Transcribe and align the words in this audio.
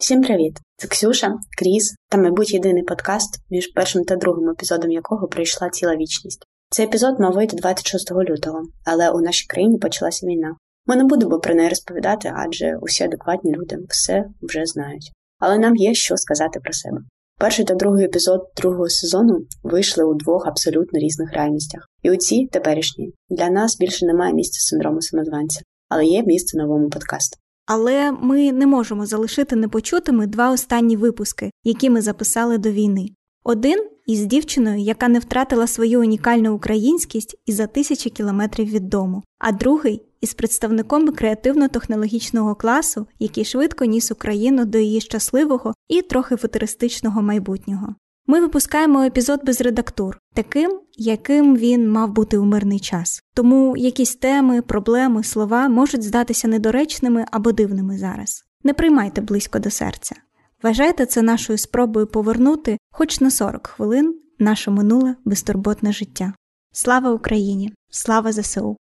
Всім 0.00 0.22
привіт! 0.22 0.58
Це 0.76 0.88
Ксюша, 0.88 1.34
Кріс 1.58 1.94
та, 2.08 2.18
мабуть, 2.18 2.52
єдиний 2.52 2.82
подкаст, 2.82 3.40
між 3.50 3.66
першим 3.66 4.04
та 4.04 4.16
другим 4.16 4.50
епізодом 4.50 4.90
якого 4.90 5.28
пройшла 5.28 5.70
ціла 5.70 5.96
вічність. 5.96 6.44
Цей 6.70 6.86
епізод 6.86 7.20
мав 7.20 7.32
вийти 7.32 7.56
26 7.56 8.12
лютого, 8.12 8.62
але 8.84 9.10
у 9.10 9.20
нашій 9.20 9.46
країні 9.46 9.78
почалася 9.78 10.26
війна. 10.26 10.56
Ми 10.86 10.96
не 10.96 11.04
будемо 11.04 11.38
про 11.38 11.54
неї 11.54 11.68
розповідати, 11.68 12.32
адже 12.36 12.76
усі 12.80 13.04
адекватні 13.04 13.52
люди 13.52 13.76
все 13.88 14.24
вже 14.42 14.66
знають. 14.66 15.12
Але 15.38 15.58
нам 15.58 15.76
є 15.76 15.94
що 15.94 16.16
сказати 16.16 16.60
про 16.60 16.72
себе. 16.72 16.98
Перший 17.38 17.64
та 17.64 17.74
другий 17.74 18.04
епізод 18.04 18.40
другого 18.56 18.88
сезону 18.88 19.38
вийшли 19.62 20.04
у 20.04 20.14
двох 20.14 20.46
абсолютно 20.46 20.98
різних 20.98 21.32
реальностях. 21.32 21.88
І 22.02 22.10
у 22.10 22.16
цій 22.16 22.46
теперішній 22.52 23.12
для 23.30 23.50
нас 23.50 23.76
більше 23.78 24.06
немає 24.06 24.34
місця 24.34 24.60
синдрому 24.60 25.02
самозванця, 25.02 25.60
але 25.88 26.04
є 26.04 26.22
місце 26.22 26.58
новому 26.58 26.88
подкасту. 26.88 27.36
Але 27.72 28.12
ми 28.12 28.52
не 28.52 28.66
можемо 28.66 29.06
залишити 29.06 29.56
непочутими 29.56 30.26
два 30.26 30.50
останні 30.50 30.96
випуски, 30.96 31.50
які 31.64 31.90
ми 31.90 32.00
записали 32.00 32.58
до 32.58 32.70
війни. 32.70 33.08
Один 33.44 33.88
із 34.06 34.26
дівчиною, 34.26 34.78
яка 34.78 35.08
не 35.08 35.18
втратила 35.18 35.66
свою 35.66 36.00
унікальну 36.00 36.54
українськість 36.54 37.36
і 37.46 37.52
за 37.52 37.66
тисячі 37.66 38.10
кілометрів 38.10 38.66
від 38.66 38.88
дому, 38.88 39.22
а 39.38 39.52
другий 39.52 40.02
із 40.20 40.34
представником 40.34 41.08
креативно-технологічного 41.08 42.54
класу, 42.54 43.06
який 43.18 43.44
швидко 43.44 43.84
ніс 43.84 44.10
Україну 44.10 44.64
до 44.64 44.78
її 44.78 45.00
щасливого 45.00 45.74
і 45.88 46.02
трохи 46.02 46.36
футуристичного 46.36 47.22
майбутнього. 47.22 47.94
Ми 48.30 48.40
випускаємо 48.40 49.02
епізод 49.02 49.40
без 49.44 49.60
редактур, 49.60 50.18
таким, 50.34 50.80
яким 50.96 51.56
він 51.56 51.90
мав 51.90 52.12
бути 52.12 52.38
у 52.38 52.44
мирний 52.44 52.80
час. 52.80 53.22
Тому 53.34 53.76
якісь 53.76 54.14
теми, 54.14 54.62
проблеми, 54.62 55.24
слова 55.24 55.68
можуть 55.68 56.02
здатися 56.02 56.48
недоречними 56.48 57.24
або 57.30 57.52
дивними 57.52 57.98
зараз. 57.98 58.44
Не 58.64 58.74
приймайте 58.74 59.20
близько 59.20 59.58
до 59.58 59.70
серця. 59.70 60.16
Вважайте 60.62 61.06
це 61.06 61.22
нашою 61.22 61.58
спробою 61.58 62.06
повернути, 62.06 62.78
хоч 62.92 63.20
на 63.20 63.30
40 63.30 63.66
хвилин, 63.66 64.20
наше 64.38 64.70
минуле 64.70 65.16
безтурботне 65.24 65.92
життя. 65.92 66.32
Слава 66.72 67.10
Україні! 67.12 67.72
Слава 67.90 68.32
ЗСУ! 68.32 68.76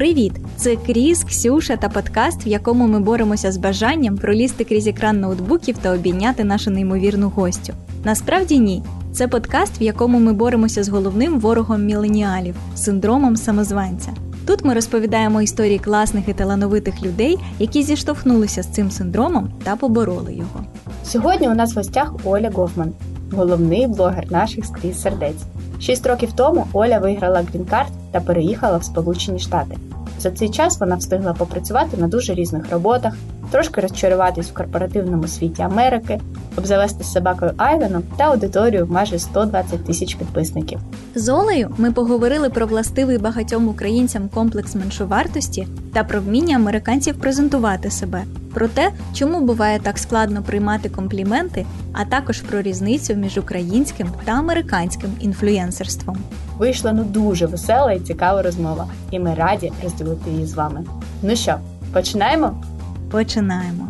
Привіт! 0.00 0.32
Це 0.56 0.76
Кріс, 0.76 1.24
Ксюша 1.24 1.76
та 1.76 1.88
подкаст, 1.88 2.46
в 2.46 2.48
якому 2.48 2.86
ми 2.86 3.00
боремося 3.00 3.52
з 3.52 3.56
бажанням 3.56 4.16
пролізти 4.16 4.64
крізь 4.64 4.86
екран 4.86 5.20
ноутбуків 5.20 5.78
та 5.78 5.94
обійняти 5.94 6.44
нашу 6.44 6.70
неймовірну 6.70 7.28
гостю. 7.28 7.72
Насправді 8.04 8.58
ні. 8.58 8.82
Це 9.12 9.28
подкаст, 9.28 9.80
в 9.80 9.82
якому 9.82 10.18
ми 10.18 10.32
боремося 10.32 10.82
з 10.82 10.88
головним 10.88 11.40
ворогом 11.40 11.84
міленіалів 11.84 12.54
синдромом 12.74 13.36
самозванця. 13.36 14.10
Тут 14.46 14.64
ми 14.64 14.74
розповідаємо 14.74 15.42
історії 15.42 15.78
класних 15.78 16.28
і 16.28 16.32
талановитих 16.32 17.02
людей, 17.02 17.38
які 17.58 17.82
зіштовхнулися 17.82 18.62
з 18.62 18.66
цим 18.66 18.90
синдромом 18.90 19.50
та 19.62 19.76
побороли 19.76 20.34
його. 20.34 20.64
Сьогодні 21.04 21.48
у 21.48 21.54
нас 21.54 21.74
в 21.74 21.76
гостях 21.76 22.14
Оля 22.24 22.50
Гофман, 22.54 22.92
головний 23.32 23.86
блогер 23.86 24.32
наших 24.32 24.64
скрізь 24.66 25.02
сердець. 25.02 25.42
Шість 25.80 26.06
років 26.06 26.32
тому 26.32 26.66
Оля 26.72 26.98
виграла 26.98 27.42
грін-карт 27.42 27.92
та 28.12 28.20
переїхала 28.20 28.76
в 28.76 28.84
Сполучені 28.84 29.38
Штати. 29.38 29.76
За 30.18 30.30
цей 30.30 30.48
час 30.50 30.80
вона 30.80 30.96
встигла 30.96 31.32
попрацювати 31.32 31.96
на 31.96 32.08
дуже 32.08 32.34
різних 32.34 32.70
роботах, 32.70 33.14
трошки 33.50 33.80
розчаруватись 33.80 34.50
в 34.50 34.54
корпоративному 34.54 35.28
світі 35.28 35.62
Америки, 35.62 36.20
обзавести 36.56 37.04
з 37.04 37.12
собакою 37.12 37.52
Айвеном 37.56 38.02
та 38.16 38.24
аудиторію 38.24 38.86
в 38.86 38.90
майже 38.90 39.18
120 39.18 39.84
тисяч 39.84 40.14
підписників. 40.14 40.78
З 41.14 41.28
Олею 41.28 41.74
ми 41.78 41.92
поговорили 41.92 42.50
про 42.50 42.66
властивий 42.66 43.18
багатьом 43.18 43.68
українцям 43.68 44.28
комплекс 44.28 44.74
меншовартості 44.74 45.66
та 45.92 46.04
про 46.04 46.20
вміння 46.20 46.56
американців 46.56 47.20
презентувати 47.20 47.90
себе, 47.90 48.24
про 48.54 48.68
те, 48.68 48.90
чому 49.14 49.40
буває 49.40 49.78
так 49.78 49.98
складно 49.98 50.42
приймати 50.42 50.88
компліменти, 50.88 51.66
а 51.92 52.04
також 52.04 52.40
про 52.40 52.62
різницю 52.62 53.14
між 53.14 53.38
українським 53.38 54.08
та 54.24 54.32
американським 54.32 55.10
інфлюєнсерством. 55.20 56.16
Вийшла 56.58 56.92
ну 56.92 57.04
дуже 57.04 57.46
весела 57.46 57.92
і 57.92 58.00
цікава 58.00 58.42
розмова, 58.42 58.86
і 59.10 59.18
ми 59.18 59.34
раді 59.34 59.72
розділити 59.82 60.30
її 60.30 60.46
з 60.46 60.54
вами. 60.54 60.84
Ну 61.22 61.36
що, 61.36 61.54
починаємо? 61.92 62.62
Починаємо. 63.10 63.88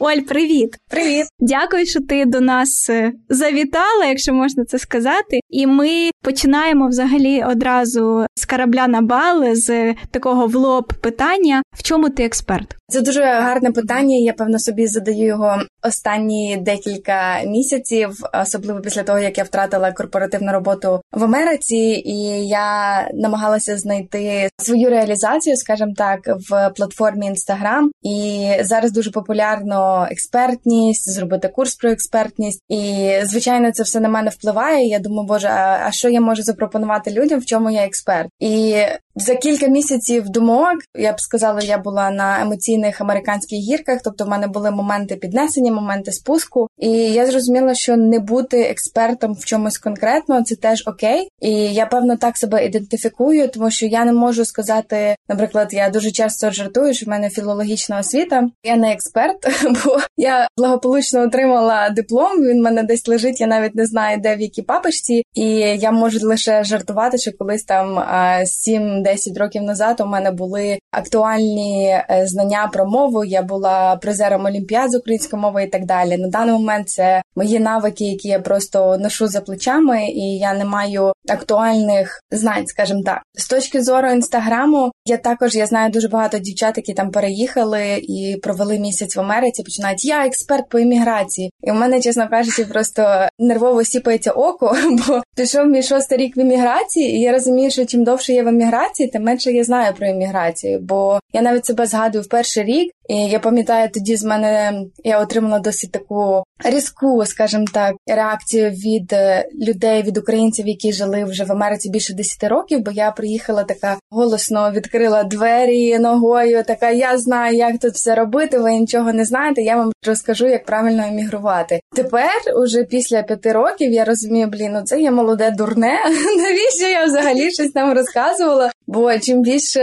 Оль, 0.00 0.20
привіт! 0.28 0.76
Привіт! 0.90 1.26
Дякую, 1.38 1.86
що 1.86 2.00
ти 2.00 2.24
до 2.24 2.40
нас 2.40 2.90
е, 2.90 3.12
завітала, 3.28 4.04
якщо 4.04 4.32
можна 4.32 4.64
це 4.64 4.78
сказати. 4.78 5.40
І 5.50 5.66
ми 5.66 6.10
починаємо 6.22 6.88
взагалі 6.88 7.44
одразу 7.44 8.26
з 8.34 8.46
корабля 8.46 8.88
на 8.88 9.00
бал, 9.00 9.54
з 9.54 9.94
такого 10.10 10.46
в 10.46 10.54
лоб 10.54 10.92
питання: 11.00 11.62
в 11.76 11.82
чому 11.82 12.10
ти 12.10 12.24
експерт? 12.24 12.74
Це 12.90 13.00
дуже 13.00 13.24
гарне 13.24 13.70
питання. 13.70 14.16
Я 14.16 14.32
певно 14.32 14.58
собі 14.58 14.86
задаю 14.86 15.26
його 15.26 15.62
останні 15.82 16.56
декілька 16.56 17.42
місяців, 17.46 18.10
особливо 18.42 18.80
після 18.80 19.02
того, 19.02 19.18
як 19.18 19.38
я 19.38 19.44
втратила 19.44 19.92
корпоративну 19.92 20.52
роботу 20.52 21.00
в 21.12 21.24
Америці, 21.24 21.76
і 22.04 22.48
я 22.48 23.08
намагалася 23.14 23.78
знайти 23.78 24.48
свою 24.58 24.90
реалізацію, 24.90 25.56
скажімо 25.56 25.92
так, 25.96 26.20
в 26.50 26.70
платформі 26.76 27.30
Instagram. 27.30 27.84
І 28.02 28.48
зараз 28.60 28.92
дуже 28.92 29.10
популярно 29.10 29.87
експертність, 30.10 31.10
зробити 31.10 31.48
курс 31.48 31.74
про 31.74 31.90
експертність. 31.90 32.62
І 32.68 33.12
звичайно, 33.22 33.72
це 33.72 33.82
все 33.82 34.00
на 34.00 34.08
мене 34.08 34.30
впливає. 34.30 34.88
Я 34.88 34.98
думаю, 34.98 35.28
боже, 35.28 35.48
а 35.48 35.90
що 35.92 36.08
я 36.08 36.20
можу 36.20 36.42
запропонувати 36.42 37.10
людям, 37.10 37.40
в 37.40 37.46
чому 37.46 37.70
я 37.70 37.84
експерт? 37.84 38.28
І 38.40 38.82
за 39.18 39.34
кілька 39.34 39.66
місяців 39.66 40.28
думок 40.28 40.74
я 40.98 41.12
б 41.12 41.20
сказала, 41.20 41.60
я 41.60 41.78
була 41.78 42.10
на 42.10 42.42
емоційних 42.42 43.00
американських 43.00 43.58
гірках, 43.58 44.00
тобто 44.04 44.24
в 44.24 44.28
мене 44.28 44.46
були 44.46 44.70
моменти 44.70 45.16
піднесення, 45.16 45.72
моменти 45.72 46.12
спуску, 46.12 46.68
і 46.78 46.90
я 46.90 47.26
зрозуміла, 47.26 47.74
що 47.74 47.96
не 47.96 48.18
бути 48.18 48.60
експертом 48.60 49.34
в 49.34 49.44
чомусь 49.44 49.78
конкретно 49.78 50.42
це 50.42 50.56
теж 50.56 50.82
окей. 50.86 51.28
І 51.40 51.50
я 51.52 51.86
певно 51.86 52.16
так 52.16 52.36
себе 52.36 52.66
ідентифікую, 52.66 53.48
тому 53.48 53.70
що 53.70 53.86
я 53.86 54.04
не 54.04 54.12
можу 54.12 54.44
сказати, 54.44 55.16
наприклад, 55.28 55.68
я 55.72 55.90
дуже 55.90 56.10
часто 56.10 56.50
жартую, 56.50 56.94
що 56.94 57.06
в 57.06 57.08
мене 57.08 57.30
філологічна 57.30 57.98
освіта. 57.98 58.48
Я 58.64 58.76
не 58.76 58.92
експерт, 58.92 59.36
бо 59.84 59.98
я 60.16 60.48
благополучно 60.56 61.22
отримала 61.22 61.90
диплом. 61.90 62.44
Він 62.44 62.58
в 62.58 62.62
мене 62.62 62.82
десь 62.82 63.08
лежить. 63.08 63.40
Я 63.40 63.46
навіть 63.46 63.74
не 63.74 63.86
знаю, 63.86 64.18
де 64.20 64.36
в 64.36 64.40
якій 64.40 64.62
папочці, 64.62 65.22
і 65.34 65.48
я 65.58 65.90
можу 65.90 66.28
лише 66.28 66.64
жартувати, 66.64 67.18
що 67.18 67.32
колись 67.38 67.64
там 67.64 68.04
7 68.46 69.02
10 69.12 69.38
років 69.38 69.62
назад 69.62 70.00
у 70.00 70.06
мене 70.06 70.30
були 70.30 70.78
актуальні 70.90 71.86
е, 72.10 72.26
знання 72.26 72.70
про 72.72 72.86
мову. 72.86 73.24
Я 73.24 73.42
була 73.42 73.96
призером 73.96 74.44
олімпіад 74.44 74.90
з 74.90 74.96
української 74.96 75.42
мови 75.42 75.64
і 75.64 75.66
так 75.66 75.84
далі. 75.84 76.16
На 76.16 76.28
даний 76.28 76.52
момент 76.52 76.88
це 76.88 77.22
мої 77.36 77.58
навики, 77.58 78.04
які 78.04 78.28
я 78.28 78.40
просто 78.40 78.98
ношу 78.98 79.28
за 79.28 79.40
плечами, 79.40 80.08
і 80.08 80.38
я 80.38 80.54
не 80.54 80.64
маю 80.64 81.12
актуальних 81.28 82.20
знань, 82.30 82.66
скажімо 82.66 83.02
так. 83.04 83.22
З 83.34 83.48
точки 83.48 83.82
зору 83.82 84.10
інстаграму, 84.10 84.92
я 85.06 85.16
також 85.16 85.54
я 85.54 85.66
знаю 85.66 85.90
дуже 85.90 86.08
багато 86.08 86.38
дівчат, 86.38 86.76
які 86.76 86.94
там 86.94 87.10
переїхали 87.10 88.02
і 88.02 88.36
провели 88.42 88.78
місяць 88.78 89.16
в 89.16 89.20
Америці. 89.20 89.62
Починають 89.62 90.04
я 90.04 90.26
експерт 90.26 90.68
по 90.68 90.78
імміграції, 90.78 91.50
і 91.62 91.70
в 91.70 91.74
мене, 91.74 92.00
чесно 92.00 92.28
кажучи, 92.28 92.64
просто 92.64 93.28
нервово 93.38 93.84
сіпається 93.84 94.30
око, 94.30 94.76
бо 95.08 95.22
пішов 95.36 95.66
мій 95.66 95.82
шостий 95.82 96.18
рік 96.18 96.36
в 96.36 96.38
імміграції, 96.38 97.16
і 97.16 97.20
я 97.20 97.32
розумію, 97.32 97.70
що 97.70 97.84
чим 97.84 98.04
довше 98.04 98.32
я 98.32 98.42
в 98.42 98.48
імміграції, 98.48 98.97
імміграції, 98.98 99.08
тим 99.08 99.22
менше 99.22 99.52
я 99.52 99.64
знаю 99.64 99.94
про 99.94 100.06
імміграцію, 100.06 100.78
бо 100.78 101.20
я 101.32 101.42
навіть 101.42 101.66
себе 101.66 101.86
згадую 101.86 102.24
в 102.24 102.28
перший 102.28 102.64
рік, 102.64 102.92
і 103.08 103.16
я 103.16 103.38
пам'ятаю, 103.38 103.88
тоді 103.94 104.16
з 104.16 104.24
мене 104.24 104.72
я 105.04 105.20
отримала 105.20 105.58
досить 105.58 105.92
таку 105.92 106.44
різку, 106.64 107.26
скажімо 107.26 107.64
так, 107.72 107.94
реакцію 108.06 108.70
від 108.70 109.12
е, 109.12 109.48
людей, 109.68 110.02
від 110.02 110.18
українців, 110.18 110.68
які 110.68 110.92
жили 110.92 111.24
вже 111.24 111.44
в 111.44 111.52
Америці 111.52 111.90
більше 111.90 112.14
10 112.14 112.44
років. 112.44 112.80
Бо 112.80 112.90
я 112.90 113.10
приїхала 113.10 113.64
така 113.64 113.98
голосно 114.10 114.72
відкрила 114.72 115.24
двері 115.24 115.98
ногою. 115.98 116.64
Така 116.64 116.90
я 116.90 117.18
знаю, 117.18 117.56
як 117.56 117.78
тут 117.78 117.94
все 117.94 118.14
робити. 118.14 118.58
Ви 118.58 118.72
нічого 118.72 119.12
не 119.12 119.24
знаєте. 119.24 119.62
Я 119.62 119.76
вам 119.76 119.92
розкажу, 120.06 120.46
як 120.46 120.64
правильно 120.64 121.02
емігрувати. 121.06 121.80
Тепер, 121.96 122.30
уже 122.56 122.84
після 122.84 123.22
п'яти 123.22 123.52
років, 123.52 123.92
я 123.92 124.04
розумію, 124.04 124.46
блін, 124.46 124.72
ну 124.72 124.82
це 124.82 125.00
є 125.00 125.10
молоде 125.10 125.50
дурне. 125.50 125.98
Навіщо 126.36 126.88
я 126.88 127.04
взагалі 127.04 127.50
щось 127.50 127.70
там 127.70 127.92
розказувала? 127.92 128.70
Бо 128.86 129.18
чим 129.18 129.42
більше 129.42 129.80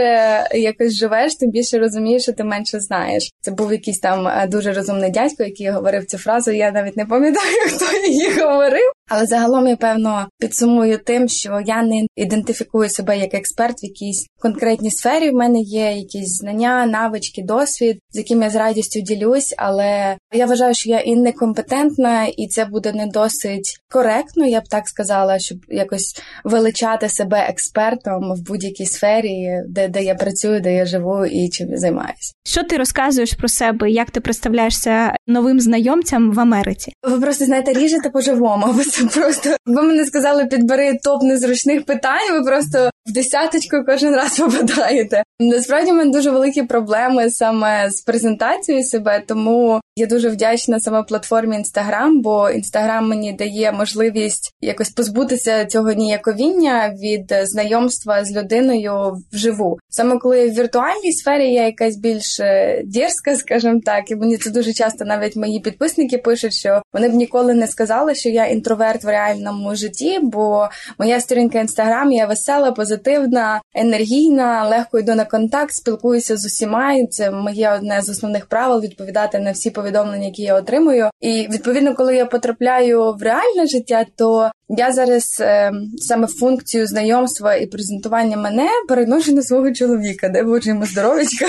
якось 0.54 0.94
живеш, 0.94 1.34
тим 1.34 1.50
більше 1.50 1.78
розумієш, 1.78 2.22
що 2.22 2.32
ти 2.32 2.44
менше 2.44 2.80
знаєш. 2.80 3.15
Це 3.40 3.50
був 3.50 3.72
якийсь 3.72 3.98
там 3.98 4.28
е, 4.28 4.46
дуже 4.46 4.72
розумний 4.72 5.10
дядько, 5.10 5.42
який 5.42 5.70
говорив 5.70 6.06
цю 6.06 6.18
фразу. 6.18 6.50
Я 6.50 6.70
навіть 6.70 6.96
не 6.96 7.06
пам'ятаю, 7.06 7.56
хто 7.74 8.06
її 8.08 8.40
говорив. 8.40 8.92
Але 9.08 9.26
загалом 9.26 9.66
я 9.66 9.76
певно 9.76 10.28
підсумую 10.38 10.98
тим, 10.98 11.28
що 11.28 11.60
я 11.66 11.82
не 11.82 12.06
ідентифікую 12.16 12.90
себе 12.90 13.18
як 13.18 13.34
експерт 13.34 13.82
в 13.82 13.84
якійсь 13.84 14.26
конкретній 14.40 14.90
сфері. 14.90 15.30
В 15.30 15.34
мене 15.34 15.60
є 15.60 15.92
якісь 15.92 16.38
знання, 16.38 16.86
навички, 16.86 17.42
досвід, 17.42 17.98
з 18.10 18.16
яким 18.16 18.42
я 18.42 18.50
з 18.50 18.54
радістю 18.54 19.00
ділюсь, 19.00 19.54
але 19.58 20.16
я 20.32 20.46
вважаю, 20.46 20.74
що 20.74 20.90
я 20.90 21.00
і 21.00 21.16
некомпетентна, 21.16 22.24
і 22.24 22.48
це 22.48 22.64
буде 22.64 22.92
не 22.92 23.06
досить 23.06 23.80
коректно, 23.90 24.46
я 24.46 24.60
б 24.60 24.68
так 24.68 24.88
сказала, 24.88 25.38
щоб 25.38 25.58
якось 25.68 26.20
величати 26.44 27.08
себе 27.08 27.46
експертом 27.48 28.34
в 28.34 28.46
будь-якій 28.46 28.86
сфері, 28.86 29.62
де 29.68 29.88
де 29.88 30.02
я 30.02 30.14
працюю, 30.14 30.60
де 30.60 30.74
я 30.74 30.86
живу 30.86 31.26
і 31.26 31.48
чим 31.48 31.70
я 31.70 31.76
займаюся. 31.76 32.32
Що 32.44 32.62
ти 32.62 32.76
розказуєш 32.76 33.32
про 33.32 33.48
себе? 33.48 33.90
Як 33.90 34.10
ти 34.10 34.20
представляєшся 34.20 35.16
новим 35.26 35.60
знайомцям 35.60 36.32
в 36.32 36.40
Америці? 36.40 36.92
Ви 37.02 37.20
просто 37.20 37.44
знаєте, 37.44 37.72
ріжете 37.72 38.10
по-живому. 38.10 38.66
Ви 38.66 38.84
це 38.96 39.04
просто 39.20 39.56
ви 39.66 39.82
мене 39.82 40.04
сказали, 40.04 40.46
підбери 40.46 40.98
топ 41.04 41.22
незручних 41.22 41.84
питань. 41.84 42.32
Ви 42.32 42.42
просто 42.42 42.90
в 43.06 43.12
десяточку 43.12 43.76
кожен 43.86 44.14
раз 44.14 44.38
попадаєте. 44.38 45.22
Насправді 45.40 45.92
в 45.92 45.94
мене 45.94 46.10
дуже 46.10 46.30
великі 46.30 46.62
проблеми 46.62 47.30
саме 47.30 47.90
з 47.90 48.00
презентацією 48.00 48.84
себе, 48.84 49.22
тому 49.26 49.80
я 49.96 50.06
дуже 50.06 50.28
вдячна 50.28 50.80
саме 50.80 51.02
платформі 51.02 51.56
Інстаграм, 51.56 52.22
бо 52.22 52.50
інстаграм 52.50 53.08
мені 53.08 53.32
дає 53.32 53.72
можливість 53.72 54.52
якось 54.60 54.90
позбутися 54.90 55.64
цього 55.64 55.92
ніяковіння 55.92 56.94
від 57.02 57.34
знайомства 57.42 58.24
з 58.24 58.36
людиною 58.36 59.16
вживу. 59.32 59.78
Саме 59.88 60.18
коли 60.18 60.48
в 60.48 60.54
віртуальній 60.54 61.12
сфері 61.12 61.52
я 61.52 61.66
якась 61.66 61.96
більш 61.96 62.40
е, 62.40 62.82
дірська, 62.84 63.36
скажімо 63.36 63.80
так, 63.84 64.10
і 64.10 64.16
мені 64.16 64.36
це 64.36 64.50
дуже 64.50 64.72
часто 64.72 65.04
навіть 65.04 65.36
мої 65.36 65.60
підписники 65.60 66.18
пишуть, 66.18 66.54
що 66.54 66.82
вони 66.92 67.08
б 67.08 67.14
ніколи 67.14 67.54
не 67.54 67.66
сказали, 67.66 68.14
що 68.14 68.28
я 68.28 68.46
інтроверт 68.46 68.85
в 68.94 69.06
реальному 69.08 69.74
житті, 69.74 70.18
бо 70.22 70.68
моя 70.98 71.20
сторінка 71.20 71.60
інстаграм 71.60 72.12
є 72.12 72.26
весела, 72.26 72.72
позитивна, 72.72 73.60
енергійна, 73.74 74.68
легко 74.68 74.98
йду 74.98 75.14
на 75.14 75.24
контакт, 75.24 75.74
спілкуюся 75.74 76.36
з 76.36 76.46
усіма. 76.46 76.92
і 76.92 77.06
Це 77.06 77.30
моє 77.30 77.72
одне 77.74 78.02
з 78.02 78.08
основних 78.08 78.46
правил 78.46 78.80
відповідати 78.80 79.38
на 79.38 79.52
всі 79.52 79.70
повідомлення, 79.70 80.26
які 80.26 80.42
я 80.42 80.54
отримую. 80.54 81.10
І 81.20 81.48
відповідно, 81.52 81.94
коли 81.94 82.16
я 82.16 82.26
потрапляю 82.26 83.12
в 83.12 83.22
реальне 83.22 83.66
життя, 83.66 84.06
то 84.16 84.50
я 84.68 84.92
зараз 84.92 85.38
е, 85.40 85.72
саме 85.98 86.26
функцію 86.26 86.86
знайомства 86.86 87.54
і 87.54 87.66
презентування 87.66 88.36
мене 88.36 88.68
переношу 88.88 89.32
на 89.32 89.42
свого 89.42 89.72
чоловіка, 89.72 90.28
де 90.28 90.42
боже 90.42 90.70
йому 90.70 90.86
здоров'ячка. 90.86 91.46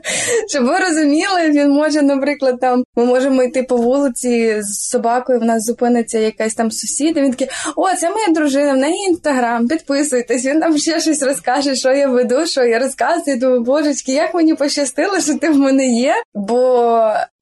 Щоб 0.48 0.64
ви 0.64 0.78
розуміли, 0.78 1.50
він 1.50 1.70
може, 1.70 2.02
наприклад, 2.02 2.60
там 2.60 2.84
ми 2.96 3.04
можемо 3.04 3.42
йти 3.42 3.62
по 3.62 3.76
вулиці 3.76 4.56
з 4.60 4.88
собакою. 4.90 5.40
В 5.40 5.44
нас 5.44 5.62
зупиниться 5.62 6.18
якась 6.18 6.54
там 6.54 6.70
сусід. 6.70 7.16
і 7.16 7.20
Він 7.20 7.30
такий, 7.30 7.48
о, 7.76 7.96
це 7.96 8.10
моя 8.10 8.28
дружина, 8.34 8.72
в 8.72 8.76
неї 8.76 9.06
інстаграм, 9.08 9.68
підписуйтесь. 9.68 10.44
Він 10.44 10.60
там 10.60 10.78
ще 10.78 11.00
щось 11.00 11.22
розкаже, 11.22 11.74
що 11.74 11.92
я 11.92 12.08
веду, 12.08 12.46
що 12.46 12.64
я 12.64 12.78
розказую. 12.78 13.38
Думаю, 13.38 13.62
божечки, 13.62 14.12
як 14.12 14.34
мені 14.34 14.54
пощастило, 14.54 15.20
що 15.20 15.34
ти 15.34 15.50
в 15.50 15.56
мене 15.56 15.86
є. 15.86 16.14
Бо 16.34 16.92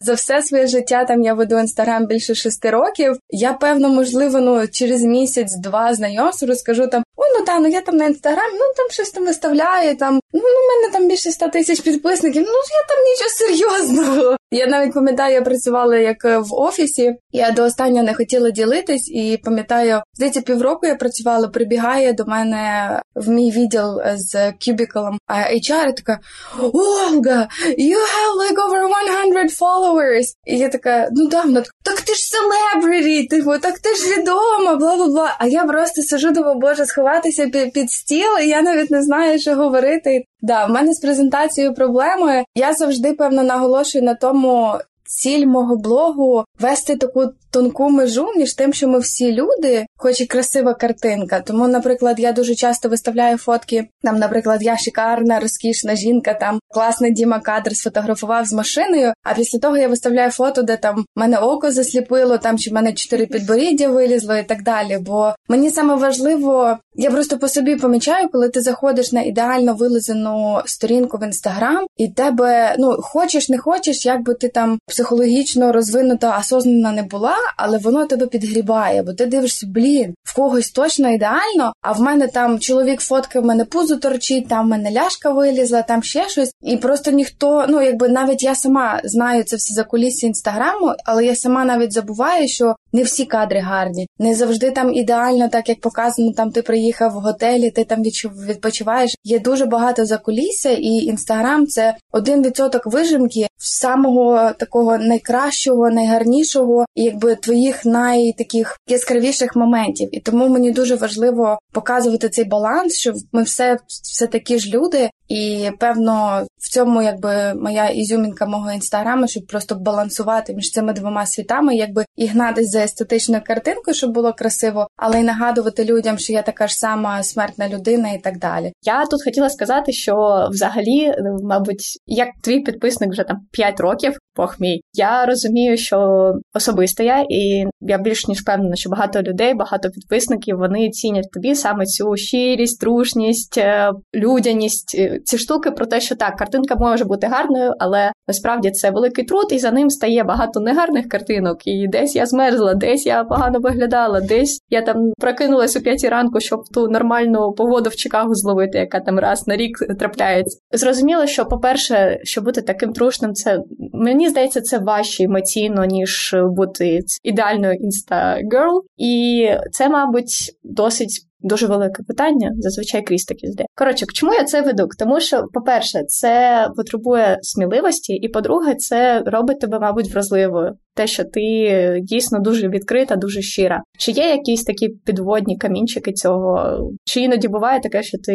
за 0.01 0.15
все 0.15 0.43
своє 0.43 0.67
життя 0.67 1.05
там 1.05 1.23
я 1.23 1.35
веду 1.35 1.59
інстаграм 1.59 2.07
більше 2.07 2.35
шести 2.35 2.71
років. 2.71 3.17
Я 3.29 3.53
певно, 3.53 3.89
можливо, 3.89 4.41
ну 4.41 4.69
через 4.69 5.03
місяць-два 5.03 5.95
знайомств 5.95 6.47
розкажу 6.47 6.87
там: 6.87 7.03
о, 7.21 7.39
ну 7.39 7.45
та 7.45 7.59
ну 7.59 7.69
я 7.69 7.81
там 7.81 7.97
на 7.97 8.07
інстаграмі, 8.07 8.55
ну 8.55 8.65
там 8.77 8.91
щось 8.91 9.11
там 9.11 9.25
виставляю. 9.25 9.97
Там 9.97 10.15
ну, 10.33 10.41
ну 10.41 10.41
в 10.41 10.69
мене 10.69 10.93
там 10.93 11.09
більше 11.09 11.29
ста 11.29 11.49
тисяч 11.49 11.81
підписників. 11.81 12.43
Ну 12.43 12.53
я 12.53 12.87
там 12.89 13.05
нічого 13.05 13.31
серйозного. 13.31 14.37
Я 14.51 14.67
навіть 14.67 14.95
пам'ятаю, 14.95 15.35
я 15.35 15.43
працювала 15.43 15.97
як 15.97 16.25
в 16.25 16.55
офісі. 16.55 17.15
Я 17.33 17.51
до 17.51 17.65
останнього 17.65 18.03
не 18.03 18.15
хотіла 18.15 18.51
ділитись, 18.51 19.09
і 19.09 19.41
пам'ятаю, 19.45 20.03
здається, 20.15 20.41
півроку 20.41 20.87
я 20.87 20.95
працювала. 20.95 21.49
Прибігає 21.49 22.13
до 22.13 22.25
мене 22.25 23.03
в 23.15 23.29
мій 23.29 23.51
відділ 23.51 24.01
з 24.15 24.53
кюбікалом 24.67 25.19
HR, 25.29 25.95
така 25.95 26.19
Олга, 26.59 27.49
you 27.79 27.97
have 27.97 28.35
like 28.41 28.57
over 28.57 29.49
100 29.49 29.65
followers. 29.65 30.27
І 30.47 30.59
я 30.59 30.69
така, 30.69 31.09
ну 31.13 31.29
да, 31.29 31.43
вона 31.43 31.61
така, 31.61 31.73
так 31.83 32.01
ти 32.01 32.15
ж 32.15 32.23
селебріті, 32.25 33.27
типу, 33.27 33.59
так 33.59 33.79
ти 33.79 33.95
ж 33.95 34.17
відома, 34.17 34.77
бла 34.77 34.97
бла 34.97 35.07
бла. 35.07 35.37
А 35.39 35.47
я 35.47 35.65
просто 35.65 36.03
сижу, 36.03 36.31
думаю, 36.31 36.55
боже, 36.59 36.87
сховатися 36.87 37.10
під, 37.53 37.73
під 37.73 37.91
стіл, 37.91 38.39
і 38.43 38.49
я 38.49 38.63
навіть 38.63 38.91
не 38.91 39.03
знаю, 39.03 39.39
що 39.39 39.55
говорити. 39.55 40.25
Да, 40.41 40.67
в 40.67 40.71
мене 40.71 40.93
з 40.93 41.01
презентацією 41.01 41.75
проблеми. 41.75 42.45
Я 42.55 42.73
завжди 42.73 43.13
певно 43.13 43.43
наголошую 43.43 44.05
на 44.05 44.15
тому. 44.15 44.75
Ціль 45.11 45.47
мого 45.47 45.77
блогу 45.77 46.45
вести 46.61 46.97
таку 46.97 47.33
тонку 47.51 47.91
межу 47.91 48.29
між 48.37 48.55
тим, 48.55 48.73
що 48.73 48.89
ми 48.89 48.99
всі 48.99 49.33
люди, 49.33 49.87
хоч 49.97 50.21
і 50.21 50.27
красива 50.27 50.75
картинка. 50.75 51.41
Тому, 51.41 51.69
наприклад, 51.69 52.21
я 52.21 52.33
дуже 52.33 52.55
часто 52.55 52.89
виставляю 52.89 53.39
фотки. 53.39 53.89
Там, 54.03 54.19
наприклад, 54.19 54.63
я 54.63 54.77
шикарна, 54.77 55.41
розкішна 55.41 55.97
жінка, 55.97 56.35
там 56.35 56.59
класний 56.69 57.13
Діма 57.13 57.41
кадр 57.41 57.77
сфотографував 57.77 58.47
з 58.47 58.53
машиною. 58.53 59.13
А 59.23 59.35
після 59.35 59.59
того 59.59 59.77
я 59.77 59.89
виставляю 59.89 60.31
фото, 60.31 60.63
де 60.63 60.77
там 60.77 61.05
мене 61.17 61.39
око 61.39 61.71
засліпило, 61.71 62.39
там 62.39 62.59
чи 62.59 62.71
в 62.71 62.73
мене 62.73 62.93
чотири 62.93 63.27
підборіддя 63.27 63.89
вилізло 63.89 64.37
і 64.37 64.43
так 64.43 64.63
далі. 64.63 64.99
Бо 64.99 65.35
мені 65.49 65.71
саме 65.71 65.95
важливо, 65.95 66.79
я 66.95 67.11
просто 67.11 67.39
по 67.39 67.49
собі 67.49 67.77
помічаю, 67.77 68.29
коли 68.29 68.49
ти 68.49 68.63
заходиш 68.63 69.13
на 69.13 69.23
ідеально 69.23 69.75
вилизану 69.75 70.61
сторінку 70.65 71.19
в 71.19 71.25
інстаграм, 71.25 71.87
і 71.97 72.09
тебе 72.09 72.77
ну 72.79 72.97
хочеш, 73.03 73.49
не 73.49 73.59
хочеш, 73.59 74.07
як 74.07 74.23
би 74.23 74.35
ти 74.35 74.49
там 74.49 74.79
психологічно 75.01 75.73
розвинута, 75.73 76.39
осознана 76.39 76.93
не 76.93 77.03
була 77.03 77.37
але 77.57 77.79
воно 77.79 78.07
тебе 78.07 78.27
підгрібає, 78.27 79.03
бо 79.03 79.13
ти 79.13 79.27
дивишся, 79.27 79.67
блін, 79.67 80.15
в 80.25 80.35
когось 80.35 80.71
точно 80.71 81.11
ідеально. 81.11 81.73
А 81.83 81.93
в 81.93 82.01
мене 82.01 82.27
там 82.27 82.59
чоловік 82.59 83.01
фоткає, 83.01 83.43
в 83.43 83.47
мене 83.47 83.65
пузо 83.65 83.97
торчить, 83.97 84.49
там 84.49 84.67
в 84.67 84.69
мене 84.69 84.93
ляшка 84.93 85.31
вилізла, 85.31 85.83
там 85.83 86.03
ще 86.03 86.29
щось. 86.29 86.53
І 86.63 86.77
просто 86.77 87.11
ніхто, 87.11 87.67
ну 87.69 87.83
якби 87.83 88.09
навіть 88.09 88.43
я 88.43 88.55
сама 88.55 89.01
знаю 89.05 89.45
це 89.45 89.57
все 89.57 89.75
за 89.75 89.85
кулісі 89.85 90.27
інстаграму, 90.27 90.95
але 91.05 91.25
я 91.25 91.37
сама 91.37 91.65
навіть 91.65 91.93
забуваю, 91.93 92.49
що 92.49 92.77
не 92.93 93.03
всі 93.03 93.25
кадри 93.25 93.61
гарні, 93.61 94.09
не 94.19 94.35
завжди 94.35 94.71
там 94.71 94.95
ідеально, 94.95 95.49
так 95.49 95.69
як 95.69 95.81
показано. 95.81 96.33
Там 96.33 96.51
ти 96.51 96.63
приїхав 96.63 97.11
в 97.13 97.15
готелі, 97.15 97.71
ти 97.71 97.85
там 97.85 98.03
відпочиваєш. 98.49 99.15
Є 99.25 99.39
дуже 99.39 99.67
багато 99.67 100.05
за 100.05 100.19
кулісся, 100.19 100.71
і 100.71 100.89
інстаграм 100.89 101.67
це 101.67 101.95
один 102.13 102.43
відсоток 102.43 102.87
вижимки 102.87 103.47
самого 103.59 104.53
такого 104.59 104.99
найкращого, 104.99 105.91
найгарнішого, 105.91 106.85
якби 106.95 107.35
твоїх 107.35 107.85
найтаких 107.85 108.79
яскравіших 108.89 109.57
моментів. 109.57 110.09
І 110.13 110.21
тому 110.21 110.49
мені 110.49 110.73
дуже 110.73 110.97
важливо 110.97 111.59
показувати 111.73 112.29
цей 112.29 112.45
баланс, 112.45 112.97
що 112.97 113.15
ми 113.33 113.43
все 113.43 113.79
все 113.87 114.27
такі 114.27 114.59
ж 114.59 114.71
люди, 114.71 115.11
і 115.31 115.71
певно 115.79 116.47
в 116.59 116.69
цьому 116.69 117.03
якби 117.03 117.55
моя 117.55 117.89
ізюмінка 117.89 118.47
мого 118.47 118.73
інстаграму, 118.73 119.29
щоб 119.29 119.47
просто 119.47 119.75
балансувати 119.75 120.55
між 120.55 120.71
цими 120.71 120.93
двома 120.93 121.27
світами, 121.27 121.77
якби 121.77 122.05
і 122.17 122.27
гнатись 122.27 122.71
за 122.71 122.85
естетичною 122.85 123.43
картинкою, 123.47 123.95
щоб 123.95 124.13
було 124.13 124.33
красиво, 124.33 124.87
але 124.97 125.21
й 125.21 125.25
нагадувати 125.25 125.85
людям, 125.85 126.19
що 126.19 126.33
я 126.33 126.43
така 126.43 126.67
ж 126.67 126.75
сама 126.75 127.23
смертна 127.23 127.69
людина, 127.69 128.13
і 128.13 128.19
так 128.19 128.39
далі. 128.39 128.73
Я 128.83 129.07
тут 129.07 129.25
хотіла 129.25 129.51
сказати, 129.51 129.93
що 129.93 130.47
взагалі, 130.51 131.13
мабуть, 131.43 131.99
як 132.07 132.29
твій 132.43 132.61
підписник 132.61 133.11
вже 133.11 133.23
там 133.23 133.37
5 133.53 133.81
років, 133.81 134.19
Бог 134.37 134.57
мій, 134.59 134.81
я 134.93 135.27
розумію, 135.27 135.77
що 135.77 136.33
особисто 136.55 137.03
я, 137.03 137.25
і 137.29 137.65
я 137.81 137.99
більш 137.99 138.29
ніж 138.29 138.41
впевнена, 138.41 138.77
що 138.77 138.91
багато 138.91 139.23
людей, 139.23 139.55
багато 139.55 139.91
підписників 139.91 140.57
вони 140.57 140.91
цінять 140.91 141.31
тобі 141.33 141.55
саме 141.55 141.85
цю 141.85 142.17
щирість, 142.17 142.81
трушність, 142.81 143.59
е, 143.59 143.91
людяність, 144.15 144.97
е, 144.99 145.20
ці 145.25 145.39
штуки 145.39 145.71
про 145.71 145.87
те, 145.87 146.01
що 146.01 146.15
так, 146.15 146.37
картинка 146.37 146.77
може 146.77 147.05
бути 147.05 147.27
гарною, 147.27 147.73
але 147.79 148.13
насправді 148.29 148.71
це 148.71 148.91
великий 148.91 149.25
труд, 149.25 149.47
і 149.51 149.59
за 149.59 149.71
ним 149.71 149.91
стає 149.91 150.25
багато 150.25 150.61
негарних 150.61 151.09
картинок. 151.09 151.67
І 151.67 151.89
десь 151.89 152.17
я 152.17 152.27
змерзла, 152.27 152.75
десь 152.75 153.07
я 153.07 153.25
погано 153.25 153.59
виглядала, 153.61 154.21
десь 154.21 154.61
я 154.71 154.83
там 154.83 154.97
прокинулась 155.19 155.77
о 155.77 155.81
п'ятій 155.81 156.09
ранку, 156.09 156.41
щоб 156.41 156.61
ту 156.75 156.89
нормальну 156.89 157.53
погоду 157.53 157.91
в 157.91 157.97
Чикаго 157.97 158.35
зловити, 158.35 158.79
яка 158.79 159.01
там 159.01 159.19
раз 159.19 159.47
на 159.47 159.57
рік 159.57 159.79
трапляється. 159.99 160.59
Зрозуміло, 160.73 161.27
що, 161.27 161.45
по-перше, 161.45 162.21
що 162.23 162.41
бути 162.41 162.63
таким 162.63 162.93
трушним, 162.93 163.35
це 163.35 163.59
мені 163.93 164.29
здається, 164.29 164.61
це 164.61 164.79
важче 164.79 165.25
емоційно, 165.25 165.85
ніж 165.85 166.35
бути 166.57 167.01
ідеальною 167.23 167.75
інста-герл. 167.75 168.83
І 168.97 169.47
це, 169.73 169.89
мабуть, 169.89 170.57
досить 170.65 171.30
Дуже 171.43 171.67
велике 171.67 172.03
питання, 172.03 172.51
зазвичай 172.59 173.03
крізь 173.03 173.25
такі 173.25 173.47
зде. 173.47 173.65
Коротше, 173.75 174.07
чому 174.15 174.35
я 174.35 174.45
це 174.45 174.63
веду? 174.63 174.89
Тому 174.99 175.21
що, 175.21 175.45
по-перше, 175.53 176.03
це 176.09 176.67
потребує 176.77 177.39
сміливості, 177.43 178.13
і 178.13 178.29
по-друге, 178.29 178.75
це 178.75 179.23
робить 179.27 179.61
тебе, 179.61 179.79
мабуть, 179.79 180.11
вразливою. 180.11 180.73
Те, 181.01 181.07
що 181.07 181.25
ти 181.25 182.01
дійсно 182.03 182.39
дуже 182.39 182.69
відкрита, 182.69 183.17
дуже 183.17 183.43
щира. 183.43 183.83
Чи 183.99 184.11
є 184.13 184.31
якісь 184.31 184.65
такі 184.65 184.89
підводні 184.89 185.57
камінчики 185.57 186.13
цього? 186.13 186.79
Чи 187.05 187.21
іноді 187.21 187.49
буває 187.49 187.81
таке, 187.81 188.03
що 188.03 188.19
ти 188.19 188.35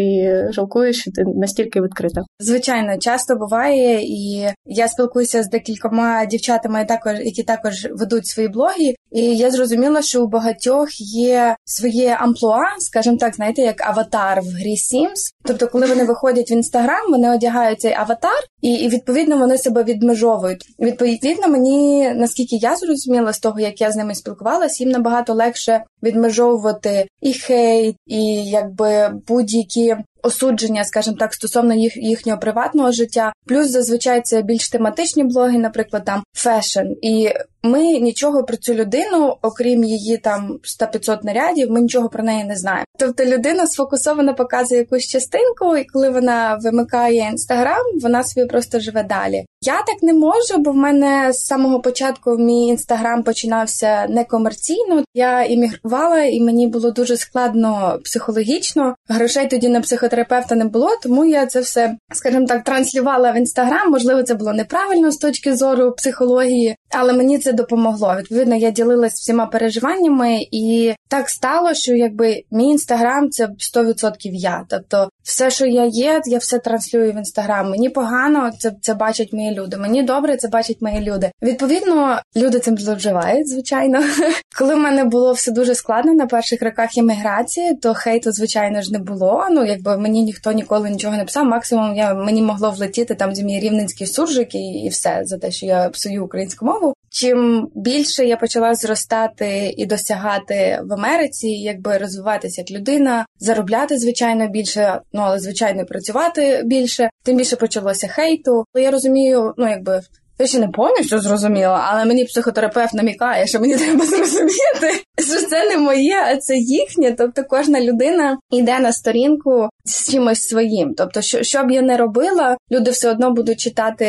жалкуєш, 0.51 0.99
що 0.99 1.11
ти 1.11 1.23
настільки 1.35 1.81
відкрита? 1.81 2.21
Звичайно, 2.39 2.97
часто 2.99 3.35
буває, 3.35 4.01
і 4.01 4.47
я 4.65 4.87
спілкуюся 4.87 5.43
з 5.43 5.49
декількома 5.49 6.25
дівчатами, 6.25 6.85
також 6.85 7.19
які 7.19 7.43
також 7.43 7.87
ведуть 7.91 8.27
свої 8.27 8.49
блоги. 8.49 8.93
І 9.11 9.21
я 9.21 9.51
зрозуміла, 9.51 10.01
що 10.01 10.23
у 10.23 10.27
багатьох 10.27 10.87
є 11.15 11.55
своє 11.65 12.17
амплуа, 12.19 12.65
скажімо 12.79 13.17
так, 13.17 13.35
знаєте, 13.35 13.61
як 13.61 13.87
аватар 13.87 14.41
в 14.41 14.45
грі 14.45 14.75
Sims. 14.75 15.34
Тобто, 15.47 15.67
коли 15.67 15.85
вони 15.87 16.03
виходять 16.03 16.51
в 16.51 16.53
інстаграм, 16.53 17.11
вони 17.11 17.35
одягають 17.35 17.81
цей 17.81 17.93
аватар, 17.93 18.43
і, 18.61 18.73
і 18.73 18.89
відповідно 18.89 19.37
вони 19.37 19.57
себе 19.57 19.83
відмежовують. 19.83 20.65
Відповідно, 20.79 21.47
мені 21.47 22.09
наскільки 22.15 22.55
я 22.55 22.75
зрозуміла 22.75 23.33
з 23.33 23.39
того, 23.39 23.59
як 23.59 23.81
я 23.81 23.91
з 23.91 23.95
ними 23.95 24.15
спілкувалася, 24.15 24.83
їм 24.83 24.91
набагато 24.91 25.33
легше 25.33 25.83
відмежовувати 26.03 27.07
і 27.21 27.33
хейт, 27.33 27.95
і 28.05 28.49
якби 28.49 29.11
будь-які 29.27 29.95
осудження, 30.25 30.83
скажімо 30.83 31.17
так, 31.19 31.33
стосовно 31.33 31.73
їх 31.73 31.97
їхнього 31.97 32.39
приватного 32.39 32.91
життя. 32.91 33.33
Плюс 33.47 33.69
зазвичай 33.69 34.21
це 34.21 34.41
більш 34.41 34.69
тематичні 34.69 35.23
блоги, 35.23 35.57
наприклад, 35.57 36.05
там 36.05 36.23
fashion. 36.33 36.87
І 37.01 37.29
ми 37.65 37.99
нічого 37.99 38.43
про 38.43 38.57
цю 38.57 38.73
людину, 38.73 39.35
окрім 39.41 39.83
її 39.83 40.17
там 40.17 40.59
100-500 40.81 41.17
нарядів, 41.23 41.71
ми 41.71 41.81
нічого 41.81 42.09
про 42.09 42.23
неї 42.23 42.43
не 42.43 42.55
знаємо. 42.55 42.85
Тобто 42.99 43.25
людина 43.25 43.67
сфокусовано 43.67 44.35
показує 44.35 44.79
якусь 44.79 45.07
частинку, 45.07 45.77
і 45.77 45.83
коли 45.83 46.09
вона 46.09 46.59
вимикає 46.61 47.29
інстаграм, 47.31 47.85
вона 48.01 48.23
собі 48.23 48.47
просто 48.47 48.79
живе 48.79 49.03
далі. 49.03 49.45
Я 49.61 49.77
так 49.77 50.03
не 50.03 50.13
можу, 50.13 50.57
бо 50.57 50.71
в 50.71 50.75
мене 50.75 51.33
з 51.33 51.45
самого 51.45 51.79
початку 51.79 52.37
мій 52.37 52.67
інстаграм 52.67 53.23
починався 53.23 54.07
некомерційно. 54.09 55.03
Я 55.13 55.43
іммігрувала, 55.43 56.21
і 56.21 56.41
мені 56.41 56.67
було 56.67 56.91
дуже 56.91 57.17
складно 57.17 57.99
психологічно. 58.03 58.95
Грошей 59.09 59.47
тоді 59.47 59.69
на 59.69 59.81
психотерапевта 59.81 60.55
не 60.55 60.65
було, 60.65 60.89
тому 61.03 61.25
я 61.25 61.45
це 61.45 61.59
все, 61.59 61.97
скажімо 62.13 62.45
так, 62.45 62.63
транслювала 62.63 63.31
в 63.31 63.37
інстаграм. 63.37 63.91
Можливо, 63.91 64.23
це 64.23 64.33
було 64.33 64.53
неправильно 64.53 65.11
з 65.11 65.17
точки 65.17 65.55
зору 65.55 65.91
психології, 65.91 66.75
але 66.97 67.13
мені 67.13 67.39
це 67.39 67.53
допомогло. 67.53 68.15
Відповідно, 68.19 68.55
я 68.55 68.71
ділилась 68.71 69.13
всіма 69.13 69.45
переживаннями, 69.45 70.39
і 70.51 70.93
так 71.07 71.29
стало, 71.29 71.73
що 71.73 71.93
якби 71.95 72.43
мій 72.51 72.67
інстаграм 72.67 73.29
це 73.29 73.47
100% 73.47 74.15
я. 74.23 74.65
Тобто, 74.69 75.09
все, 75.25 75.51
що 75.51 75.65
я 75.65 75.85
є, 75.85 76.21
я 76.25 76.37
все 76.37 76.59
транслюю 76.59 77.11
в 77.11 77.15
інстаграм. 77.15 77.69
Мені 77.69 77.89
погано, 77.89 78.51
це 78.59 78.71
це 78.81 78.93
бачать 78.93 79.33
мої 79.33 79.51
люди. 79.51 79.77
Мені 79.77 80.03
добре, 80.03 80.37
це 80.37 80.47
бачать 80.47 80.81
мої 80.81 80.99
люди. 80.99 81.31
Відповідно, 81.41 82.21
люди 82.35 82.59
цим 82.59 82.77
зловживають, 82.77 83.49
звичайно. 83.49 84.03
Коли 84.57 84.75
в 84.75 84.77
мене 84.77 85.03
було 85.03 85.33
все 85.33 85.51
дуже 85.51 85.75
складно 85.75 86.13
на 86.13 86.25
перших 86.25 86.61
роках 86.61 86.97
імміграції, 86.97 87.75
то 87.75 87.93
хейту, 87.93 88.31
звичайно 88.31 88.81
ж, 88.81 88.93
не 88.93 88.99
було. 88.99 89.47
Ну 89.51 89.65
якби 89.65 89.97
мені 89.97 90.23
ніхто 90.23 90.51
ніколи 90.51 90.89
нічого 90.89 91.17
не 91.17 91.23
писав. 91.23 91.45
Максимум 91.45 91.95
я 91.95 92.13
мені 92.13 92.41
могло 92.41 92.71
влетіти 92.71 93.15
там 93.15 93.35
зі 93.35 93.43
мій 93.43 93.59
рівненський 93.59 94.07
суржик 94.07 94.55
і, 94.55 94.59
і 94.59 94.89
все 94.89 95.21
за 95.23 95.37
те, 95.37 95.51
що 95.51 95.65
я 95.65 95.89
псую 95.89 96.25
українську 96.25 96.65
мову. 96.65 96.93
Чим 97.17 97.69
більше 97.75 98.25
я 98.25 98.37
почала 98.37 98.75
зростати 98.75 99.73
і 99.77 99.85
досягати 99.85 100.79
в 100.83 100.93
Америці, 100.93 101.47
якби 101.47 101.97
розвиватися 101.97 102.61
як 102.61 102.71
людина, 102.71 103.25
заробляти 103.39 103.97
звичайно 103.97 104.47
більше, 104.47 104.99
ну 105.13 105.21
але 105.21 105.39
звичайно 105.39 105.85
працювати 105.85 106.61
більше, 106.65 107.09
тим 107.23 107.37
більше 107.37 107.55
почалося 107.55 108.07
хейту. 108.07 108.65
Я 108.75 108.91
розумію, 108.91 109.53
ну 109.57 109.69
якби 109.69 110.01
я 110.39 110.47
ще 110.47 110.59
не 110.59 110.67
повністю 110.67 111.19
зрозуміла, 111.19 111.87
але 111.91 112.05
мені 112.05 112.25
психотерапевт 112.25 112.93
намікає, 112.93 113.47
що 113.47 113.59
мені 113.59 113.75
треба 113.77 114.05
зрозуміти, 114.05 115.03
що 115.17 115.47
це 115.49 115.69
не 115.69 115.77
моє, 115.77 116.23
а 116.27 116.37
це 116.37 116.57
їхнє. 116.57 117.15
Тобто 117.17 117.43
кожна 117.49 117.81
людина 117.81 118.37
йде 118.51 118.79
на 118.79 118.91
сторінку 118.91 119.69
з 119.85 120.11
чимось 120.11 120.47
своїм. 120.47 120.93
Тобто, 120.97 121.21
що, 121.21 121.43
що 121.43 121.63
б 121.63 121.71
я 121.71 121.81
не 121.81 121.97
робила, 121.97 122.57
люди 122.71 122.91
все 122.91 123.11
одно 123.11 123.31
будуть 123.31 123.59
читати 123.59 124.05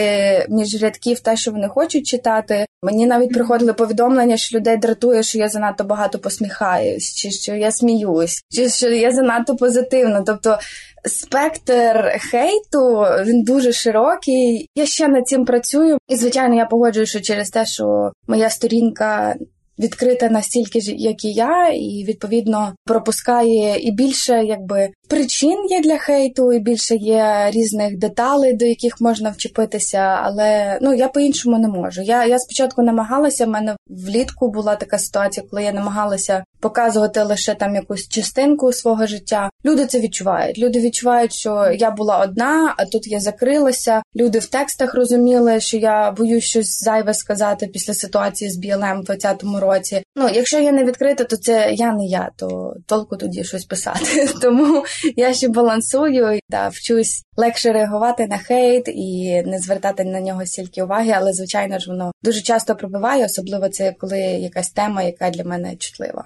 між 0.49 0.83
рядків 0.83 1.21
те, 1.21 1.37
що 1.37 1.51
вони 1.51 1.69
хочуть 1.69 2.07
читати. 2.07 2.67
Мені 2.83 3.07
навіть 3.07 3.33
приходили 3.33 3.73
повідомлення, 3.73 4.37
що 4.37 4.59
людей 4.59 4.77
дратує, 4.77 5.23
що 5.23 5.39
я 5.39 5.49
занадто 5.49 5.85
багато 5.85 6.19
посміхаюсь, 6.19 7.15
чи 7.15 7.31
що 7.31 7.55
я 7.55 7.71
сміюсь, 7.71 8.43
чи 8.51 8.69
що 8.69 8.89
я 8.89 9.11
занадто 9.11 9.57
позитивна. 9.57 10.23
Тобто 10.27 10.59
спектр 11.07 12.19
хейту 12.31 13.05
він 13.25 13.43
дуже 13.43 13.73
широкий. 13.73 14.69
Я 14.75 14.87
ще 14.87 15.09
над 15.09 15.29
цим 15.29 15.45
працюю, 15.45 15.99
і 16.09 16.17
звичайно, 16.17 16.57
я 16.57 16.67
погоджую, 16.67 17.07
що 17.07 17.21
через 17.21 17.51
те, 17.51 17.67
що 17.67 18.13
моя 18.29 18.51
сторінка 18.51 19.37
відкрита 19.79 20.29
настільки 20.29 20.81
ж, 20.81 20.93
як 20.93 21.25
і 21.25 21.33
я, 21.33 21.69
і 21.69 22.05
відповідно 22.09 22.75
пропускає 22.85 23.81
і 23.81 23.93
більше, 23.93 24.45
якби 24.45 24.89
причин 25.09 25.67
є 25.71 25.81
для 25.81 25.99
хейту, 25.99 26.53
і 26.53 26.59
більше 26.59 26.97
є 26.97 27.51
різних 27.51 27.99
деталей, 27.99 28.53
до 28.53 28.65
яких 28.65 29.01
можна 29.01 29.31
вчепитися. 29.31 29.99
Але 29.99 30.79
ну 30.83 30.95
я 30.95 31.09
по-іншому 31.09 31.59
не 31.59 31.69
можу. 31.69 32.03
Я 32.03 32.27
я 32.27 32.39
спочатку 32.39 32.83
намагалася. 32.83 33.47
в 33.47 33.49
мене 33.49 33.77
влітку 33.89 34.51
була 34.51 34.77
така 34.77 34.99
ситуація, 34.99 35.47
коли 35.51 35.63
я 35.63 35.73
намагалася 35.73 36.45
показувати 36.69 37.23
лише 37.23 37.55
там 37.55 37.75
якусь 37.75 38.09
частинку 38.09 38.73
свого 38.73 39.07
життя. 39.07 39.51
Люди 39.65 39.87
це 39.87 40.01
відчувають. 40.01 40.59
Люди 40.59 40.81
відчувають, 40.81 41.33
що 41.33 41.71
я 41.79 41.91
була 41.91 42.19
одна, 42.19 42.75
а 42.79 42.85
тут 42.85 43.07
я 43.07 43.21
закрилася. 43.21 44.03
Люди 44.17 44.39
в 44.39 44.47
текстах 44.47 44.95
розуміли, 44.95 45.61
що 45.61 45.77
я 45.77 46.11
боюсь 46.11 46.45
щось 46.45 46.81
зайве 46.81 47.15
сказати 47.15 47.67
після 47.67 47.95
ситуації 47.95 48.51
з 48.51 48.59
BLM 48.59 49.03
в 49.03 49.11
20-му 49.11 49.61
році. 49.61 50.03
Ну, 50.17 50.29
якщо 50.35 50.59
я 50.59 50.73
не 50.73 50.85
відкрита, 50.85 51.25
то 51.25 51.37
це 51.37 51.71
я 51.73 51.93
не 51.93 52.07
я, 52.07 52.31
то 52.37 52.75
толку 52.87 53.17
тоді 53.17 53.45
щось 53.45 53.65
писати. 53.65 54.29
Тому 54.43 54.85
я 55.17 55.35
ще 55.35 55.49
балансую 55.49 56.41
да, 56.49 56.69
вчусь 56.69 57.23
легше 57.37 57.73
реагувати 57.73 58.27
на 58.27 58.39
хейт 58.39 58.89
і 58.89 59.43
не 59.47 59.59
звертати 59.59 60.05
на 60.05 60.21
нього 60.21 60.47
стільки 60.47 60.83
уваги, 60.83 61.13
але 61.17 61.33
звичайно 61.33 61.79
ж 61.79 61.91
воно 61.91 62.13
дуже 62.23 62.41
часто 62.41 62.77
пробиває, 62.77 63.25
особливо 63.25 63.69
це 63.69 63.95
коли 63.99 64.19
якась 64.19 64.71
тема, 64.71 65.03
яка 65.03 65.31
для 65.31 65.45
мене 65.45 65.77
чутлива. 65.77 66.25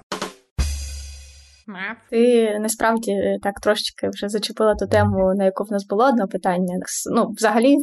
Ти 2.09 2.57
насправді 2.59 3.11
так 3.41 3.53
трошечки 3.59 4.09
вже 4.13 4.29
зачепила 4.29 4.75
ту 4.75 4.87
тему, 4.87 5.33
на 5.35 5.45
яку 5.45 5.63
в 5.63 5.71
нас 5.71 5.87
було 5.87 6.05
одне 6.05 6.27
питання. 6.27 6.75
Ну, 7.15 7.27
взагалі, 7.37 7.75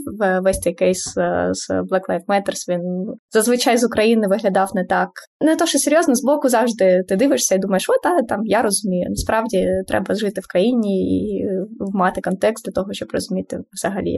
весь 0.43 0.61
цей 0.61 0.75
кейс 0.75 1.17
е, 1.17 1.49
з 1.53 1.71
Black 1.71 2.03
Lives 2.09 2.27
Matter, 2.29 2.69
він 2.69 3.15
зазвичай 3.31 3.77
з 3.77 3.85
України 3.85 4.27
виглядав 4.29 4.71
не 4.75 4.85
так. 4.85 5.09
Не 5.41 5.57
то, 5.57 5.67
що 5.67 5.79
серйозно, 5.79 6.15
з 6.15 6.25
боку 6.25 6.49
завжди 6.49 7.03
ти 7.09 7.17
дивишся 7.17 7.55
і 7.55 7.59
думаєш, 7.59 7.91
о, 7.91 7.93
та 8.03 8.23
там 8.23 8.41
я 8.45 8.63
розумію. 8.63 9.07
Насправді 9.11 9.69
треба 9.87 10.15
жити 10.15 10.41
в 10.41 10.47
країні 10.47 11.19
і 11.19 11.45
мати 11.95 12.21
контекст 12.21 12.65
для 12.65 12.73
того, 12.73 12.93
щоб 12.93 13.09
розуміти 13.13 13.59
взагалі, 13.73 14.17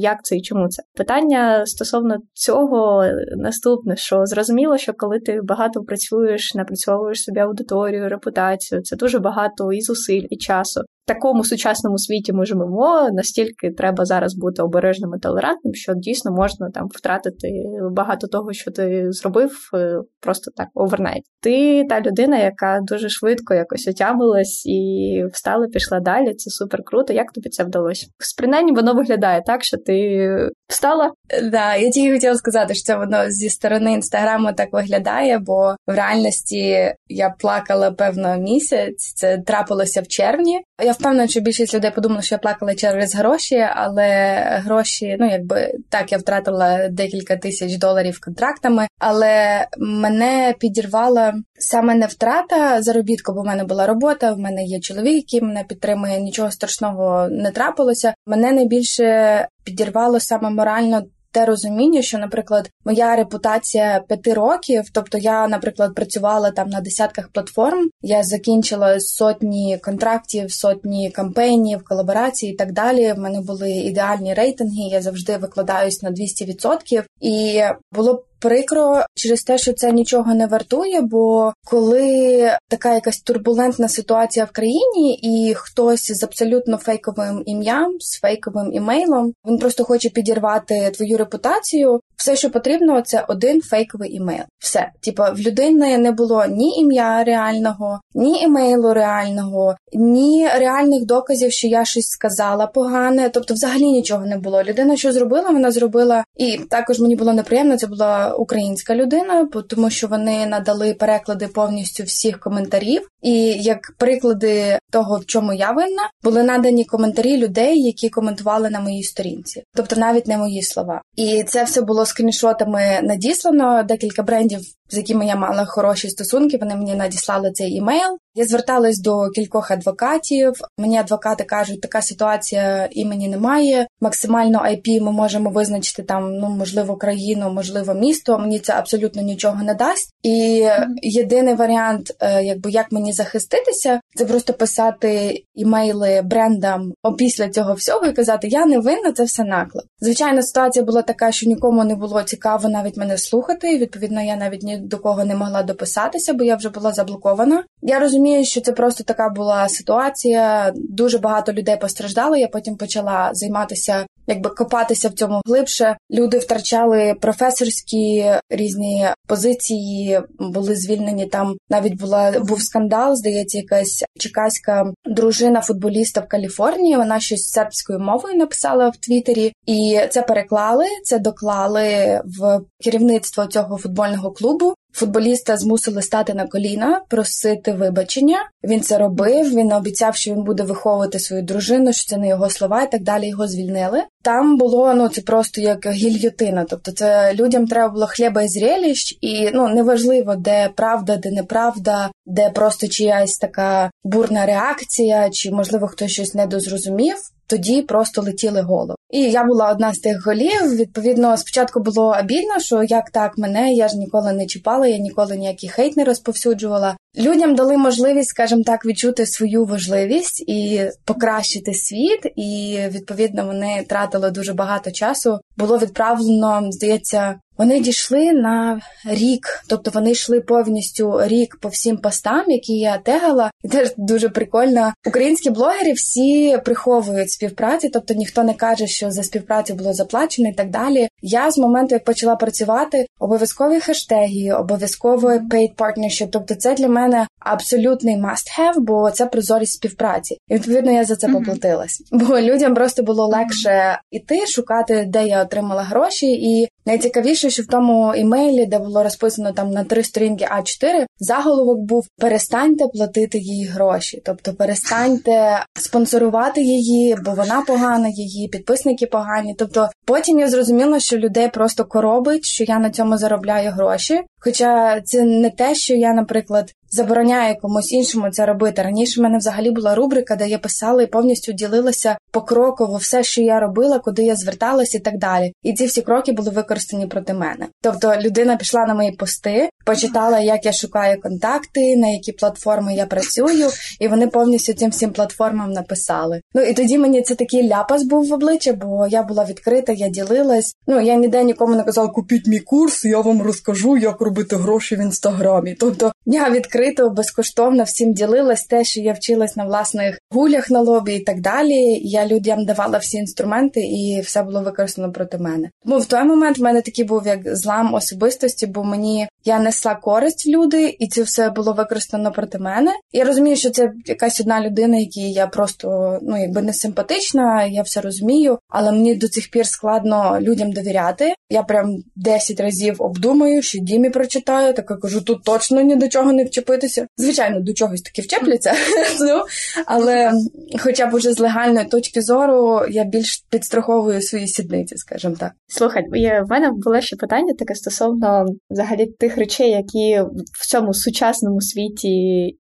як 0.00 0.24
це 0.24 0.36
і 0.36 0.42
чому 0.42 0.68
це. 0.68 0.82
Питання 0.96 1.66
стосовно 1.66 2.16
цього 2.32 3.04
наступне, 3.36 3.96
що 3.96 4.26
зрозуміло, 4.26 4.78
що 4.78 4.92
коли 4.96 5.20
ти 5.20 5.40
багато 5.42 5.80
працюєш, 5.80 6.54
напрацьовуєш 6.54 7.22
собі 7.22 7.40
аудиторію, 7.40 8.08
репутацію 8.08 8.82
це 8.86 8.96
дуже 8.96 9.18
багато 9.18 9.72
і 9.72 9.80
зусиль, 9.80 10.26
і 10.30 10.36
часу 10.36 10.80
такому 11.06 11.44
сучасному 11.44 11.98
світі 11.98 12.32
ми 12.32 12.46
живемо, 12.46 13.08
настільки 13.12 13.70
треба 13.70 14.04
зараз 14.04 14.34
бути 14.34 14.62
обережним 14.62 15.10
і 15.16 15.20
толерантним, 15.20 15.74
що 15.74 15.92
дійсно 15.96 16.32
можна 16.32 16.70
там 16.74 16.88
втратити 16.94 17.48
багато 17.92 18.26
того, 18.26 18.52
що 18.52 18.70
ти 18.70 19.06
зробив, 19.10 19.50
е, 19.74 20.00
просто 20.20 20.50
так 20.56 20.68
overnight. 20.74 21.22
Ти 21.42 21.84
та 21.88 22.00
людина, 22.00 22.38
яка 22.38 22.78
дуже 22.82 23.08
швидко 23.08 23.54
якось 23.54 23.88
отямилась 23.88 24.66
і 24.66 25.22
встала, 25.32 25.66
пішла 25.66 26.00
далі. 26.00 26.34
Це 26.34 26.50
супер 26.50 26.80
круто. 26.84 27.12
Як 27.12 27.32
тобі 27.32 27.48
це 27.48 27.64
вдалося? 27.64 28.06
Принаймні 28.38 28.72
воно 28.72 28.94
виглядає 28.94 29.42
так, 29.46 29.64
що 29.64 29.76
ти 29.76 30.28
встала. 30.68 31.10
Да, 31.42 31.76
я 31.76 31.90
тільки 31.90 32.12
хотіла 32.12 32.34
сказати, 32.34 32.74
що 32.74 32.84
це 32.84 32.96
воно 32.96 33.30
зі 33.30 33.48
сторони 33.48 33.92
інстаграму 33.92 34.52
так 34.52 34.68
виглядає, 34.72 35.38
бо 35.38 35.74
в 35.86 35.94
реальності 35.94 36.94
я 37.08 37.34
плакала 37.38 37.90
певно 37.90 38.36
місяць. 38.36 39.12
Це 39.14 39.38
трапилося 39.38 40.00
в 40.00 40.06
червні. 40.06 40.60
Я 40.84 40.94
впевнена, 40.98 41.28
що 41.28 41.40
більшість 41.40 41.74
людей 41.74 41.90
подумала, 41.90 42.22
що 42.22 42.34
я 42.34 42.38
плакала 42.38 42.74
через 42.74 43.14
гроші, 43.14 43.66
але 43.74 44.40
гроші, 44.64 45.16
ну 45.20 45.30
якби 45.30 45.72
так, 45.90 46.12
я 46.12 46.18
втратила 46.18 46.88
декілька 46.88 47.36
тисяч 47.36 47.76
доларів 47.76 48.20
контрактами, 48.24 48.86
але 48.98 49.66
мене 49.78 50.54
підірвала 50.58 51.34
саме 51.58 51.94
не 51.94 52.06
втрата 52.06 52.82
заробітку, 52.82 53.32
бо 53.32 53.42
в 53.42 53.46
мене 53.46 53.64
була 53.64 53.86
робота, 53.86 54.32
в 54.32 54.38
мене 54.38 54.64
є 54.64 54.80
чоловік, 54.80 55.14
який 55.14 55.48
мене 55.48 55.64
підтримує, 55.68 56.20
нічого 56.20 56.50
страшного 56.50 57.28
не 57.30 57.50
трапилося. 57.50 58.14
Мене 58.26 58.52
найбільше 58.52 59.48
підірвало 59.64 60.20
саме 60.20 60.50
морально 60.50 61.02
те 61.30 61.44
розуміння, 61.44 62.02
що, 62.02 62.18
наприклад, 62.18 62.70
моя 62.84 63.16
репутація 63.16 64.04
п'яти 64.08 64.34
років, 64.34 64.84
тобто 64.92 65.18
я, 65.18 65.48
наприклад, 65.48 65.94
працювала 65.94 66.50
там 66.50 66.68
на 66.68 66.80
десятках 66.80 67.28
платформ, 67.28 67.88
я 68.02 68.22
закінчила 68.22 69.00
сотні 69.00 69.78
контрактів, 69.84 70.52
сотні 70.52 71.10
кампейнів, 71.10 71.84
колаборацій 71.84 72.46
і 72.46 72.54
так 72.54 72.72
далі. 72.72 73.12
В 73.12 73.18
мене 73.18 73.40
були 73.40 73.70
ідеальні 73.70 74.34
рейтинги. 74.34 74.82
Я 74.90 75.02
завжди 75.02 75.36
викладаюсь 75.36 76.02
на 76.02 76.10
200%. 76.10 77.04
І 77.20 77.62
було 77.92 78.24
прикро 78.40 79.02
через 79.14 79.42
те, 79.42 79.58
що 79.58 79.72
це 79.72 79.92
нічого 79.92 80.34
не 80.34 80.46
вартує. 80.46 81.00
Бо 81.00 81.52
коли 81.64 82.50
така 82.68 82.94
якась 82.94 83.20
турбулентна 83.20 83.88
ситуація 83.88 84.44
в 84.44 84.50
країні, 84.50 85.18
і 85.22 85.54
хтось 85.54 86.12
з 86.12 86.22
абсолютно 86.22 86.76
фейковим 86.76 87.42
ім'ям, 87.46 87.96
з 88.00 88.20
фейковим 88.20 88.72
імейлом, 88.72 89.32
він 89.48 89.58
просто 89.58 89.84
хоче 89.84 90.08
підірвати 90.08 90.90
твою 90.94 91.16
репутацію. 91.16 92.00
Все, 92.16 92.36
що 92.36 92.50
потрібно, 92.50 93.02
це 93.02 93.24
один 93.28 93.62
фейковий 93.62 94.14
імейл. 94.14 94.44
Все, 94.58 94.90
типа 95.00 95.30
в 95.30 95.38
людини 95.38 95.98
не 95.98 96.12
було 96.12 96.44
ні 96.46 96.78
ім'я 96.78 97.24
реального, 97.24 98.00
ні 98.14 98.40
імейлу 98.40 98.94
реального, 98.94 99.76
ні 99.92 100.48
реальних 100.58 101.04
доказів, 101.04 101.52
що 101.52 101.68
я 101.68 101.84
щось 101.84 102.08
сказала 102.08 102.66
погане. 102.66 103.30
Тобто, 103.34 103.54
взагалі 103.54 103.84
нічого 103.84 104.26
не 104.26 104.38
було. 104.38 104.62
Людина, 104.62 104.96
що 104.96 105.12
зробила, 105.12 105.50
вона 105.50 105.70
зробила, 105.70 106.24
і 106.36 106.58
також 106.58 107.00
мені 107.00 107.16
було 107.16 107.32
неприємно. 107.32 107.76
Це 107.76 107.86
була 107.86 108.25
українська 108.34 108.94
людина, 108.94 109.48
тому 109.68 109.90
що 109.90 110.06
вони 110.06 110.46
надали 110.46 110.94
переклади 110.94 111.48
повністю 111.48 112.04
всіх 112.04 112.40
коментарів. 112.40 113.08
І 113.22 113.32
як 113.52 113.94
приклади 113.98 114.78
того, 114.90 115.18
в 115.18 115.26
чому 115.26 115.52
я 115.52 115.70
винна, 115.70 116.02
були 116.22 116.42
надані 116.42 116.84
коментарі 116.84 117.36
людей, 117.36 117.82
які 117.82 118.08
коментували 118.08 118.70
на 118.70 118.80
моїй 118.80 119.02
сторінці, 119.02 119.62
тобто 119.74 119.96
навіть 119.96 120.26
не 120.26 120.38
мої 120.38 120.62
слова. 120.62 121.02
І 121.16 121.42
це 121.42 121.64
все 121.64 121.82
було 121.82 122.06
скріншотами 122.06 123.00
надіслано. 123.02 123.82
Декілька 123.82 124.22
брендів 124.22 124.60
з 124.88 124.96
якими 124.96 125.26
я 125.26 125.36
мала 125.36 125.64
хороші 125.64 126.08
стосунки. 126.08 126.58
Вони 126.60 126.76
мені 126.76 126.94
надіслали 126.94 127.52
цей 127.52 127.72
імейл. 127.72 128.18
Я 128.34 128.44
зверталась 128.44 129.00
до 129.00 129.30
кількох 129.30 129.70
адвокатів. 129.70 130.52
Мені 130.78 130.98
адвокати 130.98 131.44
кажуть, 131.44 131.80
така 131.80 132.02
ситуація 132.02 132.88
імені 132.90 133.28
немає. 133.28 133.86
Максимально 134.00 134.58
IP 134.58 135.00
ми 135.02 135.12
можемо 135.12 135.50
визначити 135.50 136.02
там, 136.02 136.38
ну 136.38 136.48
можливо, 136.48 136.96
країну, 136.96 137.50
можливо, 137.50 137.94
місто. 137.94 138.38
Мені 138.38 138.58
це 138.58 138.72
абсолютно 138.72 139.22
нічого 139.22 139.62
не 139.62 139.74
дасть. 139.74 140.10
І 140.22 140.68
єдиний 141.02 141.54
варіант, 141.54 142.12
е, 142.20 142.44
якби 142.44 142.70
як 142.70 142.92
мені 142.92 143.12
захиститися, 143.12 144.00
це 144.14 144.24
просто 144.24 144.52
писати 144.52 145.42
імейли 145.54 146.22
брендам 146.24 146.92
опісля 147.02 147.48
цього 147.48 147.74
всього 147.74 148.06
і 148.06 148.12
казати, 148.12 148.48
я 148.48 148.66
не 148.66 148.78
винна, 148.78 149.12
це 149.12 149.24
все 149.24 149.44
наклеп. 149.44 149.84
Звичайно, 150.00 150.42
ситуація 150.42 150.84
була 150.84 151.02
така, 151.02 151.32
що 151.32 151.46
нікому 151.46 151.84
не 151.84 151.94
було 151.94 152.22
цікаво 152.22 152.68
навіть 152.68 152.96
мене 152.96 153.18
слухати. 153.18 153.78
Відповідно, 153.78 154.22
я 154.22 154.36
навіть 154.36 154.62
ні 154.62 154.75
до 154.76 154.98
кого 154.98 155.24
не 155.24 155.34
могла 155.34 155.62
дописатися, 155.62 156.34
бо 156.34 156.44
я 156.44 156.56
вже 156.56 156.68
була 156.68 156.92
заблокована. 156.92 157.64
Я 157.82 158.00
розумію, 158.00 158.44
що 158.44 158.60
це 158.60 158.72
просто 158.72 159.04
така 159.04 159.28
була 159.28 159.68
ситуація. 159.68 160.72
Дуже 160.74 161.18
багато 161.18 161.52
людей 161.52 161.76
постраждало. 161.76 162.36
Я 162.36 162.48
потім 162.48 162.76
почала 162.76 163.30
займатися, 163.32 164.06
якби 164.26 164.50
копатися 164.50 165.08
в 165.08 165.12
цьому 165.12 165.40
глибше. 165.46 165.96
Люди 166.10 166.38
втрачали 166.38 167.14
професорські 167.20 168.32
різні 168.50 169.08
позиції, 169.26 170.20
були 170.38 170.76
звільнені. 170.76 171.26
Там 171.26 171.56
навіть 171.70 171.94
була 172.00 172.30
був 172.30 172.62
скандал. 172.62 173.16
Здається, 173.16 173.58
якась 173.58 174.04
чекаська 174.18 174.92
дружина 175.04 175.60
футболіста 175.60 176.20
в 176.20 176.28
Каліфорнії. 176.28 176.96
Вона 176.96 177.20
щось 177.20 177.50
сербською 177.50 177.98
мовою 177.98 178.34
написала 178.34 178.88
в 178.88 178.96
Твіттері, 178.96 179.52
і 179.66 180.00
це 180.10 180.22
переклали, 180.22 180.84
це 181.04 181.18
доклали 181.18 182.20
в 182.24 182.60
керівництво 182.84 183.46
цього 183.46 183.78
футбольного 183.78 184.30
клубу. 184.30 184.65
muito 184.66 184.85
Футболіста 184.96 185.56
змусили 185.56 186.02
стати 186.02 186.34
на 186.34 186.46
коліна, 186.46 187.00
просити 187.08 187.72
вибачення. 187.72 188.38
Він 188.64 188.80
це 188.80 188.98
робив. 188.98 189.54
Він 189.54 189.72
обіцяв, 189.72 190.16
що 190.16 190.34
він 190.34 190.42
буде 190.42 190.62
виховувати 190.62 191.18
свою 191.18 191.42
дружину, 191.42 191.92
що 191.92 192.06
це 192.06 192.16
не 192.16 192.28
його 192.28 192.50
слова, 192.50 192.82
і 192.82 192.90
так 192.90 193.02
далі. 193.02 193.28
Його 193.28 193.48
звільнили. 193.48 194.02
Там 194.22 194.58
було 194.58 194.94
ну 194.94 195.08
це 195.08 195.20
просто 195.20 195.60
як 195.60 195.86
гільйотина. 195.86 196.66
Тобто, 196.70 196.92
це 196.92 197.34
людям 197.34 197.66
треба 197.66 197.92
було 197.92 198.06
хліба 198.06 198.42
і 198.42 198.48
зрелищ, 198.48 199.18
і 199.20 199.50
ну 199.54 199.68
неважливо, 199.68 200.36
де 200.36 200.70
правда, 200.76 201.16
де 201.16 201.30
неправда, 201.30 202.10
де 202.26 202.50
просто 202.50 202.88
чиясь 202.88 203.38
така 203.38 203.90
бурна 204.04 204.46
реакція, 204.46 205.30
чи 205.30 205.50
можливо 205.50 205.86
хтось 205.86 206.10
щось 206.10 206.34
недозрозумів 206.34 207.16
тоді 207.46 207.82
просто 207.82 208.22
летіли 208.22 208.60
голови. 208.60 208.94
І 209.10 209.20
я 209.20 209.44
була 209.44 209.70
одна 209.70 209.94
з 209.94 209.98
тих 209.98 210.26
голів. 210.26 210.76
Відповідно, 210.76 211.36
спочатку 211.36 211.80
було 211.80 212.16
обідно, 212.20 212.58
що 212.58 212.82
як 212.82 213.10
так 213.10 213.38
мене, 213.38 213.72
я 213.72 213.88
ж 213.88 213.96
ніколи 213.96 214.32
не 214.32 214.46
чіпала, 214.46 214.85
я 214.86 214.98
ніколи 214.98 215.36
ніякий 215.36 215.68
хейт 215.68 215.96
не 215.96 216.04
розповсюджувала. 216.04 216.96
Людям 217.18 217.54
дали 217.54 217.76
можливість, 217.76 218.28
скажімо 218.28 218.62
так, 218.66 218.86
відчути 218.86 219.26
свою 219.26 219.64
важливість 219.64 220.44
і 220.46 220.90
покращити 221.04 221.74
світ. 221.74 222.20
І 222.36 222.78
відповідно 222.88 223.46
вони 223.46 223.84
тратили 223.88 224.30
дуже 224.30 224.54
багато 224.54 224.90
часу. 224.90 225.38
Було 225.56 225.78
відправлено, 225.78 226.72
здається, 226.72 227.34
вони 227.58 227.80
дійшли 227.80 228.32
на 228.32 228.80
рік, 229.04 229.62
тобто 229.68 229.90
вони 229.94 230.10
йшли 230.10 230.40
повністю 230.40 231.20
рік 231.22 231.58
по 231.60 231.68
всім 231.68 231.96
постам, 231.96 232.50
які 232.50 232.72
я 232.72 232.98
тегала. 232.98 233.50
І 233.64 233.68
теж 233.68 233.92
дуже 233.96 234.28
прикольно. 234.28 234.92
Українські 235.06 235.50
блогери 235.50 235.92
всі 235.92 236.58
приховують 236.64 237.30
співпраці, 237.30 237.88
тобто 237.88 238.14
ніхто 238.14 238.42
не 238.42 238.54
каже, 238.54 238.86
що 238.86 239.10
за 239.10 239.22
співпрацю 239.22 239.74
було 239.74 239.92
заплачено 239.92 240.48
і 240.48 240.52
так 240.52 240.70
далі. 240.70 241.08
Я 241.22 241.50
з 241.50 241.58
моменту, 241.58 241.94
як 241.94 242.04
почала 242.04 242.36
працювати, 242.36 243.06
обов'язкові 243.20 243.80
хештеги, 243.80 244.52
обов'язково 244.52 245.28
paid 245.28 245.74
partnership, 245.76 246.28
Тобто, 246.32 246.54
це 246.54 246.74
для 246.74 246.88
мене 246.88 247.26
абсолютний 247.40 248.16
must-have, 248.16 248.80
бо 248.80 249.10
це 249.10 249.26
прозорість 249.26 249.72
співпраці. 249.72 250.38
І 250.48 250.54
відповідно 250.54 250.92
я 250.92 251.04
за 251.04 251.16
це 251.16 251.28
поплатилась. 251.28 252.02
Бо 252.12 252.40
людям 252.40 252.74
просто 252.74 253.02
було 253.02 253.26
легше 253.26 253.98
іти, 254.10 254.46
шукати, 254.46 255.04
де 255.08 255.26
я 255.26 255.45
отримала 255.46 255.82
гроші, 255.82 256.26
і 256.26 256.68
найцікавіше, 256.86 257.50
що 257.50 257.62
в 257.62 257.66
тому 257.66 258.14
імейлі, 258.14 258.66
де 258.66 258.78
було 258.78 259.02
розписано 259.02 259.52
там 259.52 259.70
на 259.70 259.84
три 259.84 260.04
сторінки 260.04 260.48
А 260.50 260.62
4 260.62 261.06
заголовок 261.18 261.78
був 261.78 262.06
перестаньте 262.18 262.88
платити 262.88 263.38
їй 263.38 263.64
гроші, 263.64 264.22
тобто 264.24 264.54
перестаньте 264.54 265.64
спонсорувати 265.80 266.62
її, 266.62 267.16
бо 267.24 267.30
вона 267.30 267.62
погана, 267.66 268.08
її 268.08 268.48
підписники 268.48 269.06
погані. 269.06 269.54
Тобто, 269.58 269.88
потім 270.04 270.38
я 270.38 270.48
зрозуміла, 270.48 271.00
що 271.00 271.16
людей 271.16 271.48
просто 271.48 271.84
коробить, 271.84 272.44
що 272.44 272.64
я 272.64 272.78
на 272.78 272.90
цьому 272.90 273.18
заробляю 273.18 273.70
гроші. 273.70 274.20
Хоча 274.40 275.00
це 275.00 275.24
не 275.24 275.50
те, 275.50 275.74
що 275.74 275.94
я, 275.94 276.12
наприклад, 276.12 276.72
забороняю 276.90 277.56
комусь 277.62 277.92
іншому 277.92 278.30
це 278.30 278.46
робити. 278.46 278.82
Раніше 278.82 279.20
в 279.20 279.22
мене 279.22 279.38
взагалі 279.38 279.70
була 279.70 279.94
рубрика, 279.94 280.36
де 280.36 280.48
я 280.48 280.58
писала 280.58 281.02
і 281.02 281.06
повністю 281.06 281.52
ділилася 281.52 282.18
покроково 282.30 282.96
все, 282.96 283.22
що 283.22 283.42
я 283.42 283.60
робила, 283.60 283.98
куди 283.98 284.22
я 284.22 284.36
зверталася 284.36 284.98
і 284.98 285.00
так 285.00 285.18
далі. 285.18 285.52
І 285.62 285.72
ці 285.72 285.86
всі 285.86 286.02
кроки 286.02 286.32
були 286.32 286.50
використані 286.50 287.06
проти 287.06 287.34
мене. 287.34 287.66
Тобто 287.82 288.16
людина 288.20 288.56
пішла 288.56 288.86
на 288.86 288.94
мої 288.94 289.12
пости, 289.12 289.68
почитала, 289.84 290.40
як 290.40 290.66
я 290.66 290.72
шукаю 290.72 291.20
контакти, 291.20 291.96
на 291.96 292.08
які 292.08 292.32
платформи 292.32 292.94
я 292.94 293.06
працюю, 293.06 293.68
і 294.00 294.08
вони 294.08 294.26
повністю 294.26 294.72
цим 294.72 294.90
всім 294.90 295.10
платформам 295.10 295.72
написали. 295.72 296.40
Ну 296.54 296.62
і 296.62 296.74
тоді 296.74 296.98
мені 296.98 297.22
це 297.22 297.34
такий 297.34 297.68
ляпас 297.68 298.02
був 298.02 298.28
в 298.28 298.32
обличчя, 298.32 298.72
бо 298.72 299.06
я 299.06 299.22
була 299.22 299.44
відкрита, 299.44 299.92
я 299.92 300.08
ділилась. 300.08 300.74
Ну 300.86 301.00
я 301.00 301.14
ніде 301.14 301.44
нікому 301.44 301.76
не 301.76 301.82
казала, 301.82 302.08
купіть 302.08 302.46
мій 302.46 302.60
курс, 302.60 303.04
я 303.04 303.20
вам 303.20 303.42
розкажу, 303.42 303.96
як 303.96 304.20
робити 304.20 304.56
гроші 304.56 304.96
в 304.96 305.00
інстаграмі. 305.00 305.76
Тобто 305.80 306.12
я 306.26 306.50
відкрито 306.76 307.10
безкоштовно 307.10 307.84
всім 307.84 308.12
ділилась 308.12 308.64
те, 308.64 308.84
що 308.84 309.00
я 309.00 309.12
вчилась 309.12 309.56
на 309.56 309.64
власних 309.64 310.18
гулях 310.30 310.70
на 310.70 310.80
лобі 310.80 311.14
і 311.14 311.20
так 311.20 311.40
далі. 311.40 312.00
Я 312.02 312.26
людям 312.26 312.64
давала 312.64 312.98
всі 312.98 313.16
інструменти, 313.16 313.80
і 313.80 314.20
все 314.24 314.42
було 314.42 314.62
використано 314.62 315.12
проти 315.12 315.38
мене. 315.38 315.70
Тому 315.84 315.98
в 315.98 316.06
той 316.06 316.24
момент 316.24 316.58
в 316.58 316.62
мене 316.62 316.82
такий 316.82 317.04
був 317.04 317.26
як 317.26 317.56
злам 317.56 317.94
особистості, 317.94 318.66
бо 318.66 318.84
мені 318.84 319.28
я 319.44 319.58
несла 319.58 319.94
користь 319.94 320.46
в 320.46 320.50
люди, 320.50 320.96
і 320.98 321.08
це 321.08 321.22
все 321.22 321.50
було 321.50 321.72
використано 321.72 322.32
проти 322.32 322.58
мене. 322.58 322.92
Я 323.12 323.24
розумію, 323.24 323.56
що 323.56 323.70
це 323.70 323.92
якась 324.06 324.40
одна 324.40 324.60
людина, 324.60 324.98
якій 324.98 325.32
я 325.32 325.46
просто 325.46 326.18
ну 326.22 326.40
якби 326.40 326.62
не 326.62 326.72
симпатична, 326.72 327.64
я 327.64 327.82
все 327.82 328.00
розумію, 328.00 328.58
але 328.68 328.92
мені 328.92 329.14
до 329.14 329.28
цих 329.28 329.50
пір 329.50 329.66
складно 329.66 330.38
людям 330.40 330.72
довіряти. 330.72 331.34
Я 331.50 331.62
прям 331.62 331.96
10 332.16 332.60
разів 332.60 332.96
обдумаю, 332.98 333.62
що 333.62 333.78
Дімі 333.78 334.10
прочитаю, 334.10 334.74
так 334.74 334.86
я 334.90 334.96
кажу, 334.96 335.20
тут 335.20 335.44
точно 335.44 335.80
ні 335.80 335.96
до 335.96 336.08
чого 336.08 336.32
не 336.32 336.44
вчепитися. 336.66 337.06
Звичайно, 337.16 337.60
до 337.60 337.72
чогось 337.72 338.02
таки 338.02 338.22
вчепляться, 338.22 338.72
ну 339.20 339.42
але 339.86 340.32
хоча 340.78 341.06
б 341.06 341.14
уже 341.14 341.32
з 341.32 341.38
легальної 341.38 341.86
точки 341.86 342.22
зору 342.22 342.80
я 342.90 343.04
більш 343.04 343.44
підстраховую 343.50 344.22
свої 344.22 344.48
сідниці, 344.48 344.96
скажімо 344.96 345.34
так. 345.40 345.52
Слухай, 345.68 346.04
в 346.10 346.50
мене 346.50 346.70
було 346.70 347.00
ще 347.00 347.16
питання 347.16 347.54
таке 347.58 347.74
стосовно 347.74 348.46
взагалі 348.70 349.06
тих 349.06 349.36
речей, 349.36 349.70
які 349.70 350.20
в 350.60 350.66
цьому 350.66 350.94
сучасному 350.94 351.60
світі. 351.60 352.10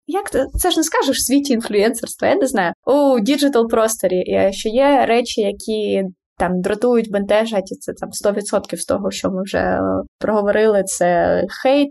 Як 0.06 0.30
ти 0.30 0.46
це 0.58 0.70
ж 0.70 0.76
не 0.76 0.84
скажеш 0.84 1.16
в 1.16 1.26
світі 1.26 1.52
інфлюенсерства? 1.52 2.28
Я 2.28 2.34
не 2.34 2.46
знаю 2.46 2.72
у 2.86 3.20
digital 3.20 3.68
просторі, 3.68 4.50
що 4.50 4.68
є 4.68 5.06
речі, 5.06 5.40
які 5.40 6.04
там 6.40 6.60
дратують, 6.60 7.10
бентежать, 7.10 7.72
і 7.72 7.74
це 7.74 7.92
там 7.92 8.34
100% 8.34 8.76
з 8.76 8.84
того, 8.84 9.10
що 9.10 9.30
ми 9.30 9.42
вже 9.42 9.78
проговорили. 10.18 10.82
Це 10.82 11.42
хейт 11.62 11.90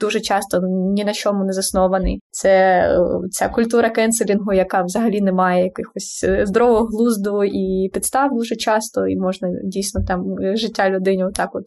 дуже 0.00 0.20
часто 0.20 0.60
ні 0.94 1.04
на 1.04 1.12
чому 1.12 1.44
не 1.44 1.52
заснований. 1.52 2.20
Це 2.30 2.82
ця 3.30 3.48
культура 3.48 3.90
кенселінгу, 3.90 4.52
яка 4.52 4.82
взагалі 4.82 5.20
не 5.20 5.32
має 5.32 5.64
якихось 5.64 6.24
здорового 6.42 6.84
глузду 6.84 7.44
і 7.44 7.90
підстав 7.92 8.30
дуже 8.32 8.56
часто, 8.56 9.06
і 9.06 9.16
можна 9.16 9.48
дійсно 9.64 10.04
там 10.08 10.24
життя 10.54 10.90
людині 10.90 11.24
отак 11.24 11.54
от 11.54 11.64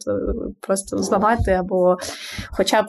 просто 0.60 0.98
зламати 0.98 1.50
або 1.50 1.96
хоча 2.50 2.82
б 2.82 2.86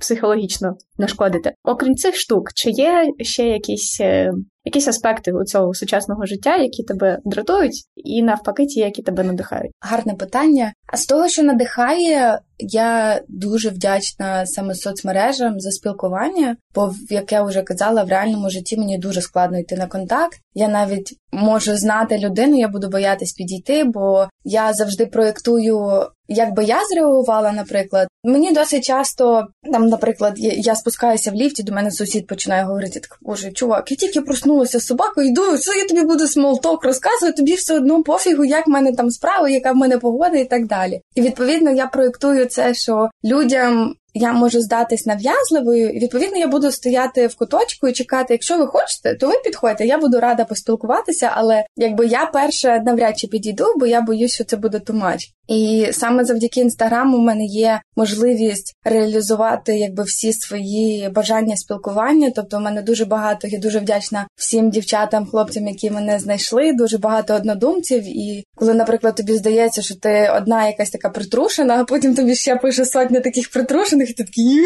психологічно 0.00 0.76
нашкодити. 0.98 1.52
Окрім 1.64 1.94
цих 1.94 2.14
штук, 2.16 2.52
чи 2.54 2.70
є 2.70 3.12
ще 3.20 3.48
якісь 3.48 3.98
е, 4.00 4.32
якісь 4.66 4.88
аспекти 4.88 5.32
у 5.32 5.44
цього 5.44 5.74
сучасного 5.74 6.26
життя, 6.26 6.56
які 6.56 6.82
тебе 6.82 7.18
дратують, 7.24 7.84
і 7.96 8.22
навпаки, 8.22 8.66
ті, 8.66 8.80
які 8.80 9.02
тебе 9.02 9.22
надихають? 9.22 9.72
Гарне 9.80 10.14
питання. 10.14 10.72
А 10.86 10.96
з 10.96 11.06
того, 11.06 11.28
що 11.28 11.42
надихає, 11.42 12.40
я 12.58 13.20
дуже 13.28 13.70
вдячна 13.70 14.46
саме 14.46 14.74
соцмережам 14.74 15.60
за 15.60 15.70
спілкування, 15.70 16.56
бо 16.74 16.94
як 17.10 17.32
я 17.32 17.42
вже 17.42 17.62
казала, 17.62 18.04
в 18.04 18.08
реальному 18.08 18.50
житті 18.50 18.76
мені 18.76 18.98
дуже 18.98 19.20
складно 19.20 19.58
йти 19.58 19.76
на 19.76 19.86
контакт. 19.86 20.38
Я 20.54 20.68
навіть 20.68 21.16
можу 21.32 21.76
знати 21.76 22.18
людину, 22.18 22.58
я 22.58 22.68
буду 22.68 22.88
боятись 22.88 23.32
підійти, 23.32 23.84
бо 23.84 24.28
я 24.44 24.72
завжди 24.72 25.06
проєктую. 25.06 26.06
Як 26.28 26.54
би 26.54 26.64
я 26.64 26.84
зреагувала, 26.84 27.52
наприклад, 27.52 28.08
мені 28.24 28.52
досить 28.52 28.84
часто 28.84 29.46
там, 29.72 29.88
наприклад, 29.88 30.34
я, 30.36 30.52
я 30.52 30.74
спускаюся 30.74 31.30
в 31.30 31.34
ліфті, 31.34 31.62
до 31.62 31.72
мене 31.72 31.90
сусід 31.90 32.26
починає 32.26 32.64
говорити: 32.64 33.00
так, 33.00 33.18
боже, 33.20 33.52
чувак, 33.52 33.90
я 33.90 33.96
тільки 33.96 34.20
проснулася 34.20 34.80
з 34.80 34.86
собакою, 34.86 35.28
йду, 35.28 35.58
що 35.58 35.72
я 35.74 35.86
тобі 35.86 36.02
буду 36.02 36.26
small 36.26 36.58
talk 36.58 36.84
розказувати, 36.84 37.36
тобі 37.36 37.54
все 37.54 37.74
одно 37.74 38.02
пофігу, 38.02 38.44
як 38.44 38.66
в 38.66 38.70
мене 38.70 38.92
там 38.92 39.10
справа, 39.10 39.48
яка 39.48 39.72
в 39.72 39.76
мене 39.76 39.98
погода 39.98 40.36
і 40.36 40.44
так 40.44 40.66
далі. 40.66 41.00
І 41.14 41.22
відповідно 41.22 41.70
я 41.70 41.86
проєктую 41.86 42.46
це, 42.46 42.74
що 42.74 43.08
людям 43.24 43.94
я 44.16 44.32
можу 44.32 44.60
здатись 44.60 45.06
нав'язливою, 45.06 45.90
і 45.90 45.98
відповідно 45.98 46.36
я 46.36 46.46
буду 46.46 46.72
стояти 46.72 47.26
в 47.26 47.34
куточку 47.34 47.88
і 47.88 47.92
чекати. 47.92 48.34
Якщо 48.34 48.58
ви 48.58 48.66
хочете, 48.66 49.14
то 49.14 49.26
ви 49.26 49.34
підходьте. 49.44 49.86
Я 49.86 49.98
буду 49.98 50.20
рада 50.20 50.44
поспілкуватися, 50.44 51.32
але 51.34 51.64
якби 51.76 52.06
я 52.06 52.26
перша 52.26 52.78
навряд 52.78 53.18
чи 53.18 53.26
підійду, 53.26 53.64
бо 53.76 53.86
я 53.86 54.00
боюсь, 54.00 54.34
що 54.34 54.44
це 54.44 54.56
буде 54.56 54.80
too 54.80 54.99
much. 54.99 55.32
І 55.48 55.88
саме 55.92 56.24
завдяки 56.24 56.60
інстаграму 56.60 57.16
в 57.16 57.20
мене 57.20 57.44
є 57.44 57.80
можливість 57.96 58.74
реалізувати 58.84 59.76
якби 59.76 60.02
всі 60.02 60.32
свої 60.32 61.08
бажання 61.08 61.56
спілкування. 61.56 62.32
Тобто, 62.36 62.56
у 62.56 62.60
мене 62.60 62.82
дуже 62.82 63.04
багато 63.04 63.48
я 63.48 63.58
дуже 63.58 63.78
вдячна 63.78 64.26
всім 64.36 64.70
дівчатам, 64.70 65.26
хлопцям, 65.26 65.68
які 65.68 65.90
мене 65.90 66.18
знайшли. 66.18 66.72
Дуже 66.72 66.98
багато 66.98 67.34
однодумців. 67.34 68.02
І 68.06 68.44
коли, 68.54 68.74
наприклад, 68.74 69.14
тобі 69.14 69.36
здається, 69.36 69.82
що 69.82 69.94
ти 69.94 70.30
одна 70.36 70.66
якась 70.66 70.90
така 70.90 71.08
притрушена, 71.08 71.80
а 71.80 71.84
потім 71.84 72.14
тобі 72.14 72.34
ще 72.34 72.56
пише 72.56 72.84
сотня 72.84 73.20
таких 73.20 73.50
притрушених, 73.50 74.10
і 74.10 74.12
ти 74.12 74.24
такий 74.24 74.60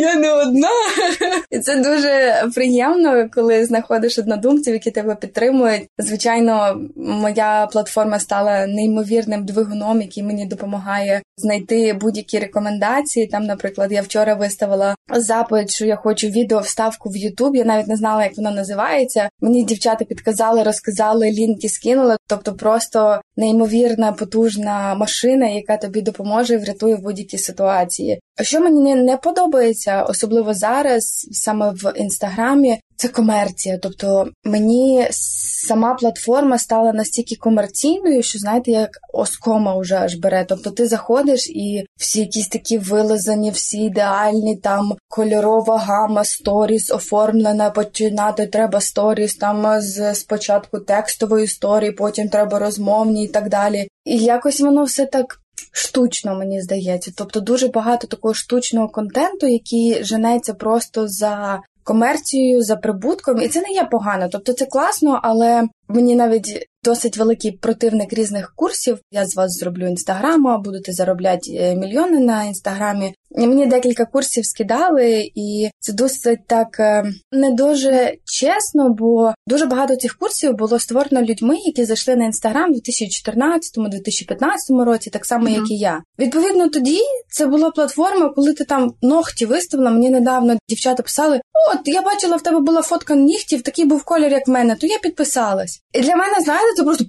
я 0.00 0.14
не 0.14 0.32
одна. 0.32 0.68
І 1.50 1.58
це 1.58 1.76
дуже 1.76 2.42
приємно, 2.54 3.28
коли 3.34 3.64
знаходиш 3.64 4.18
однодумців, 4.18 4.74
які 4.74 4.90
тебе 4.90 5.14
підтримують. 5.14 5.88
Звичайно, 5.98 6.80
моя 6.96 7.68
платформа 7.72 8.18
стала 8.18 8.66
неймовірним 8.66 9.44
двигуном 9.44 9.77
двигуном, 9.78 10.02
який 10.02 10.22
мені 10.22 10.46
допомагає 10.46 11.22
знайти 11.36 11.92
будь-які 11.92 12.38
рекомендації. 12.38 13.26
Там, 13.26 13.44
наприклад, 13.44 13.92
я 13.92 14.02
вчора 14.02 14.34
виставила 14.34 14.94
запит, 15.14 15.70
що 15.70 15.86
я 15.86 15.96
хочу 15.96 16.26
відео 16.26 16.60
вставку 16.60 17.08
в 17.08 17.16
Ютуб. 17.16 17.56
Я 17.56 17.64
навіть 17.64 17.86
не 17.86 17.96
знала, 17.96 18.24
як 18.24 18.36
воно 18.36 18.50
називається. 18.50 19.28
Мені 19.40 19.64
дівчата 19.64 20.04
підказали, 20.04 20.62
розказали, 20.62 21.30
лінки 21.30 21.68
скинули. 21.68 22.16
Тобто, 22.26 22.54
просто 22.54 23.20
неймовірна 23.36 24.12
потужна 24.12 24.94
машина, 24.94 25.46
яка 25.46 25.76
тобі 25.76 26.02
допоможе 26.02 26.58
врятує 26.58 26.96
в 26.96 27.02
будь-якій 27.02 27.38
ситуації. 27.38 28.20
Що 28.40 28.60
мені 28.60 28.94
не 28.94 29.16
подобається, 29.16 30.02
особливо 30.02 30.54
зараз, 30.54 31.28
саме 31.32 31.70
в 31.70 31.92
інстаграмі, 31.96 32.80
це 32.96 33.08
комерція. 33.08 33.78
Тобто 33.82 34.28
мені 34.44 35.06
сама 35.10 35.94
платформа 35.94 36.58
стала 36.58 36.92
настільки 36.92 37.36
комерційною, 37.36 38.22
що 38.22 38.38
знаєте, 38.38 38.70
як 38.70 38.90
оскома 39.12 39.78
вже 39.78 39.94
аж 39.94 40.14
бере. 40.14 40.44
Тобто 40.48 40.70
ти 40.70 40.86
заходиш 40.86 41.48
і 41.48 41.86
всі 41.96 42.20
якісь 42.20 42.48
такі 42.48 42.78
вилизані, 42.78 43.50
всі 43.50 43.78
ідеальні, 43.78 44.56
там 44.56 44.96
кольорова 45.08 45.78
гама, 45.78 46.24
сторіс 46.24 46.90
оформлена, 46.90 47.70
починати 47.70 48.46
треба 48.46 48.80
сторіс 48.80 49.36
там 49.36 49.80
з 49.80 50.14
спочатку 50.14 50.78
текстової 50.78 51.44
історії, 51.44 51.92
потім 51.92 52.28
треба 52.28 52.58
розмовні 52.58 53.24
і 53.24 53.28
так 53.28 53.48
далі. 53.48 53.88
І 54.04 54.18
якось 54.18 54.60
воно 54.60 54.84
все 54.84 55.06
так 55.06 55.40
штучно, 55.72 56.34
мені 56.34 56.62
здається. 56.62 57.12
Тобто 57.16 57.40
дуже 57.40 57.68
багато 57.68 58.06
такого 58.06 58.34
штучного 58.34 58.88
контенту, 58.88 59.46
який 59.46 60.04
женеться 60.04 60.54
просто 60.54 61.08
за 61.08 61.60
комерцією, 61.84 62.62
за 62.62 62.76
прибутком, 62.76 63.42
і 63.42 63.48
це 63.48 63.60
не 63.60 63.68
є 63.68 63.84
погано. 63.84 64.28
Тобто 64.32 64.52
це 64.52 64.66
класно, 64.66 65.20
але 65.22 65.68
мені 65.88 66.14
навіть 66.14 66.68
досить 66.84 67.16
великий 67.16 67.52
противник 67.52 68.12
різних 68.12 68.52
курсів. 68.56 68.98
Я 69.12 69.26
з 69.26 69.36
вас 69.36 69.52
зроблю 69.52 69.86
інстаграму, 69.86 70.58
будете 70.58 70.92
заробляти 70.92 71.50
е, 71.54 71.74
мільйони 71.74 72.20
на 72.20 72.44
інстаграмі. 72.44 73.14
Мені 73.30 73.66
декілька 73.66 74.04
курсів 74.04 74.46
скидали, 74.46 75.30
і 75.34 75.70
це 75.80 75.92
досить 75.92 76.46
так 76.46 76.80
е, 76.80 77.12
не 77.32 77.50
дуже 77.50 78.14
чесно, 78.24 78.90
бо 78.90 79.34
дуже 79.46 79.66
багато 79.66 79.96
цих 79.96 80.18
курсів 80.18 80.52
було 80.52 80.78
створено 80.78 81.22
людьми, 81.22 81.56
які 81.66 81.84
зайшли 81.84 82.16
на 82.16 82.24
інстаграм 82.24 82.70
у 82.70 82.74
2014-2015 82.74 84.84
році, 84.84 85.10
так 85.10 85.26
само, 85.26 85.46
mm-hmm. 85.46 85.54
як 85.54 85.70
і 85.70 85.78
я. 85.78 86.02
Відповідно, 86.18 86.68
тоді 86.68 87.00
це 87.30 87.46
була 87.46 87.70
платформа, 87.70 88.28
коли 88.28 88.54
ти 88.54 88.64
там 88.64 88.94
ногті 89.02 89.46
виставила. 89.46 89.90
Мені 89.90 90.10
недавно 90.10 90.58
дівчата 90.68 91.02
писали: 91.02 91.40
От 91.72 91.80
я 91.84 92.02
бачила, 92.02 92.36
в 92.36 92.42
тебе 92.42 92.60
була 92.60 92.82
фотка 92.82 93.14
нігтів, 93.14 93.62
такий 93.62 93.84
був 93.84 94.04
колір, 94.04 94.32
як 94.32 94.48
в 94.48 94.50
мене, 94.50 94.74
то 94.74 94.86
я 94.86 94.98
підписалась. 94.98 95.80
І 95.92 96.00
для 96.00 96.16
мене, 96.16 96.34
знаєте, 96.44 96.77
це 96.78 96.84
просто 96.84 97.04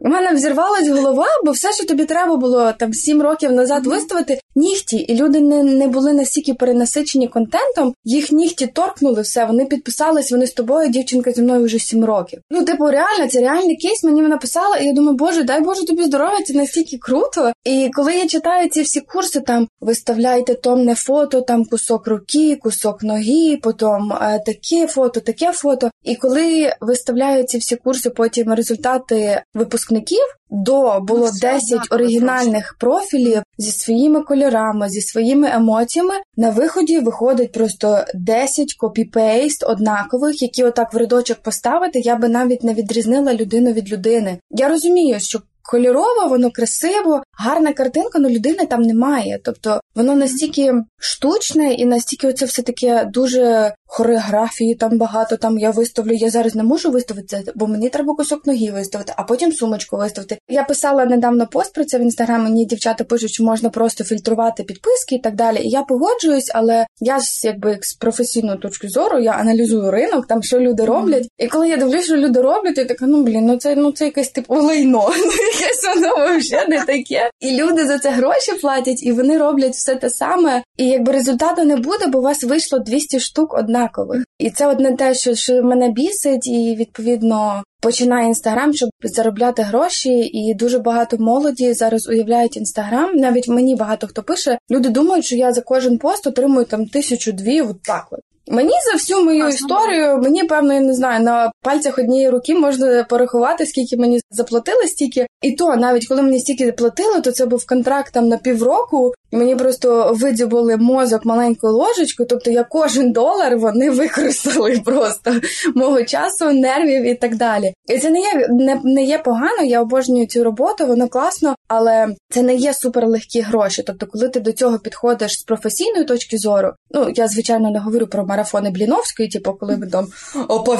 у 0.00 0.08
мене 0.08 0.34
взірвалась 0.34 0.88
голова, 0.88 1.26
бо 1.44 1.50
все, 1.50 1.72
що 1.72 1.86
тобі 1.86 2.04
треба 2.04 2.36
було 2.36 2.72
там 2.78 2.94
сім 2.94 3.22
років 3.22 3.52
назад 3.52 3.86
виставити, 3.86 4.40
нігті, 4.54 4.96
і 4.96 5.14
люди 5.14 5.40
не 5.40 5.62
не 5.62 5.88
були 5.88 6.12
настільки 6.12 6.54
перенасичені 6.54 7.28
контентом, 7.28 7.94
їх 8.04 8.32
нігті 8.32 8.66
торкнули 8.66 9.22
все. 9.22 9.44
Вони 9.44 9.64
підписались, 9.64 10.32
вони 10.32 10.46
з 10.46 10.52
тобою, 10.52 10.88
дівчинка 10.88 11.32
зі 11.32 11.42
мною 11.42 11.64
вже 11.64 11.78
сім 11.78 12.04
років. 12.04 12.40
Ну, 12.50 12.64
типу, 12.64 12.90
реально, 12.90 13.28
це 13.28 13.40
реальний 13.40 13.76
кейс. 13.76 14.04
Мені 14.04 14.22
вона 14.22 14.36
писала, 14.36 14.76
і 14.76 14.86
я 14.86 14.92
думаю, 14.92 15.16
боже, 15.16 15.42
дай 15.42 15.60
Боже 15.60 15.86
тобі 15.86 16.04
здоров'я, 16.04 16.42
це 16.46 16.52
настільки 16.52 16.98
круто. 16.98 17.52
І 17.64 17.90
коли 17.92 18.14
я 18.14 18.26
читаю 18.26 18.68
ці 18.68 18.82
всі 18.82 19.00
курси, 19.00 19.40
там 19.40 19.68
виставляйте 19.80 20.54
томне 20.54 20.94
фото, 20.94 21.40
там 21.40 21.64
кусок 21.64 22.06
руки, 22.06 22.56
кусок 22.62 23.02
ноги, 23.02 23.58
потім 23.62 24.12
е, 24.12 24.40
таке 24.46 24.86
фото, 24.86 25.20
таке 25.20 25.52
фото. 25.52 25.90
І 26.04 26.16
коли 26.16 26.72
виставляють 26.80 27.50
ці 27.50 27.58
всі 27.58 27.76
курси, 27.76 28.10
потім 28.10 28.31
результати 28.38 29.42
випускників, 29.54 30.22
до 30.50 31.00
було 31.00 31.30
10 31.40 31.80
оригінальних 31.90 32.76
профілів 32.80 33.42
зі 33.58 33.70
своїми 33.70 34.22
кольорами, 34.22 34.88
зі 34.88 35.00
своїми 35.00 35.50
емоціями. 35.50 36.14
На 36.36 36.50
виході 36.50 36.98
виходить 36.98 37.52
просто 37.52 38.04
10 38.14 38.76
copy-paste 38.78 39.64
однакових, 39.66 40.42
які 40.42 40.64
отак 40.64 40.94
в 40.94 40.96
рядочок 40.96 41.38
поставити. 41.38 42.00
Я 42.00 42.16
би 42.16 42.28
навіть 42.28 42.64
не 42.64 42.74
відрізнила 42.74 43.34
людину 43.34 43.72
від 43.72 43.92
людини. 43.92 44.38
Я 44.50 44.68
розумію, 44.68 45.20
що 45.20 45.40
кольорово, 45.62 46.28
воно 46.28 46.50
красиво, 46.50 47.22
гарна 47.38 47.72
картинка, 47.72 48.10
але 48.14 48.30
людини 48.30 48.66
там 48.66 48.82
немає. 48.82 49.40
Тобто 49.44 49.80
воно 49.94 50.14
настільки 50.14 50.74
штучне 50.98 51.74
і 51.74 51.84
настільки 51.84 52.28
оце 52.28 52.44
все 52.44 52.62
таке 52.62 53.04
дуже 53.04 53.74
хореографії, 53.86 54.74
там 54.74 54.98
багато 54.98 55.36
там 55.36 55.58
я 55.58 55.70
виставлю. 55.70 56.12
Я 56.12 56.30
зараз 56.30 56.54
не 56.54 56.62
можу 56.62 56.90
виставити 56.90 57.26
це, 57.26 57.52
бо 57.54 57.66
мені 57.66 57.88
треба 57.88 58.14
кусок 58.14 58.46
ноги 58.46 58.70
виставити, 58.74 59.12
а 59.16 59.22
потім 59.22 59.52
сумочку 59.52 59.96
виставити. 59.96 60.38
Я 60.48 60.64
писала 60.64 61.04
недавно 61.04 61.46
пост 61.46 61.74
про 61.74 61.84
це 61.84 61.98
в 61.98 62.00
інстаграм. 62.00 62.42
Мені 62.42 62.66
дівчата 62.66 63.04
пишуть, 63.04 63.30
що 63.30 63.44
можна 63.44 63.70
просто 63.70 64.04
фільтрувати 64.04 64.62
підписки 64.62 65.14
і 65.14 65.18
так 65.18 65.34
далі. 65.34 65.60
І 65.62 65.68
я 65.68 65.82
погоджуюсь, 65.82 66.50
але 66.54 66.86
я 67.00 67.18
ж 67.18 67.40
якби 67.44 67.78
з 67.82 67.94
професійної 67.94 68.58
точки 68.58 68.88
зору 68.88 69.18
я 69.18 69.30
аналізую 69.30 69.90
ринок, 69.90 70.26
там 70.26 70.42
що 70.42 70.60
люди 70.60 70.84
роблять. 70.84 71.28
І 71.38 71.46
коли 71.46 71.68
я 71.68 71.76
дивлюсь, 71.76 72.04
що 72.04 72.16
люди 72.16 72.40
роблять, 72.40 72.78
я 72.78 72.84
така, 72.84 73.06
ну 73.06 73.22
блін, 73.22 73.46
ну 73.46 73.56
це 73.56 73.76
ну 73.76 73.92
це 73.92 74.04
якесь 74.04 74.28
типу 74.28 74.54
лайно. 74.54 75.10
Ну 75.52 75.60
якесь 75.60 75.84
воно 75.94 76.38
взагалі 76.38 76.68
не 76.68 76.84
таке. 76.84 77.30
І 77.40 77.56
люди 77.62 77.86
за 77.86 77.98
це 77.98 78.10
гроші 78.10 78.52
платять, 78.60 79.02
і 79.02 79.12
вони 79.12 79.38
роблять 79.38 79.72
все 79.72 79.96
те 79.96 80.10
саме. 80.10 80.62
І 80.76 80.86
якби 80.86 81.12
результату 81.12 81.64
не 81.64 81.76
буде, 81.76 82.06
бо 82.06 82.18
у 82.18 82.22
вас 82.22 82.44
вийшло 82.44 82.78
200 82.78 83.20
штук 83.20 83.54
однакових. 83.54 84.24
І 84.38 84.50
це 84.50 84.66
одне 84.66 84.96
те, 84.96 85.14
що, 85.14 85.34
що 85.34 85.62
мене 85.62 85.88
бісить, 85.90 86.46
і 86.46 86.76
відповідно 86.78 87.62
починає 87.80 88.26
інстаграм, 88.26 88.74
щоб 88.74 88.90
заробляти 89.02 89.62
гроші. 89.62 90.18
І 90.18 90.54
дуже 90.54 90.78
багато 90.78 91.16
молоді 91.18 91.72
зараз 91.72 92.06
уявляють 92.06 92.56
інстаграм. 92.56 93.16
Навіть 93.16 93.48
мені 93.48 93.76
багато 93.76 94.06
хто 94.06 94.22
пише. 94.22 94.58
Люди 94.70 94.88
думають, 94.88 95.24
що 95.24 95.36
я 95.36 95.52
за 95.52 95.60
кожен 95.60 95.98
пост 95.98 96.26
отримую 96.26 96.66
там 96.66 96.86
тисячу 96.86 97.32
дві. 97.32 97.60
От 97.60 97.82
так 97.82 98.06
от. 98.10 98.20
Мені 98.48 98.72
за 98.90 98.92
всю 98.92 99.24
мою 99.24 99.48
історію, 99.48 100.18
мені 100.18 100.44
певно, 100.44 100.74
я 100.74 100.80
не 100.80 100.94
знаю, 100.94 101.24
на 101.24 101.52
пальцях 101.62 101.98
однієї 101.98 102.30
руки 102.30 102.54
можна 102.54 103.04
порахувати, 103.04 103.66
скільки 103.66 103.96
мені 103.96 104.20
заплатили 104.30 104.86
стільки. 104.86 105.26
І 105.42 105.52
то 105.52 105.76
навіть 105.76 106.08
коли 106.08 106.22
мені 106.22 106.40
стільки 106.40 106.66
заплатили, 106.66 107.20
то 107.20 107.32
це 107.32 107.46
був 107.46 107.66
контракт 107.66 108.14
там 108.14 108.28
на 108.28 108.36
півроку, 108.36 109.12
і 109.30 109.36
мені 109.36 109.56
просто 109.56 110.12
видзюбали 110.16 110.76
мозок 110.76 111.24
маленькою 111.24 111.72
ложечкою. 111.72 112.26
Тобто 112.28 112.50
я 112.50 112.64
кожен 112.64 113.12
долар 113.12 113.56
вони 113.56 113.90
використали 113.90 114.80
просто 114.84 115.34
мого 115.74 116.04
часу, 116.04 116.52
нервів 116.52 117.04
і 117.04 117.14
так 117.14 117.36
далі. 117.36 117.72
І 117.88 117.98
це 117.98 118.10
не 118.10 118.20
є 118.20 118.46
не, 118.50 118.80
не 118.84 119.02
є 119.02 119.18
погано. 119.18 119.62
Я 119.62 119.82
обожнюю 119.82 120.26
цю 120.26 120.44
роботу, 120.44 120.86
воно 120.86 121.08
класно, 121.08 121.54
але 121.74 122.14
це 122.30 122.42
не 122.42 122.54
є 122.54 122.74
суперлегкі 122.74 123.40
гроші. 123.40 123.82
Тобто, 123.86 124.06
коли 124.06 124.28
ти 124.28 124.40
до 124.40 124.52
цього 124.52 124.78
підходиш 124.78 125.32
з 125.32 125.42
професійної 125.42 126.04
точки 126.04 126.38
зору, 126.38 126.72
ну 126.90 127.12
я 127.14 127.28
звичайно 127.28 127.70
не 127.70 127.78
говорю 127.78 128.06
про 128.06 128.26
марафони 128.26 128.70
Бліновської, 128.70 129.28
типу, 129.28 129.52
коли 129.60 129.76
ми 129.76 129.86
там 129.86 130.06
о 130.48 130.76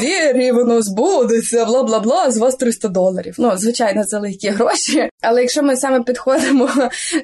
воно 0.53 0.83
збудеться, 0.83 1.65
бла 1.65 1.83
бла 1.83 2.01
бла, 2.01 2.31
з 2.31 2.39
вас 2.39 2.57
300 2.57 2.89
доларів. 2.89 3.35
Ну, 3.39 3.53
звичайно, 3.57 4.05
це 4.05 4.19
легкі 4.19 4.49
гроші. 4.49 5.09
Але 5.23 5.41
якщо 5.41 5.63
ми 5.63 5.77
саме 5.77 6.03
підходимо 6.03 6.69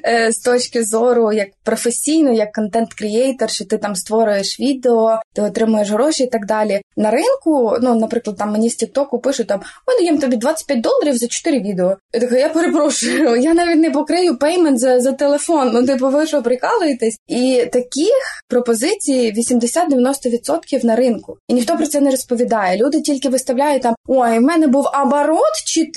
е, 0.05 0.31
з 0.31 0.37
точки 0.37 0.83
зору 0.83 1.33
як 1.33 1.47
професійно, 1.63 2.31
як 2.31 2.51
content 2.51 2.97
creator, 2.97 3.49
що 3.49 3.65
ти 3.65 3.77
там 3.77 3.95
створюєш 3.95 4.59
відео, 4.59 5.19
ти 5.33 5.41
отримуєш 5.41 5.89
гроші 5.89 6.23
і 6.23 6.27
так 6.27 6.45
далі. 6.45 6.81
На 6.97 7.11
ринку, 7.11 7.77
ну, 7.81 7.95
наприклад, 7.95 8.37
там 8.37 8.51
мені 8.51 8.69
з 8.69 8.75
Тіктоку 8.75 9.19
пишуть 9.19 9.47
там, 9.47 9.61
ми 9.87 9.99
даємо 9.99 10.17
тобі 10.17 10.35
25 10.35 10.81
доларів 10.81 11.17
за 11.17 11.27
4 11.27 11.59
відео. 11.59 11.97
Я 12.13 12.19
така, 12.19 12.37
я 12.37 12.49
перепрошую, 12.49 13.35
я 13.35 13.53
навіть 13.65 13.81
не 13.81 13.91
покрию 13.91 14.37
payment 14.37 14.79
за 14.79 14.99
за 14.99 15.11
телефон. 15.11 15.71
Ну, 15.73 15.85
типу, 15.85 16.09
ви 16.09 16.27
що 16.27 16.43
прикалуєтесь? 16.43 17.17
І 17.27 17.65
таких 17.73 18.43
пропозицій 18.47 19.33
80-90% 19.37 20.85
на 20.85 20.95
ринку. 20.95 21.37
І 21.47 21.53
ніхто 21.53 21.77
про 21.77 21.87
це 21.87 22.01
не 22.01 22.11
розповідає. 22.11 22.77
Люди 22.77 23.01
тільки 23.01 23.29
виставляють 23.29 23.81
там: 23.81 23.95
ой, 24.07 24.39
в 24.39 24.41
мене 24.41 24.67
був 24.67 24.85
оборот 25.05 25.53
4 25.65 25.93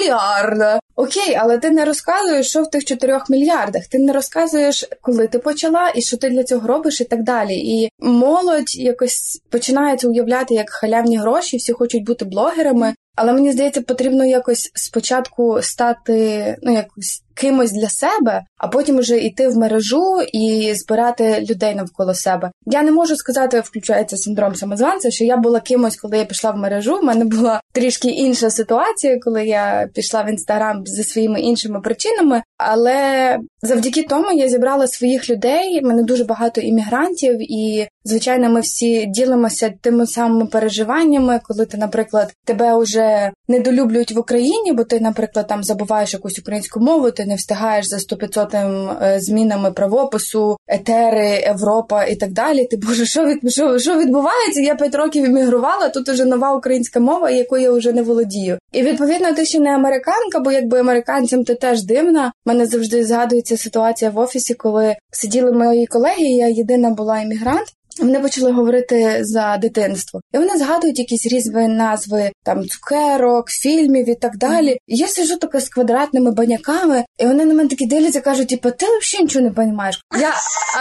мільярда. 0.00 0.80
Окей, 0.96 1.34
але 1.38 1.58
ти 1.58 1.70
не 1.70 1.84
розказуєш, 1.84 2.48
що 2.48 2.62
в 2.62 2.70
тих 2.70 2.84
4 2.84 3.20
мільярдах. 3.28 3.86
Ти 3.86 3.98
не 3.98 4.12
розказуєш, 4.12 4.84
коли 5.00 5.26
ти 5.26 5.38
почала 5.38 5.92
і 5.94 6.02
що 6.02 6.16
ти 6.16 6.28
для 6.28 6.44
цього 6.44 6.68
робиш, 6.68 7.00
і 7.00 7.04
так 7.04 7.22
далі. 7.22 7.54
І 7.54 7.88
молодь 7.98 8.76
якось 8.76 9.42
починається 9.50 10.08
уявляти 10.08 10.54
як 10.54 10.70
халявні 10.70 11.16
гроші, 11.16 11.56
всі 11.56 11.72
хочуть 11.72 12.04
бути 12.04 12.24
блогерами. 12.24 12.94
Але 13.16 13.32
мені 13.32 13.52
здається, 13.52 13.82
потрібно 13.82 14.24
якось 14.24 14.70
спочатку 14.74 15.62
стати 15.62 16.56
ну 16.62 16.72
якось 16.72 17.22
кимось 17.36 17.72
для 17.72 17.88
себе, 17.88 18.42
а 18.58 18.68
потім 18.68 18.98
вже 18.98 19.18
йти 19.18 19.48
в 19.48 19.56
мережу 19.56 20.18
і 20.32 20.74
збирати 20.74 21.46
людей 21.50 21.74
навколо 21.74 22.14
себе. 22.14 22.50
Я 22.66 22.82
не 22.82 22.92
можу 22.92 23.16
сказати, 23.16 23.60
включається 23.60 24.16
синдром 24.16 24.54
самозванця, 24.54 25.10
що 25.10 25.24
я 25.24 25.36
була 25.36 25.60
кимось, 25.60 25.96
коли 25.96 26.18
я 26.18 26.24
пішла 26.24 26.50
в 26.50 26.56
мережу. 26.56 26.98
У 27.02 27.02
мене 27.02 27.24
була 27.24 27.60
трішки 27.72 28.08
інша 28.08 28.50
ситуація, 28.50 29.18
коли 29.20 29.46
я 29.46 29.88
пішла 29.94 30.22
в 30.22 30.30
інстаграм 30.30 30.86
зі 30.86 31.04
своїми 31.04 31.40
іншими 31.40 31.80
причинами. 31.80 32.42
Але 32.58 33.38
завдяки 33.62 34.02
тому 34.02 34.32
я 34.32 34.48
зібрала 34.48 34.86
своїх 34.86 35.30
людей. 35.30 35.82
Мене 35.82 36.02
дуже 36.02 36.24
багато 36.24 36.60
іммігрантів, 36.60 37.52
і 37.52 37.88
звичайно, 38.04 38.48
ми 38.48 38.60
всі 38.60 39.06
ділимося 39.06 39.72
тими 39.80 40.06
самими 40.06 40.46
переживаннями, 40.46 41.40
коли 41.42 41.66
ти, 41.66 41.76
наприклад, 41.76 42.32
тебе 42.44 42.78
вже 42.78 43.32
недолюблюють 43.48 44.12
в 44.12 44.18
Україні, 44.18 44.72
бо 44.72 44.84
ти, 44.84 45.00
наприклад, 45.00 45.46
там 45.46 45.64
забуваєш 45.64 46.12
якусь 46.12 46.38
українську 46.38 46.80
мову, 46.80 47.10
ти 47.10 47.25
не 47.26 47.34
встигаєш 47.34 47.86
за 47.86 47.96
100-500 47.96 49.04
е, 49.04 49.20
змінами 49.20 49.72
правопису, 49.72 50.56
етери, 50.68 51.28
Європа 51.28 52.04
і 52.04 52.16
так 52.16 52.32
далі. 52.32 52.66
Ти 52.66 52.76
боже, 52.76 53.06
що 53.06 53.24
від 53.24 53.52
що, 53.52 53.78
що 53.78 53.98
відбувається? 53.98 54.60
Я 54.60 54.74
5 54.74 54.94
років 54.94 55.24
іммігрувала, 55.24 55.88
тут 55.88 56.08
уже 56.08 56.24
нова 56.24 56.54
українська 56.54 57.00
мова, 57.00 57.30
якою 57.30 57.62
я 57.62 57.72
вже 57.72 57.92
не 57.92 58.02
володію. 58.02 58.58
І 58.72 58.82
відповідно 58.82 59.32
ти 59.32 59.44
ще 59.44 59.60
не 59.60 59.74
американка, 59.74 60.40
бо 60.40 60.52
якби 60.52 60.80
американцям 60.80 61.44
ти 61.44 61.54
теж 61.54 61.82
дивна. 61.82 62.32
Мене 62.46 62.66
завжди 62.66 63.04
згадується 63.04 63.56
ситуація 63.56 64.10
в 64.10 64.18
офісі, 64.18 64.54
коли 64.54 64.96
сиділи 65.10 65.52
мої 65.52 65.86
колеги. 65.86 66.24
Я 66.24 66.48
єдина 66.48 66.90
була 66.90 67.20
іммігрант. 67.20 67.66
Вони 68.00 68.20
почали 68.20 68.52
говорити 68.52 69.18
за 69.20 69.56
дитинство, 69.56 70.20
і 70.34 70.38
вони 70.38 70.58
згадують 70.58 70.98
якісь 70.98 71.26
різні 71.26 71.68
назви 71.68 72.30
там 72.44 72.68
цукерок, 72.68 73.50
фільмів 73.50 74.08
і 74.08 74.14
так 74.14 74.36
далі. 74.36 74.78
І 74.86 74.96
я 74.96 75.08
сижу 75.08 75.36
таке 75.36 75.60
з 75.60 75.68
квадратними 75.68 76.30
баняками, 76.30 77.04
і 77.18 77.26
вони 77.26 77.44
на 77.44 77.54
мене 77.54 77.68
такі 77.68 77.86
дивляться, 77.86 78.20
кажуть, 78.20 78.48
типу, 78.48 78.70
ти 78.70 78.86
взагалі 78.86 79.24
нічого 79.24 79.44
не 79.44 79.50
розумієш. 79.56 80.00
Я 80.20 80.32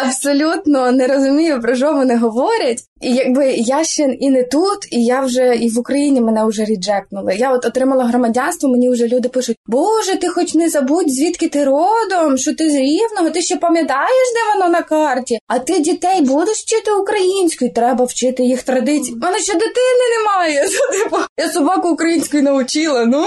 абсолютно 0.06 0.92
не 0.92 1.08
розумію, 1.08 1.62
про 1.62 1.76
що 1.76 1.94
вони 1.94 2.18
говорять. 2.18 2.84
І 3.02 3.14
якби 3.14 3.52
я 3.52 3.84
ще 3.84 4.04
і 4.04 4.30
не 4.30 4.44
тут, 4.44 4.78
і 4.92 5.06
я 5.06 5.22
вже 5.22 5.56
і 5.56 5.70
в 5.70 5.80
Україні 5.80 6.22
мене 6.22 6.46
вже 6.46 6.66
ріджекнули. 6.66 7.36
Я 7.36 7.52
от 7.52 7.66
отримала 7.66 8.06
громадянство, 8.06 8.70
мені 8.70 8.90
вже 8.90 9.08
люди 9.08 9.30
пишуть: 9.30 9.58
Боже, 9.68 10.16
ти 10.16 10.28
хоч 10.28 10.54
не 10.54 10.70
забудь, 10.70 11.12
звідки 11.12 11.50
ти 11.50 11.64
родом, 11.64 12.38
що 12.38 12.56
ти 12.56 12.70
з 12.70 12.76
рівного, 12.76 13.30
ти 13.30 13.42
ще 13.42 13.56
пам'ятаєш, 13.56 14.28
де 14.34 14.60
воно 14.60 14.72
на 14.72 14.82
карті? 14.82 15.38
А 15.48 15.60
ти 15.60 15.80
дітей 15.80 16.22
будеш 16.22 16.58
вчити 16.58 16.92
українською? 17.06 17.72
Треба 17.74 18.06
вчити 18.06 18.44
їх 18.44 18.64
традиції. 18.64 19.16
У 19.16 19.20
мене 19.20 19.40
ще 19.40 19.54
дитини 19.54 20.06
немає. 20.18 20.66
Типу, 21.04 21.18
я 21.38 21.50
собаку 21.50 21.90
українською 21.90 22.44
навчила. 22.44 23.06
Ну 23.06 23.26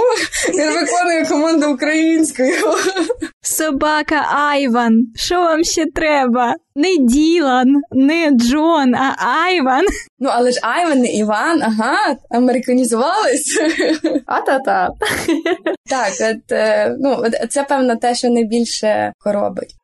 я 0.54 0.70
виконую 0.70 1.26
команду 1.28 1.70
українською. 1.72 2.54
Собака 3.42 4.26
Айван. 4.50 4.92
Що 5.16 5.34
вам 5.34 5.64
ще 5.64 5.86
треба? 5.94 6.54
Не 6.74 6.96
Ділан, 6.96 7.66
не 7.92 8.30
Джон, 8.30 8.94
а 8.94 9.26
Айван. 9.44 9.84
Ну, 10.18 10.30
але 10.32 10.50
ж 10.52 10.60
Айван 10.62 11.04
і 11.04 11.18
Іван, 11.18 11.62
ага, 11.62 12.16
американізувались. 12.30 13.60
А-та-та. 14.26 14.90
Так, 15.90 16.12
от, 16.20 16.52
е, 16.52 16.96
ну, 17.00 17.24
це 17.50 17.64
певно 17.64 17.96
те, 17.96 18.14
що 18.14 18.30
найбільше 18.30 19.12
коробить. 19.18 19.74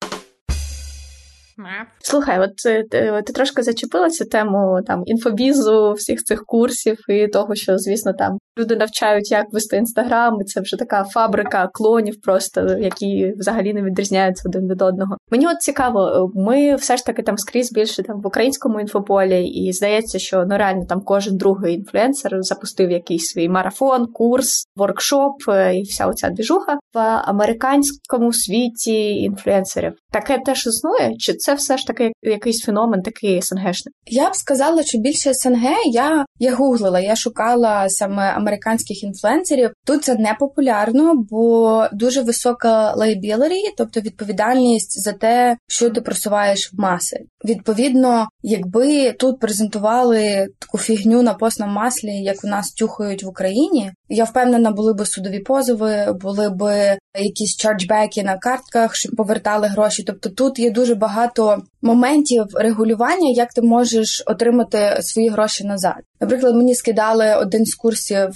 Слухай, 2.07 2.40
от 2.40 2.57
ти, 2.57 3.23
ти 3.27 3.33
трошки 3.33 3.62
зачепила 3.62 4.11
цю 4.11 4.25
тему 4.25 4.79
там 4.87 5.03
інфобізу, 5.07 5.93
всіх 5.93 6.23
цих 6.23 6.45
курсів 6.45 6.99
і 7.09 7.29
того, 7.29 7.55
що, 7.55 7.79
звісно, 7.79 8.12
там 8.12 8.38
люди 8.59 8.77
навчають, 8.77 9.31
як 9.31 9.47
вести 9.53 9.77
інстаграм, 9.77 10.40
і 10.40 10.45
це 10.45 10.61
вже 10.61 10.77
така 10.77 11.05
фабрика 11.05 11.71
клонів, 11.73 12.21
просто 12.21 12.61
які 12.61 13.33
взагалі 13.38 13.75
не 13.75 13.83
відрізняються 13.83 14.49
один 14.49 14.69
від 14.69 14.83
одного. 14.83 15.17
Мені 15.31 15.47
от 15.47 15.61
цікаво, 15.61 16.31
ми 16.35 16.75
все 16.75 16.97
ж 16.97 17.07
таки 17.07 17.23
там 17.23 17.38
скрізь 17.38 17.73
більше 17.73 18.03
там 18.03 18.21
в 18.21 18.27
українському 18.27 18.81
інфополі, 18.81 19.47
і 19.47 19.73
здається, 19.73 20.19
що 20.19 20.45
ну 20.49 20.59
реально 20.59 20.87
там 20.88 21.01
кожен 21.01 21.37
другий 21.37 21.75
інфлюенсер 21.75 22.43
запустив 22.43 22.90
якийсь 22.90 23.27
свій 23.27 23.49
марафон, 23.49 24.07
курс, 24.07 24.64
воркшоп 24.77 25.37
і 25.75 25.83
вся 25.83 26.07
оця 26.07 26.31
двіжуха 26.31 26.79
в 26.95 26.99
американському 27.25 28.33
світі 28.33 29.17
інфлюенсерів. 29.17 29.93
Таке 30.12 30.38
теж 30.47 30.67
існує? 30.67 31.17
Чи 31.19 31.33
це 31.33 31.55
все 31.55 31.77
ж 31.77 31.87
таки 31.87 31.93
якийсь 32.22 32.62
феномен, 32.62 33.02
такий 33.02 33.42
СНГшний? 33.42 33.94
Я 34.07 34.30
б 34.30 34.37
сказала, 34.37 34.83
що 34.83 34.98
більше 34.98 35.35
СНГ 35.35 35.64
я 35.92 36.24
я 36.38 36.54
гуглила, 36.54 37.00
я 37.00 37.16
шукала 37.16 37.88
саме 37.88 38.22
американських 38.22 39.02
інфлюенсерів. 39.02 39.70
Тут 39.87 40.04
це 40.04 40.14
не 40.14 40.37
популярно, 40.40 41.14
бо 41.30 41.87
дуже 41.92 42.22
висока 42.22 42.94
liability, 42.94 43.62
тобто 43.76 44.00
відповідальність 44.00 45.02
за 45.02 45.12
те, 45.12 45.57
що 45.68 45.90
ти 45.90 46.00
просуваєш 46.00 46.72
в 46.72 46.80
маси. 46.80 47.16
Відповідно, 47.44 48.28
якби 48.42 49.12
тут 49.12 49.40
презентували 49.40 50.48
таку 50.59 50.78
фігню 50.78 51.22
на 51.22 51.35
постному 51.35 51.72
маслі, 51.72 52.11
як 52.11 52.44
у 52.44 52.46
нас 52.46 52.72
тюхають 52.72 53.22
в 53.22 53.28
Україні, 53.28 53.92
я 54.09 54.24
впевнена, 54.24 54.70
були 54.70 54.94
б 54.94 55.07
судові 55.07 55.38
позови, 55.38 56.12
були 56.20 56.50
б 56.50 56.96
якісь 57.18 57.57
чарджбеки 57.57 58.22
на 58.22 58.38
картках, 58.38 58.94
щоб 58.94 59.16
повертали 59.16 59.66
гроші. 59.66 60.02
Тобто 60.02 60.28
тут 60.28 60.59
є 60.59 60.70
дуже 60.70 60.94
багато 60.94 61.62
моментів 61.85 62.44
регулювання, 62.55 63.31
як 63.31 63.53
ти 63.53 63.62
можеш 63.62 64.23
отримати 64.27 64.99
свої 65.01 65.29
гроші 65.29 65.64
назад. 65.64 65.97
Наприклад, 66.20 66.57
мені 66.57 66.75
скидали 66.75 67.35
один 67.35 67.66
з 67.66 67.75
курсів, 67.75 68.29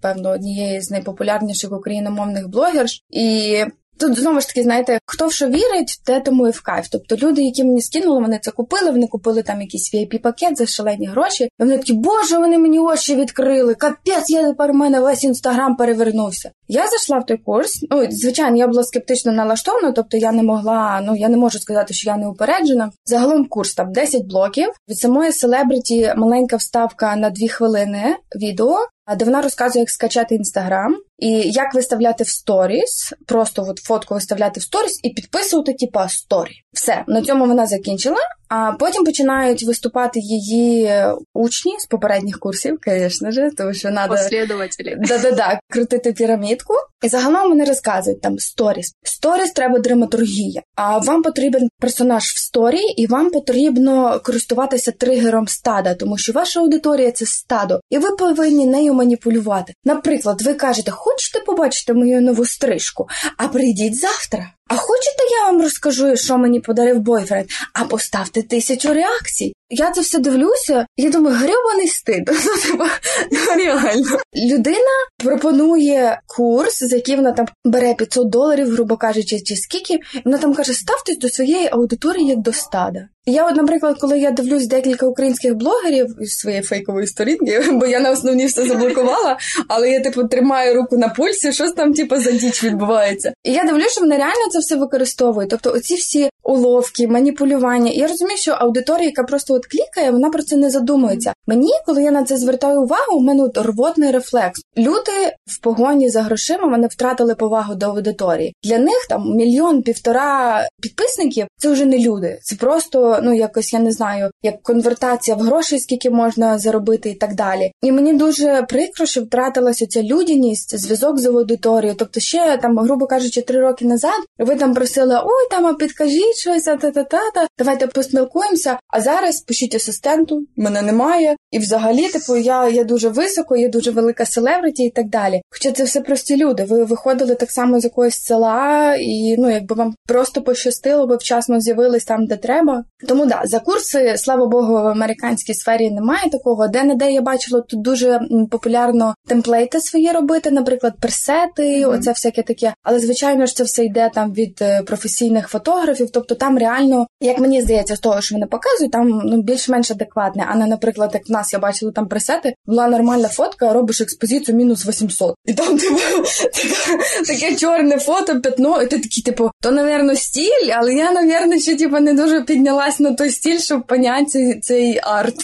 певно, 0.00 0.30
однієї 0.30 0.80
з 0.80 0.90
найпопулярніших 0.90 1.72
україномовних 1.72 2.48
блогерш, 2.48 3.02
і 3.10 3.56
Тут 4.02 4.18
знову 4.18 4.40
ж 4.40 4.48
таки, 4.48 4.62
знаєте, 4.62 4.98
хто 5.06 5.26
в 5.26 5.32
що 5.32 5.48
вірить, 5.48 6.00
те 6.04 6.20
тому 6.20 6.48
і 6.48 6.50
в 6.50 6.62
кайф. 6.62 6.88
Тобто 6.92 7.16
люди, 7.16 7.42
які 7.42 7.64
мені 7.64 7.82
скинули, 7.82 8.20
вони 8.20 8.38
це 8.42 8.50
купили, 8.50 8.90
вони 8.90 9.06
купили 9.06 9.42
там 9.42 9.60
якийсь 9.60 9.94
vip 9.94 10.18
пакет 10.18 10.58
за 10.58 10.66
шалені 10.66 11.06
гроші. 11.06 11.44
І 11.44 11.48
вони 11.58 11.76
такі, 11.76 11.92
боже, 11.92 12.38
вони 12.38 12.58
мені 12.58 12.78
очі 12.78 13.16
відкрили. 13.16 13.74
Капець, 13.74 14.30
я 14.30 14.42
тепер 14.42 14.70
у 14.70 14.74
мене 14.74 15.00
весь 15.00 15.24
інстаграм 15.24 15.76
перевернувся. 15.76 16.50
Я 16.72 16.88
зайшла 16.88 17.18
в 17.18 17.26
той 17.26 17.36
курс. 17.36 17.84
Ну, 17.90 18.06
звичайно, 18.10 18.56
я 18.56 18.66
була 18.66 18.84
скептично 18.84 19.32
налаштована, 19.32 19.92
тобто 19.92 20.16
я 20.16 20.32
не 20.32 20.42
могла, 20.42 21.00
ну 21.04 21.16
я 21.16 21.28
не 21.28 21.36
можу 21.36 21.58
сказати, 21.58 21.94
що 21.94 22.10
я 22.10 22.16
не 22.16 22.28
упереджена. 22.28 22.90
Загалом 23.04 23.46
курс 23.46 23.74
там 23.74 23.92
10 23.92 24.26
блоків. 24.26 24.68
Від 24.88 24.98
самої 24.98 25.32
селебриті 25.32 26.12
маленька 26.16 26.56
вставка 26.56 27.16
на 27.16 27.30
2 27.30 27.48
хвилини 27.48 28.16
відео 28.36 28.76
де 29.16 29.24
вона 29.24 29.42
розказує, 29.42 29.82
як 29.82 29.90
скачати 29.90 30.34
інстаграм 30.34 30.96
і 31.18 31.28
як 31.30 31.74
виставляти 31.74 32.24
в 32.24 32.28
сторіс, 32.28 33.12
просто 33.26 33.66
от 33.68 33.78
фотку 33.78 34.14
виставляти 34.14 34.60
в 34.60 34.62
сторіс 34.62 35.00
і 35.02 35.10
підписувати, 35.10 35.74
типа 35.74 36.08
сторі. 36.08 36.50
Все 36.72 37.04
на 37.06 37.22
цьому 37.22 37.46
вона 37.46 37.66
закінчила. 37.66 38.16
А 38.54 38.72
потім 38.72 39.04
починають 39.04 39.62
виступати 39.62 40.20
її 40.20 40.92
учні 41.34 41.78
з 41.78 41.86
попередніх 41.86 42.38
курсів, 42.38 42.78
звісно 42.86 43.30
ж, 43.30 43.50
тому 43.56 43.74
що 43.74 43.88
треба 43.88 44.16
Послідователі. 44.16 44.96
да-да-да, 44.98 45.60
крутити 45.70 46.12
пірамідку. 46.12 46.74
І 47.02 47.08
загалом 47.08 47.48
вони 47.48 47.64
розказують 47.64 48.20
там 48.20 48.38
сторіс. 48.38 48.94
Сторіс 49.02 49.52
треба 49.52 49.78
драматургія. 49.78 50.62
А 50.74 50.98
вам 50.98 51.22
потрібен 51.22 51.68
персонаж 51.80 52.24
в 52.24 52.38
сторі, 52.38 52.80
і 52.96 53.06
вам 53.06 53.30
потрібно 53.30 54.20
користуватися 54.24 54.92
тригером 54.92 55.48
стада, 55.48 55.94
тому 55.94 56.18
що 56.18 56.32
ваша 56.32 56.60
аудиторія 56.60 57.12
це 57.12 57.26
стадо, 57.26 57.80
і 57.90 57.98
ви 57.98 58.10
повинні 58.10 58.66
нею 58.66 58.94
маніпулювати. 58.94 59.74
Наприклад, 59.84 60.42
ви 60.42 60.54
кажете, 60.54 60.90
хочете 60.90 61.40
побачити 61.40 61.92
мою 61.92 62.20
нову 62.20 62.44
стрижку, 62.44 63.08
а 63.36 63.48
прийдіть 63.48 63.98
завтра. 63.98 64.50
А 64.72 64.76
хочете, 64.76 65.22
я 65.30 65.44
вам 65.44 65.62
розкажу, 65.62 66.16
що 66.16 66.38
мені 66.38 66.60
подарив 66.60 67.00
бойфренд, 67.00 67.46
а 67.72 67.84
поставте 67.84 68.42
тисячу 68.42 68.94
реакцій. 68.94 69.52
Я 69.70 69.90
це 69.90 70.00
все 70.00 70.18
дивлюся, 70.18 70.86
я 70.96 71.10
думаю, 71.10 71.36
грьобаний 71.36 71.88
стид. 71.88 72.30
Ну, 72.44 72.62
типа, 72.62 72.88
ну, 73.30 73.56
реально. 73.56 74.18
Людина 74.36 74.94
пропонує 75.18 76.20
курс, 76.26 76.78
за 76.78 76.96
який 76.96 77.16
вона 77.16 77.32
там 77.32 77.46
бере 77.64 77.94
500 77.94 78.30
доларів, 78.30 78.70
грубо 78.70 78.96
кажучи, 78.96 79.40
чи 79.40 79.56
скільки. 79.56 79.98
Вона 80.24 80.38
там 80.38 80.54
каже, 80.54 80.72
ставтесь 80.72 81.18
до 81.18 81.28
своєї 81.28 81.68
аудиторії 81.72 82.28
як 82.28 82.38
до 82.38 82.52
стада. 82.52 83.08
Я, 83.26 83.46
от, 83.46 83.56
наприклад, 83.56 83.96
коли 84.00 84.18
я 84.18 84.30
дивлюсь 84.30 84.66
декілька 84.66 85.06
українських 85.06 85.54
блогерів 85.54 86.06
із 86.20 86.38
своєї 86.38 86.62
фейкової 86.62 87.06
сторінки, 87.06 87.64
бо 87.72 87.86
я 87.86 88.00
на 88.00 88.10
основні 88.10 88.46
все 88.46 88.66
заблокувала, 88.66 89.36
але 89.68 89.90
я 89.90 90.00
типу 90.00 90.24
тримаю 90.24 90.74
руку 90.74 90.96
на 90.96 91.08
пульсі, 91.08 91.52
щось 91.52 91.72
там, 91.72 91.92
типу, 91.92 92.16
за 92.16 92.30
діч 92.30 92.64
відбувається. 92.64 93.32
І 93.44 93.52
я 93.52 93.64
дивлюся, 93.64 93.88
що 93.88 94.00
вони 94.00 94.16
реально 94.16 94.48
це 94.52 94.58
все 94.58 94.76
використовують. 94.76 95.50
Тобто, 95.50 95.72
оці 95.72 95.94
всі 95.94 96.30
уловки, 96.42 97.08
маніпулювання. 97.08 97.90
Я 97.90 98.06
розумію, 98.06 98.38
що 98.38 98.52
аудиторія, 98.52 99.06
яка 99.06 99.22
просто 99.22 99.54
от 99.54 99.66
клікає, 99.66 100.10
вона 100.10 100.30
про 100.30 100.42
це 100.42 100.56
не 100.56 100.70
задумується. 100.70 101.32
Мені, 101.46 101.70
коли 101.86 102.02
я 102.02 102.10
на 102.10 102.24
це 102.24 102.36
звертаю 102.36 102.82
увагу, 102.82 103.16
у 103.18 103.22
мене 103.22 103.42
от 103.42 103.58
рвотний 103.58 104.10
рефлекс. 104.10 104.60
Люди 104.78 105.12
в 105.46 105.60
погоні 105.62 106.10
за 106.10 106.22
грошима 106.22 106.68
вони 106.68 106.86
втратили 106.86 107.34
повагу 107.34 107.74
до 107.74 107.86
аудиторії. 107.86 108.54
Для 108.64 108.78
них 108.78 109.06
там 109.08 109.36
мільйон 109.36 109.82
півтора 109.82 110.66
підписників 110.82 111.46
це 111.56 111.68
вже 111.72 111.84
не 111.84 111.98
люди. 111.98 112.38
Це 112.42 112.56
просто 112.56 113.11
ну 113.22 113.34
якось 113.34 113.72
я 113.72 113.78
не 113.78 113.92
знаю, 113.92 114.30
як 114.42 114.62
конвертація 114.62 115.36
в 115.36 115.40
гроші, 115.40 115.78
скільки 115.78 116.10
можна 116.10 116.58
заробити, 116.58 117.10
і 117.10 117.14
так 117.14 117.34
далі. 117.34 117.72
І 117.82 117.92
мені 117.92 118.12
дуже 118.12 118.66
прикро, 118.68 119.06
що 119.06 119.22
втратилася 119.22 119.86
ця 119.86 120.02
людяність, 120.02 120.78
зв'язок 120.78 121.18
з 121.18 121.26
аудиторією. 121.26 121.96
Тобто, 121.98 122.20
ще 122.20 122.58
там, 122.62 122.78
грубо 122.78 123.06
кажучи, 123.06 123.42
три 123.42 123.60
роки 123.60 123.84
назад 123.84 124.20
ви 124.38 124.56
там 124.56 124.74
просили 124.74 125.14
ой, 125.24 125.48
там 125.50 125.66
а 125.66 125.74
підкажіть 125.74 126.36
щось, 126.36 126.62
та 126.62 126.76
та 126.76 126.90
та 126.90 127.04
та 127.04 127.46
давайте 127.58 127.86
поспілкуємося. 127.86 128.78
А 128.88 129.00
зараз 129.00 129.40
пишіть 129.40 129.74
асистенту, 129.74 130.46
мене 130.56 130.82
немає. 130.82 131.36
І 131.50 131.58
взагалі, 131.58 132.08
типу, 132.08 132.36
я 132.36 132.68
я 132.68 132.84
дуже 132.84 133.08
високо, 133.08 133.56
я 133.56 133.68
дуже 133.68 133.90
велика 133.90 134.26
селебриті 134.26 134.84
і 134.84 134.90
так 134.90 135.08
далі. 135.08 135.42
Хоча 135.50 135.72
це 135.72 135.84
все 135.84 136.00
прості 136.00 136.36
люди. 136.36 136.64
Ви 136.64 136.84
виходили 136.84 137.34
так 137.34 137.50
само 137.50 137.80
з 137.80 137.84
якогось 137.84 138.24
села, 138.24 138.96
і 138.96 139.36
ну 139.38 139.50
якби 139.50 139.74
вам 139.74 139.94
просто 140.06 140.42
пощастило, 140.42 141.06
ви 141.06 141.16
вчасно 141.16 141.60
з'явились 141.60 142.04
там, 142.04 142.26
де 142.26 142.36
треба. 142.36 142.84
Тому 143.08 143.26
да, 143.26 143.42
за 143.44 143.58
курси, 143.58 144.14
слава 144.16 144.46
Богу, 144.46 144.72
в 144.72 144.86
американській 144.86 145.54
сфері 145.54 145.90
немає 145.90 146.30
такого. 146.30 146.68
Де 146.68 146.84
не 146.84 146.94
де 146.94 147.12
я 147.12 147.20
бачила 147.20 147.60
тут 147.60 147.82
дуже 147.82 148.20
популярно 148.50 149.14
темплейти 149.28 149.80
свої 149.80 150.10
робити, 150.10 150.50
наприклад, 150.50 150.94
персети, 151.00 151.62
mm-hmm. 151.62 151.94
оце 151.94 152.10
всяке 152.10 152.42
таке. 152.42 152.74
Але 152.82 152.98
звичайно 152.98 153.46
ж 153.46 153.56
це 153.56 153.64
все 153.64 153.84
йде 153.84 154.10
там 154.14 154.32
від 154.32 154.58
е, 154.62 154.82
професійних 154.82 155.48
фотографів. 155.48 156.10
Тобто 156.12 156.34
там 156.34 156.58
реально, 156.58 157.06
як 157.20 157.38
мені 157.38 157.62
здається, 157.62 157.96
з 157.96 158.00
того, 158.00 158.20
що 158.20 158.34
вони 158.34 158.46
показують, 158.46 158.92
там 158.92 159.22
ну 159.24 159.42
більш-менш 159.42 159.90
адекватне. 159.90 160.46
А 160.50 160.56
не, 160.56 160.66
наприклад, 160.66 161.10
як 161.14 161.28
в 161.28 161.32
нас 161.32 161.52
я 161.52 161.58
бачила 161.58 161.92
там 161.92 162.08
пресети, 162.08 162.54
була 162.66 162.88
нормальна 162.88 163.28
фотка, 163.28 163.72
робиш 163.72 164.00
експозицію 164.00 164.56
мінус 164.56 164.86
800. 164.86 165.34
І 165.44 165.54
там 165.54 165.78
типу, 165.78 165.96
таке 167.26 167.56
чорне 167.56 167.98
фото, 167.98 168.40
п'ятно, 168.40 168.82
і 168.82 168.86
ти 168.86 168.98
такий, 168.98 169.22
типу, 169.22 169.50
то, 169.62 169.70
напевно, 169.70 170.16
стіль, 170.16 170.72
але 170.76 170.94
я, 170.94 171.12
напевно, 171.12 171.58
ще 171.58 171.76
типу, 171.76 171.98
не 171.98 172.14
дуже 172.14 172.40
піднялась 172.40 172.91
на 173.00 173.14
той 173.14 173.30
стіль, 173.30 173.58
щоб 173.58 173.86
поняти 173.86 174.60
цей, 174.62 175.00
арт. 175.02 175.36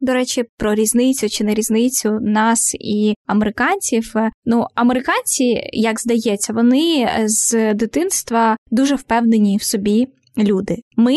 До 0.00 0.12
речі, 0.12 0.44
про 0.56 0.74
різницю 0.74 1.28
чи 1.28 1.44
не 1.44 1.54
різницю 1.54 2.18
нас 2.22 2.76
і 2.80 3.14
американців. 3.26 4.14
Ну, 4.44 4.66
американці, 4.74 5.70
як 5.72 6.00
здається, 6.00 6.52
вони 6.52 7.08
з 7.24 7.74
дитинства 7.74 8.56
дуже 8.70 8.94
впевнені 8.94 9.56
в 9.56 9.62
собі 9.62 10.06
люди. 10.38 10.76
Ми 10.96 11.16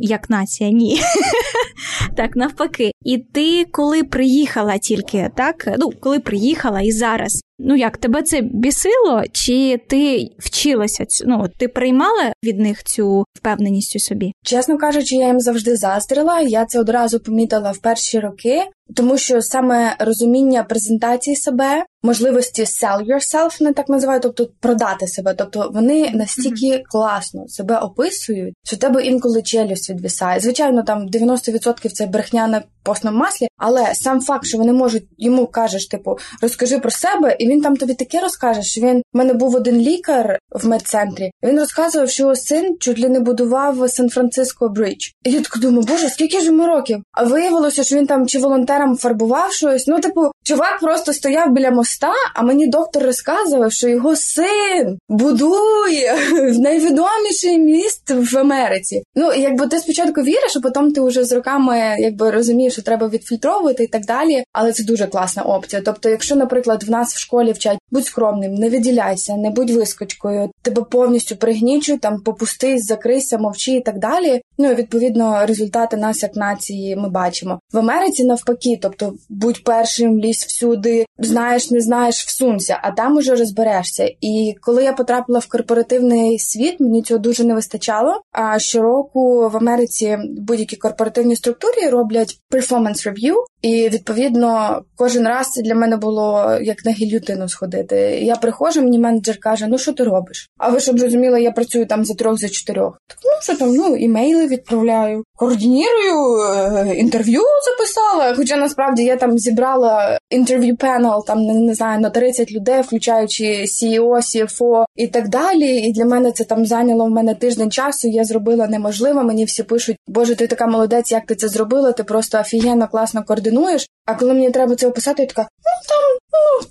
як 0.00 0.30
нація, 0.30 0.70
ні. 0.70 1.00
Так, 2.16 2.36
навпаки. 2.36 2.90
І 3.04 3.18
ти, 3.18 3.64
коли 3.64 4.02
приїхала 4.02 4.78
тільки, 4.78 5.30
так? 5.36 5.68
Ну, 5.78 5.90
коли 6.00 6.20
приїхала 6.20 6.80
і 6.80 6.92
зараз. 6.92 7.40
Ну 7.58 7.76
як 7.76 7.96
тебе 7.96 8.22
це 8.22 8.40
бісило, 8.40 9.22
чи 9.32 9.80
ти 9.88 10.28
вчилася 10.38 11.04
ну, 11.26 11.48
ти 11.58 11.68
приймала 11.68 12.32
від 12.44 12.58
них 12.58 12.84
цю 12.84 13.24
впевненість 13.38 13.96
у 13.96 13.98
собі? 13.98 14.32
Чесно 14.44 14.78
кажучи, 14.78 15.16
я 15.16 15.26
їм 15.26 15.40
завжди 15.40 15.76
заздрила. 15.76 16.40
Я 16.40 16.64
це 16.64 16.80
одразу 16.80 17.20
помітила 17.20 17.70
в 17.70 17.78
перші 17.78 18.20
роки, 18.20 18.62
тому 18.96 19.18
що 19.18 19.42
саме 19.42 19.96
розуміння 19.98 20.62
презентації 20.62 21.36
себе, 21.36 21.84
можливості 22.02 22.62
sell 22.62 23.06
yourself, 23.06 23.62
не 23.62 23.72
так 23.72 23.88
називають, 23.88 24.22
тобто 24.22 24.48
продати 24.60 25.06
себе. 25.06 25.34
Тобто 25.34 25.70
вони 25.74 26.10
настільки 26.14 26.66
mm-hmm. 26.66 26.82
класно 26.88 27.48
себе 27.48 27.78
описують, 27.78 28.54
що 28.64 28.76
тебе 28.76 29.02
інколи 29.02 29.42
челюсть 29.42 29.90
відвисає. 29.90 30.40
Звичайно, 30.40 30.82
там 30.82 31.08
90% 31.08 31.63
це 31.72 32.06
брехня 32.06 32.46
на 32.46 32.62
постному 32.84 33.18
маслі, 33.18 33.46
але 33.58 33.94
сам 33.94 34.20
факт, 34.20 34.46
що 34.46 34.58
вони 34.58 34.72
можуть 34.72 35.04
йому 35.18 35.46
кажеш, 35.46 35.86
типу, 35.86 36.18
розкажи 36.42 36.78
про 36.78 36.90
себе, 36.90 37.36
і 37.38 37.48
він 37.48 37.60
там 37.60 37.76
тобі 37.76 37.94
таке 37.94 38.20
розкаже, 38.20 38.62
що 38.62 38.80
він 38.80 39.02
в 39.12 39.16
мене 39.16 39.32
був 39.32 39.54
один 39.54 39.76
лікар 39.76 40.38
в 40.50 40.66
медцентрі. 40.66 41.30
Він 41.42 41.60
розказував, 41.60 42.10
що 42.10 42.22
його 42.22 42.36
син 42.36 42.76
чуть 42.80 43.00
ли 43.00 43.08
не 43.08 43.20
будував 43.20 43.90
Сан-Франциско 43.90 44.68
Бридж. 44.68 45.08
І 45.24 45.30
я 45.30 45.40
так 45.40 45.58
думаю, 45.58 45.86
боже, 45.88 46.08
скільки 46.08 46.40
ж 46.40 46.46
йому 46.46 46.66
років? 46.66 47.02
А 47.12 47.24
виявилося, 47.24 47.84
що 47.84 47.96
він 47.96 48.06
там 48.06 48.26
чи 48.26 48.38
волонтером 48.38 48.96
фарбував 48.96 49.52
щось. 49.52 49.86
Ну, 49.86 50.00
типу, 50.00 50.30
чувак 50.44 50.80
просто 50.80 51.12
стояв 51.12 51.52
біля 51.52 51.70
моста, 51.70 52.12
а 52.34 52.42
мені 52.42 52.66
доктор 52.66 53.02
розказував, 53.02 53.72
що 53.72 53.88
його 53.88 54.16
син 54.16 54.98
будує 55.08 56.14
в 56.32 56.58
найвідоміший 56.58 57.58
міст 57.58 58.10
в 58.10 58.38
Америці. 58.38 59.02
Ну, 59.14 59.32
якби 59.32 59.66
ти 59.66 59.78
спочатку 59.78 60.22
віриш, 60.22 60.56
а 60.56 60.60
потім 60.60 60.92
ти 60.92 61.00
вже 61.00 61.24
з 61.24 61.32
роками 61.32 61.53
якби 61.98 62.30
розумієш 62.30 62.74
що 62.74 62.82
треба 62.82 63.08
відфільтровувати 63.08 63.84
і 63.84 63.86
так 63.86 64.04
далі. 64.04 64.44
Але 64.52 64.72
це 64.72 64.84
дуже 64.84 65.06
класна 65.06 65.42
опція. 65.42 65.82
Тобто, 65.84 66.08
якщо, 66.08 66.36
наприклад, 66.36 66.84
в 66.84 66.90
нас 66.90 67.14
в 67.14 67.18
школі 67.18 67.52
вчать 67.52 67.78
будь 67.90 68.06
скромним, 68.06 68.54
не 68.54 68.68
виділяйся, 68.68 69.36
не 69.36 69.50
будь 69.50 69.70
вискочкою, 69.70 70.50
тебе 70.62 70.82
повністю 70.82 71.36
пригнічуй, 71.36 71.98
там 71.98 72.20
попустись, 72.20 72.86
закрийся, 72.86 73.38
мовчи 73.38 73.72
і 73.72 73.80
так 73.80 73.98
далі. 73.98 74.40
Ну 74.58 74.70
і 74.70 74.74
відповідно 74.74 75.46
результати 75.46 75.96
нас 75.96 76.22
як 76.22 76.36
нації 76.36 76.96
ми 76.96 77.08
бачимо 77.08 77.60
в 77.72 77.78
Америці. 77.78 78.24
Навпаки, 78.24 78.78
тобто 78.82 79.14
будь 79.28 79.64
першим, 79.64 80.18
лізь 80.18 80.44
всюди, 80.48 81.06
знаєш, 81.18 81.70
не 81.70 81.80
знаєш, 81.80 82.26
всунься, 82.26 82.80
а 82.82 82.90
там 82.90 83.16
уже 83.16 83.34
розберешся. 83.34 84.10
І 84.20 84.54
коли 84.60 84.84
я 84.84 84.92
потрапила 84.92 85.38
в 85.38 85.46
корпоративний 85.46 86.38
світ, 86.38 86.80
мені 86.80 87.02
цього 87.02 87.18
дуже 87.18 87.44
не 87.44 87.54
вистачало. 87.54 88.20
А 88.32 88.58
щороку 88.58 89.48
в 89.48 89.56
Америці 89.56 90.18
будь-які 90.38 90.76
корпоративні 90.76 91.36
структури 91.44 91.90
роблять 91.90 92.38
performance 92.50 93.08
review, 93.08 93.34
і 93.62 93.88
відповідно 93.88 94.82
кожен 94.96 95.28
раз 95.28 95.50
це 95.50 95.62
для 95.62 95.74
мене 95.74 95.96
було 95.96 96.58
як 96.62 96.84
на 96.84 96.92
гільютину 96.92 97.48
сходити. 97.48 97.96
Я 98.22 98.36
приходжу, 98.36 98.82
мені 98.82 98.98
менеджер 98.98 99.38
каже: 99.40 99.66
Ну 99.66 99.78
що 99.78 99.92
ти 99.92 100.04
робиш? 100.04 100.50
А 100.58 100.68
ви 100.68 100.80
щоб 100.80 101.00
розуміли, 101.00 101.42
я 101.42 101.50
працюю 101.50 101.86
там 101.86 102.04
за 102.04 102.14
трьох, 102.14 102.38
за 102.38 102.48
чотирьох. 102.48 102.98
Так 103.08 103.18
ну 103.24 103.30
що 103.42 103.56
там, 103.56 103.74
ну 103.74 103.96
імейли 103.96 104.46
відправляю, 104.46 105.24
координірую, 105.36 106.42
е, 106.56 106.94
інтерв'ю 106.94 107.40
записала. 107.64 108.34
Хоча 108.36 108.56
насправді 108.56 109.04
я 109.04 109.16
там 109.16 109.38
зібрала 109.38 110.18
інтерв'ю 110.30 110.76
пенел, 110.76 111.24
там 111.26 111.42
не, 111.42 111.54
не 111.54 111.74
знаю 111.74 112.00
на 112.00 112.10
30 112.10 112.52
людей, 112.52 112.82
включаючи 112.82 113.44
CEO, 113.44 114.10
CFO 114.10 114.84
і 114.96 115.06
так 115.06 115.28
далі. 115.28 115.76
І 115.76 115.92
для 115.92 116.04
мене 116.04 116.32
це 116.32 116.44
там 116.44 116.66
зайняло 116.66 117.04
в 117.04 117.10
мене 117.10 117.34
тиждень 117.34 117.70
часу. 117.70 118.08
Я 118.08 118.24
зробила 118.24 118.66
неможливо. 118.66 119.22
Мені 119.22 119.44
всі 119.44 119.62
пишуть, 119.62 119.96
Боже, 120.06 120.34
ти 120.34 120.46
така 120.46 120.66
молодець, 120.66 121.12
як 121.12 121.26
ти 121.26 121.33
це 121.34 121.48
зробила? 121.48 121.92
Ти 121.92 122.04
просто 122.04 122.40
офігенно 122.40 122.88
класно 122.88 123.24
координуєш. 123.24 123.88
А 124.06 124.14
коли 124.14 124.34
мені 124.34 124.50
треба 124.50 124.76
це 124.76 124.86
описати, 124.86 125.22
я 125.22 125.28
така, 125.28 125.42
ну 125.42 125.88
там 125.88 126.18
Ну, 126.34 126.66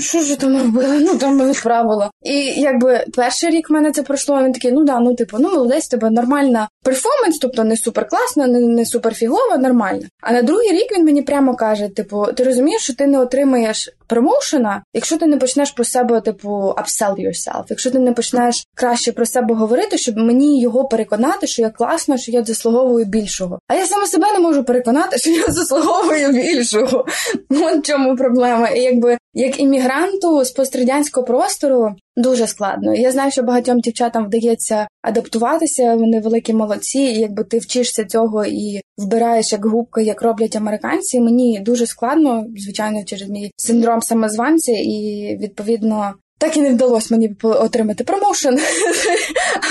що 0.00 0.20
ж 0.20 0.36
там 0.36 0.58
робили? 0.58 0.98
Ну 1.00 1.18
там 1.18 1.50
відправила. 1.50 2.10
І 2.22 2.36
якби 2.60 3.04
перший 3.16 3.50
рік 3.50 3.70
в 3.70 3.72
мене 3.72 3.92
це 3.92 4.02
пройшло. 4.02 4.42
Він 4.42 4.52
такий, 4.52 4.72
ну 4.72 4.84
да, 4.84 5.00
ну 5.00 5.14
типу, 5.14 5.36
ну 5.40 5.50
молодець, 5.50 5.88
тебе 5.88 6.10
нормальна 6.10 6.68
перформанс, 6.84 7.38
тобто 7.38 7.64
не 7.64 7.76
супер 7.76 8.08
класна, 8.08 8.46
не, 8.46 8.60
не 8.60 8.86
супер 8.86 9.14
фігова, 9.14 9.56
нормальна. 9.58 10.06
А 10.20 10.32
на 10.32 10.42
другий 10.42 10.72
рік 10.72 10.92
він 10.92 11.04
мені 11.04 11.22
прямо 11.22 11.56
каже: 11.56 11.88
типу, 11.88 12.26
ти 12.36 12.44
розумієш, 12.44 12.82
що 12.82 12.94
ти 12.94 13.06
не 13.06 13.18
отримаєш 13.18 13.90
промоушена, 14.06 14.82
якщо 14.94 15.18
ти 15.18 15.26
не 15.26 15.36
почнеш 15.36 15.70
про 15.70 15.84
себе, 15.84 16.20
типу, 16.20 16.48
upsell 16.50 17.14
yourself, 17.26 17.64
якщо 17.68 17.90
ти 17.90 17.98
не 17.98 18.12
почнеш 18.12 18.64
краще 18.74 19.12
про 19.12 19.26
себе 19.26 19.54
говорити, 19.54 19.98
щоб 19.98 20.16
мені 20.16 20.60
його 20.60 20.84
переконати, 20.84 21.46
що 21.46 21.62
я 21.62 21.70
класна, 21.70 22.18
що 22.18 22.32
я 22.32 22.44
заслуговую 22.44 23.04
більшого. 23.04 23.58
А 23.68 23.74
я 23.74 23.86
саме 23.86 24.06
себе 24.06 24.32
не 24.32 24.38
можу 24.38 24.64
переконати, 24.64 25.18
що 25.18 25.30
я 25.30 25.46
заслуговую 25.48 26.32
більшого. 26.32 27.06
От 27.50 27.86
чому 27.86 28.16
проблема. 28.16 28.68
І 28.68 28.80
якби 28.80 29.18
як 29.34 29.60
іммігранту 29.90 30.44
з 30.44 30.50
пострадянського 30.50 31.26
простору 31.26 31.94
дуже 32.16 32.46
складно. 32.46 32.94
Я 32.94 33.10
знаю, 33.10 33.30
що 33.30 33.42
багатьом 33.42 33.80
дівчатам 33.80 34.26
вдається 34.26 34.88
адаптуватися. 35.02 35.94
Вони 35.94 36.20
великі 36.20 36.52
молодці, 36.52 36.98
і 36.98 37.20
якби 37.20 37.44
ти 37.44 37.58
вчишся 37.58 38.04
цього 38.04 38.44
і 38.44 38.80
вбираєш 38.98 39.52
як 39.52 39.66
губка, 39.66 40.00
як 40.00 40.22
роблять 40.22 40.56
американці. 40.56 41.20
Мені 41.20 41.60
дуже 41.60 41.86
складно, 41.86 42.44
звичайно, 42.56 43.04
через 43.04 43.28
мій 43.28 43.52
синдром 43.56 44.02
самозванця, 44.02 44.72
і 44.72 45.36
відповідно. 45.40 46.14
Так 46.38 46.56
і 46.56 46.60
не 46.60 46.70
вдалося 46.70 47.06
мені 47.10 47.36
отримати 47.42 48.04
промоушен. 48.04 48.58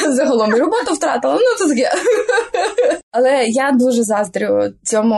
Загалом 0.09 0.51
роботу 0.51 0.93
втратила. 0.93 1.34
Ну 1.34 1.65
то 1.65 1.70
таке. 1.70 1.91
Але 3.11 3.45
я 3.45 3.72
дуже 3.72 4.03
заздрю 4.03 4.63
цьому 4.84 5.15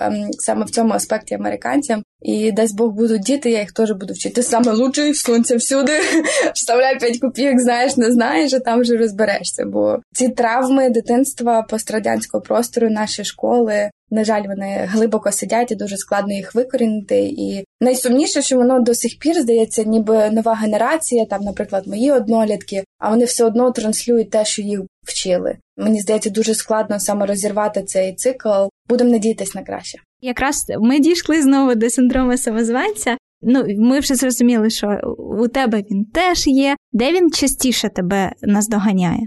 ем, 0.00 0.26
саме 0.32 0.64
в 0.64 0.70
цьому 0.70 0.94
аспекті 0.94 1.34
американцям. 1.34 2.02
І 2.22 2.52
дасть 2.52 2.76
Бог 2.76 2.92
будуть 2.92 3.22
діти, 3.22 3.50
я 3.50 3.60
їх 3.60 3.72
теж 3.72 3.92
буду 3.92 4.14
вчити 4.14 4.42
саме 4.42 4.72
лучше, 4.72 5.14
сонця 5.14 5.56
всюди. 5.56 5.92
Вставляй 6.54 6.98
5 6.98 7.18
копійок, 7.18 7.60
знаєш, 7.60 7.96
не 7.96 8.12
знаєш, 8.12 8.52
а 8.54 8.60
там 8.60 8.80
вже 8.80 8.96
розберешся. 8.96 9.64
Бо 9.64 9.98
ці 10.12 10.28
травми 10.28 10.90
дитинства 10.90 11.62
пострадянського 11.62 12.42
простору, 12.42 12.90
наші 12.90 13.24
школи, 13.24 13.90
на 14.10 14.24
жаль, 14.24 14.42
вони 14.46 14.88
глибоко 14.90 15.32
сидять 15.32 15.72
і 15.72 15.74
дуже 15.74 15.96
складно 15.96 16.34
їх 16.34 16.54
викорінити. 16.54 17.18
І 17.20 17.64
найсумніше, 17.80 18.42
що 18.42 18.56
воно 18.56 18.80
до 18.80 18.94
сих 18.94 19.18
пір 19.18 19.40
здається, 19.40 19.82
ніби 19.82 20.30
нова 20.30 20.54
генерація, 20.54 21.24
там, 21.24 21.42
наприклад, 21.42 21.86
мої 21.86 22.12
однолітки, 22.12 22.84
а 22.98 23.10
вони 23.10 23.24
все 23.24 23.44
одно 23.44 23.70
транслюють 23.70 24.30
те, 24.30 24.44
що 24.44 24.62
їх 24.62 24.80
вчили. 25.08 25.56
Мені 25.76 26.00
здається, 26.00 26.30
дуже 26.30 26.54
складно 26.54 27.00
саме 27.00 27.26
розірвати 27.26 27.82
цей 27.82 28.14
цикл. 28.14 28.48
Будемо 28.88 29.10
надіятись 29.10 29.54
на 29.54 29.62
краще. 29.62 29.98
Якраз 30.20 30.64
ми 30.80 30.98
дійшли 30.98 31.42
знову 31.42 31.74
до 31.74 31.90
синдрому 31.90 32.36
самозванця. 32.36 33.16
Ну, 33.42 33.64
ми 33.78 34.00
вже 34.00 34.14
зрозуміли, 34.14 34.70
що 34.70 35.00
у 35.40 35.48
тебе 35.48 35.82
він 35.90 36.04
теж 36.04 36.46
є. 36.46 36.76
Де 36.92 37.12
він 37.12 37.30
частіше 37.30 37.88
тебе 37.88 38.32
наздоганяє? 38.42 39.20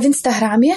В 0.00 0.04
інстаграмі. 0.04 0.74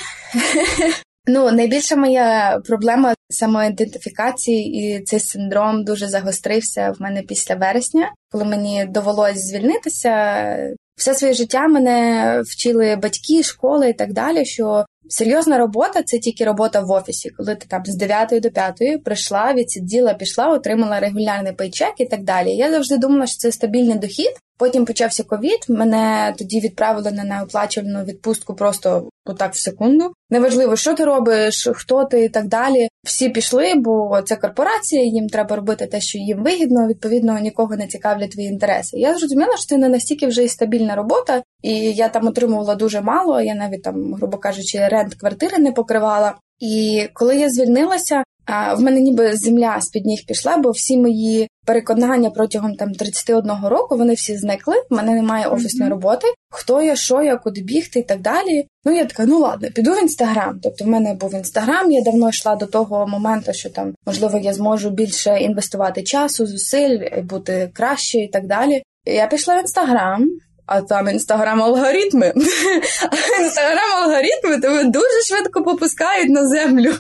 Ну, 1.30 1.52
найбільша 1.52 1.96
моя 1.96 2.60
проблема 2.66 3.14
самоідентифікації, 3.30 4.74
і 4.74 5.04
цей 5.04 5.20
синдром 5.20 5.84
дуже 5.84 6.08
загострився 6.08 6.94
в 7.00 7.02
мене 7.02 7.22
після 7.22 7.56
вересня, 7.56 8.12
коли 8.32 8.46
мені 8.46 8.86
довелось 8.90 9.48
звільнитися. 9.48 10.58
Все 10.96 11.14
своє 11.14 11.34
життя 11.34 11.68
мене 11.68 12.42
вчили 12.46 12.96
батьки, 12.96 13.44
школи 13.44 13.90
і 13.90 13.94
так 13.94 14.14
далі. 14.14 14.46
Що 14.46 14.86
серйозна 15.10 15.58
робота 15.58 16.04
це 16.04 16.20
тільки 16.20 16.46
робота 16.46 16.82
в 16.82 16.92
офісі, 16.92 17.30
коли 17.30 17.56
ти 17.56 17.68
там 17.68 17.82
з 17.86 17.96
9 17.96 18.42
до 18.42 18.50
5 18.50 19.04
прийшла, 19.04 19.54
відсиділа, 19.54 20.14
пішла, 20.14 20.48
отримала 20.48 21.00
регулярний 21.00 21.54
пейчек 21.54 21.94
і 21.98 22.06
так 22.06 22.24
далі. 22.24 22.52
Я 22.52 22.72
завжди 22.72 22.98
думала, 22.98 23.28
що 23.28 23.38
це 23.38 23.52
стабільний 23.52 23.98
дохід. 23.98 24.32
Потім 24.58 24.86
почався 24.86 25.24
ковід. 25.24 25.66
Мене 25.70 26.34
тоді 26.38 26.60
відправили 26.60 27.12
на 27.12 27.24
неоплачувану 27.24 28.04
відпустку 28.04 28.56
просто 28.56 29.10
отак 29.26 29.54
в 29.54 29.58
секунду. 29.58 30.14
Неважливо, 30.30 30.76
що 30.76 30.94
ти 30.94 31.06
робиш, 31.06 31.70
хто 31.74 32.06
ти 32.06 32.24
і 32.24 32.30
так 32.30 32.48
далі. 32.48 32.88
Всі 33.04 33.30
пішли, 33.30 33.74
бо 33.76 34.22
це 34.22 34.36
корпорація, 34.36 35.04
їм 35.04 35.30
треба 35.30 35.56
робити 35.56 35.88
те, 35.88 36.02
що 36.02 36.18
їм 36.18 36.44
вигідно. 36.44 36.88
Відповідно, 36.88 37.40
нікого 37.40 37.76
не 37.76 37.88
цікавлять 37.88 38.32
твої 38.32 38.48
інтереси. 38.48 38.98
Я 38.98 39.18
зрозуміла, 39.18 39.58
що 39.58 39.66
це 39.66 39.78
не 39.78 39.90
настільки 39.90 40.28
вже 40.28 40.44
і 40.44 40.50
стабільна 40.50 40.96
робота, 40.96 41.44
і 41.62 41.74
я 41.74 42.10
там 42.10 42.28
отримувала 42.28 42.76
дуже 42.76 43.02
мало. 43.02 43.42
Я 43.42 43.56
навіть 43.56 43.84
там, 43.84 44.14
грубо 44.14 44.38
кажучи, 44.38 44.88
рент 44.88 45.16
квартири 45.16 45.58
не 45.58 45.72
покривала. 45.72 46.36
І 46.60 47.08
коли 47.14 47.38
я 47.38 47.50
звільнилася, 47.50 48.24
в 48.48 48.80
мене 48.80 49.02
ніби 49.02 49.36
земля 49.36 49.82
з 49.82 49.90
під 49.90 50.06
ніг 50.06 50.20
пішла, 50.28 50.58
бо 50.58 50.72
всі 50.72 50.98
мої 50.98 51.50
переконання 51.66 52.30
протягом 52.30 52.76
там 52.76 52.94
31 52.94 53.52
року 53.64 53.98
вони 53.98 54.14
всі 54.14 54.38
зникли. 54.38 54.76
В 54.90 54.96
мене 54.96 55.12
немає 55.12 55.48
офісної 55.48 55.92
роботи. 55.92 56.28
Хто 56.50 56.82
я, 56.82 56.96
що 56.96 57.22
я, 57.22 57.38
куди 57.38 57.62
бігти 57.62 58.00
і 58.00 58.04
так 58.04 58.22
далі. 58.22 58.68
Ну 58.86 58.96
я 58.96 59.06
така, 59.06 59.26
ну 59.26 59.40
ладно, 59.40 59.68
піду 59.76 59.94
в 59.94 60.02
інстаграм. 60.02 60.60
Тобто, 60.64 60.86
в 60.86 60.88
мене 60.88 61.14
був 61.14 61.34
інстаграм. 61.36 61.92
Я 61.92 62.02
давно 62.02 62.30
йшла 62.30 62.56
до 62.56 62.66
того 62.66 63.08
моменту, 63.08 63.54
що 63.54 63.70
там 63.70 63.94
можливо 64.06 64.38
я 64.38 64.54
зможу 64.54 64.90
більше 64.90 65.38
інвестувати 65.40 66.04
часу, 66.04 66.46
зусиль, 66.46 67.00
бути 67.24 67.70
краще 67.74 68.18
і 68.18 68.28
так 68.28 68.48
далі. 68.48 68.84
Я 69.06 69.28
пішла 69.28 69.58
в 69.58 69.62
інстаграм 69.62 70.30
а 70.68 70.82
там 70.82 71.08
інстаграм-алгоритми. 71.08 72.34
Інстаграм-алгоритми 73.42 74.62
тебе 74.62 74.84
дуже 74.84 75.22
швидко 75.28 75.64
попускають 75.64 76.30
на 76.30 76.48
землю. 76.48 76.94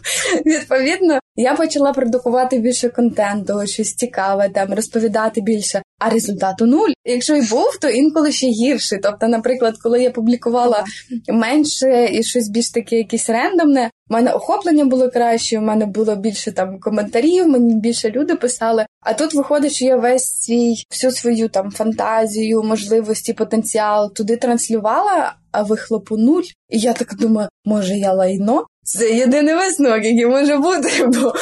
Відповідно, 0.45 1.19
я 1.35 1.53
почала 1.53 1.93
продукувати 1.93 2.59
більше 2.59 2.89
контенту, 2.89 3.67
щось 3.67 3.95
цікаве, 3.95 4.49
там 4.49 4.73
розповідати 4.73 5.41
більше. 5.41 5.81
А 5.99 6.09
результату 6.09 6.65
нуль. 6.65 6.89
Якщо 7.05 7.35
й 7.35 7.49
був, 7.49 7.77
то 7.81 7.89
інколи 7.89 8.31
ще 8.31 8.47
гірший. 8.47 8.99
Тобто, 9.03 9.27
наприклад, 9.27 9.75
коли 9.83 10.03
я 10.03 10.11
публікувала 10.11 10.85
менше 11.27 12.09
і 12.11 12.23
щось 12.23 12.49
більш 12.49 12.69
таке, 12.69 12.95
якесь 12.95 13.29
рендомне, 13.29 13.89
у 14.09 14.13
мене 14.13 14.31
охоплення 14.31 14.85
було 14.85 15.09
краще, 15.09 15.59
у 15.59 15.61
мене 15.61 15.85
було 15.85 16.15
більше 16.15 16.51
там 16.51 16.79
коментарів, 16.79 17.47
мені 17.47 17.75
більше 17.75 18.09
люди 18.09 18.35
писали. 18.35 18.85
А 19.01 19.13
тут 19.13 19.33
виходить, 19.33 19.71
що 19.71 19.85
я 19.85 19.95
весь 19.95 20.41
свій 20.41 20.73
всю 20.91 21.11
свою 21.11 21.49
там 21.49 21.71
фантазію, 21.71 22.63
можливості, 22.63 23.33
потенціал 23.33 24.13
туди 24.13 24.37
транслювала, 24.37 25.33
а 25.51 25.63
вихлопу 25.63 26.17
нуль. 26.17 26.43
І 26.69 26.79
я 26.79 26.93
так 26.93 27.15
думаю, 27.15 27.49
може 27.65 27.97
я 27.97 28.13
лайно? 28.13 28.65
Це 28.83 29.11
єдиний 29.11 29.55
висновок, 29.55 30.03
який 30.03 30.25
може 30.25 30.57
бути. 30.57 31.05
Бо 31.07 31.33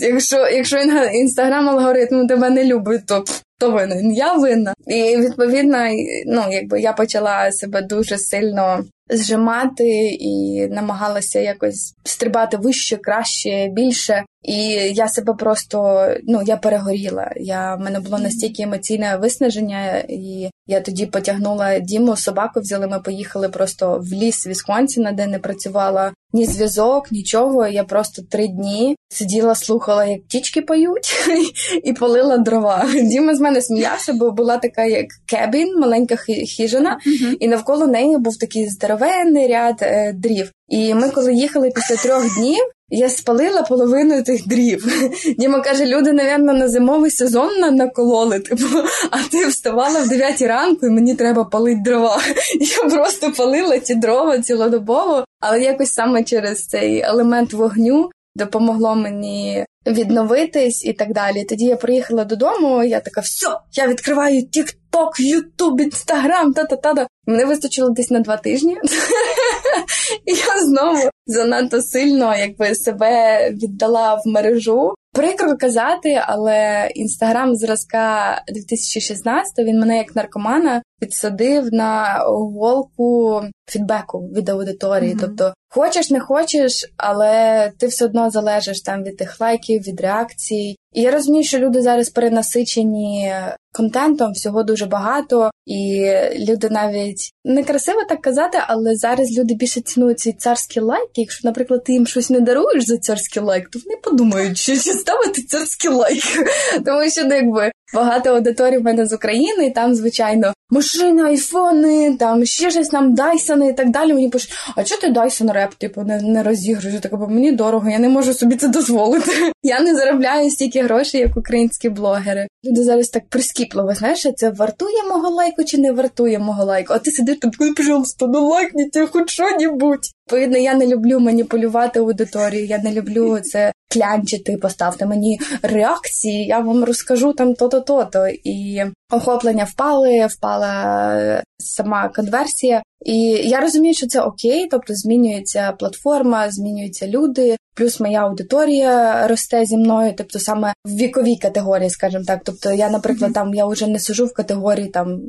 якщо 0.00 0.36
якщо 0.36 0.78
інстаграм 1.14 1.68
алгоритм 1.68 2.26
тебе 2.26 2.50
не 2.50 2.64
любить, 2.64 3.06
то 3.06 3.24
то 3.58 3.70
винен 3.70 4.12
я 4.12 4.32
винна. 4.32 4.74
І 4.86 5.16
відповідно, 5.16 5.78
ну 6.26 6.42
якби 6.50 6.80
я 6.80 6.92
почала 6.92 7.52
себе 7.52 7.82
дуже 7.82 8.18
сильно 8.18 8.84
зжимати 9.10 10.08
і 10.20 10.66
намагалася 10.70 11.40
якось 11.40 11.94
стрибати 12.04 12.56
вище, 12.56 12.96
краще, 12.96 13.68
більше. 13.72 14.24
І 14.42 14.62
я 14.94 15.08
себе 15.08 15.34
просто 15.34 16.08
ну 16.24 16.42
я 16.46 16.56
перегоріла. 16.56 17.32
Я 17.36 17.74
в 17.74 17.80
мене 17.80 18.00
було 18.00 18.18
настільки 18.18 18.62
емоційне 18.62 19.16
виснаження, 19.16 19.98
і 20.08 20.50
я 20.66 20.80
тоді 20.80 21.06
потягнула 21.06 21.78
Діму, 21.78 22.16
собаку 22.16 22.60
взяли. 22.60 22.86
Ми 22.86 23.00
поїхали 23.00 23.48
просто 23.48 23.98
в 24.10 24.12
ліс 24.12 24.46
Вісконсіна, 24.46 25.12
де 25.12 25.26
не 25.26 25.38
працювала 25.38 26.12
ні 26.32 26.46
зв'язок, 26.46 27.12
нічого. 27.12 27.66
Я 27.66 27.84
просто 27.84 28.22
три 28.30 28.48
дні 28.48 28.96
сиділа, 29.08 29.54
слухала, 29.54 30.04
як 30.04 30.24
птічки 30.24 30.62
поють, 30.62 31.12
і 31.84 31.92
полила 31.92 32.38
дрова. 32.38 32.88
Діма 33.02 33.34
з 33.34 33.40
мене 33.40 33.62
сміявся, 33.62 34.12
бо 34.12 34.30
була 34.30 34.56
така 34.56 34.84
як 34.84 35.06
кебін, 35.26 35.80
маленька 35.80 36.16
хижина, 36.56 36.98
і 37.40 37.48
навколо 37.48 37.86
неї 37.86 38.18
був 38.18 38.38
такий 38.38 38.68
здоровенний 38.96 39.48
ряд 39.48 39.78
е, 39.82 40.12
дрів. 40.12 40.52
І 40.68 40.94
ми, 40.94 41.10
коли 41.10 41.34
їхали 41.34 41.70
після 41.70 41.96
трьох 41.96 42.34
днів, 42.34 42.64
я 42.88 43.08
спалила 43.08 43.62
половину 43.62 44.22
тих 44.22 44.48
дрів. 44.48 44.86
Діма 45.38 45.60
каже, 45.60 45.86
люди, 45.86 46.12
напевно, 46.12 46.52
на 46.52 46.68
зимовий 46.68 47.10
сезон 47.10 47.76
накололи, 47.76 48.40
типу, 48.40 48.64
а 49.10 49.18
ти 49.30 49.46
вставала 49.46 50.00
в 50.00 50.08
9 50.08 50.42
ранку, 50.42 50.86
і 50.86 50.90
мені 50.90 51.14
треба 51.14 51.44
палити 51.44 51.80
дрова. 51.84 52.20
Я 52.60 52.90
просто 52.90 53.32
палила 53.32 53.78
ті 53.78 53.94
дрова 53.94 54.38
цілодобово, 54.38 55.24
але 55.40 55.60
якось 55.60 55.92
саме 55.92 56.24
через 56.24 56.66
цей 56.66 57.00
елемент 57.00 57.52
вогню 57.52 58.10
допомогло 58.36 58.94
мені 58.94 59.64
відновитись 59.86 60.84
і 60.84 60.92
так 60.92 61.12
далі. 61.12 61.44
Тоді 61.44 61.64
я 61.64 61.76
приїхала 61.76 62.24
додому, 62.24 62.84
я 62.84 63.00
така, 63.00 63.20
все, 63.20 63.46
я 63.72 63.88
відкриваю 63.88 64.40
TikTok, 64.40 65.10
YouTube, 65.20 65.80
Instagram, 65.80 66.52
та-та-та. 66.54 67.06
Мене 67.26 67.44
вистачило 67.44 67.90
десь 67.90 68.10
на 68.10 68.20
два 68.20 68.36
тижні. 68.36 68.76
І 70.26 70.32
я 70.32 70.62
знову 70.64 71.10
занадто 71.26 71.82
сильно 71.82 72.36
якби 72.36 72.74
себе 72.74 73.50
віддала 73.50 74.14
в 74.14 74.28
мережу. 74.28 74.94
Прикро 75.14 75.56
казати, 75.56 76.22
але 76.26 76.88
інстаграм 76.94 77.56
зразка 77.56 78.36
2016 78.48 79.58
він 79.58 79.80
мене 79.80 79.96
як 79.96 80.16
наркомана 80.16 80.82
підсадив 81.00 81.72
на 81.72 82.24
голку 82.28 83.40
фідбеку 83.66 84.18
від 84.18 84.48
аудиторії. 84.48 85.14
Mm-hmm. 85.14 85.20
Тобто, 85.20 85.54
хочеш, 85.68 86.10
не 86.10 86.20
хочеш, 86.20 86.92
але 86.96 87.72
ти 87.78 87.86
все 87.86 88.04
одно 88.04 88.30
залежиш 88.30 88.80
там 88.80 89.02
від 89.02 89.16
тих 89.16 89.40
лайків, 89.40 89.82
від 89.82 90.00
реакцій. 90.00 90.76
І 90.92 91.02
я 91.02 91.10
розумію, 91.10 91.44
що 91.44 91.58
люди 91.58 91.82
зараз 91.82 92.10
перенасичені 92.10 93.32
контентом, 93.72 94.32
всього 94.32 94.62
дуже 94.62 94.86
багато, 94.86 95.50
і 95.66 96.10
люди 96.48 96.68
навіть 96.70 97.30
некрасиво 97.44 98.00
так 98.08 98.20
казати, 98.20 98.58
але 98.66 98.96
зараз 98.96 99.38
люди 99.38 99.54
більше 99.54 99.80
цінують 99.80 100.18
цей 100.18 100.32
царський 100.32 100.82
лайк. 100.82 101.10
Якщо, 101.14 101.48
наприклад, 101.48 101.84
ти 101.84 101.92
їм 101.92 102.06
щось 102.06 102.30
не 102.30 102.40
даруєш 102.40 102.84
за 102.84 102.98
царський 102.98 103.42
лайк, 103.42 103.68
то 103.70 103.78
вони 103.84 103.96
подумають, 104.02 104.58
що 104.58 104.76
ставити 104.76 105.42
царський 105.42 105.90
лайк. 105.90 106.22
Тому 106.84 107.10
що 107.10 107.24
ну, 107.24 107.34
якби 107.34 107.72
багато 107.94 108.30
аудиторій 108.30 108.78
в 108.78 108.82
мене 108.82 109.06
з 109.06 109.12
України, 109.12 109.66
і 109.66 109.70
там, 109.70 109.94
звичайно, 109.94 110.52
машини, 110.70 111.22
айфони, 111.22 112.16
там 112.16 112.44
ще 112.44 112.70
щось 112.70 112.92
нам 112.92 113.14
Дайсони 113.14 113.68
і 113.68 113.72
так 113.72 113.90
далі. 113.90 114.14
Мені 114.14 114.28
пишуть, 114.28 114.52
а 114.76 114.84
чого 114.84 115.00
ти 115.00 115.08
Дайсон 115.08 115.50
реп, 115.50 115.74
типу, 115.74 116.02
не, 116.02 116.22
не 116.22 116.42
розігруєш? 116.42 117.00
Так, 117.00 117.18
бо 117.18 117.28
мені 117.28 117.52
дорого, 117.52 117.90
я 117.90 117.98
не 117.98 118.08
можу 118.08 118.34
собі 118.34 118.56
це 118.56 118.68
дозволити. 118.68 119.30
Я 119.64 119.80
не 119.80 119.94
заробляю 119.94 120.50
стільки 120.50 120.82
грошей, 120.82 121.20
як 121.20 121.36
українські 121.36 121.88
блогери. 121.88 122.46
Люди 122.64 122.82
зараз 122.82 123.08
так 123.08 123.22
прискіпливо, 123.28 123.94
знаєш, 123.94 124.26
це 124.36 124.50
вартує 124.50 125.02
мого 125.08 125.30
лайку 125.30 125.64
чи 125.64 125.78
не 125.78 125.92
вартує 125.92 126.38
мого 126.38 126.64
лайку? 126.64 126.92
А 126.92 126.98
ти 126.98 127.10
сидиш 127.10 127.38
там, 127.38 127.50
пожалуйста, 127.76 128.26
ну 128.26 128.48
лайкніть 128.48 128.98
хоч 129.12 129.30
що-небудь. 129.30 130.06
Відповідно, 130.32 130.58
я 130.58 130.74
не 130.74 130.86
люблю 130.86 131.20
маніпулювати 131.20 132.00
аудиторію, 132.00 132.66
я 132.66 132.78
не 132.78 132.92
люблю 132.92 133.40
це 133.40 133.72
клянчити, 133.90 134.56
поставте 134.56 135.06
мені 135.06 135.40
реакції, 135.62 136.46
я 136.46 136.58
вам 136.58 136.84
розкажу 136.84 137.32
там 137.32 137.54
то-то, 137.54 137.80
то-то. 137.80 138.28
І 138.44 138.84
охоплення 139.10 139.64
впали, 139.64 140.26
впала 140.26 141.42
сама 141.58 142.08
конверсія. 142.08 142.82
І 143.04 143.18
я 143.28 143.60
розумію, 143.60 143.94
що 143.94 144.06
це 144.06 144.20
окей, 144.20 144.68
тобто 144.70 144.94
змінюється 144.94 145.72
платформа, 145.72 146.50
змінюються 146.50 147.06
люди, 147.06 147.56
плюс 147.74 148.00
моя 148.00 148.20
аудиторія 148.20 149.26
росте 149.26 149.64
зі 149.64 149.76
мною, 149.76 150.14
тобто 150.16 150.38
саме 150.38 150.72
в 150.84 150.96
віковій 150.96 151.36
категорії, 151.36 151.90
скажімо 151.90 152.24
так. 152.26 152.40
Тобто, 152.44 152.72
я, 152.72 152.90
наприклад, 152.90 153.32
там 153.32 153.54
я 153.54 153.66
вже 153.66 153.86
не 153.86 153.98
сижу 153.98 154.26
в 154.26 154.34
категорії 154.34 154.88
там 154.88 155.20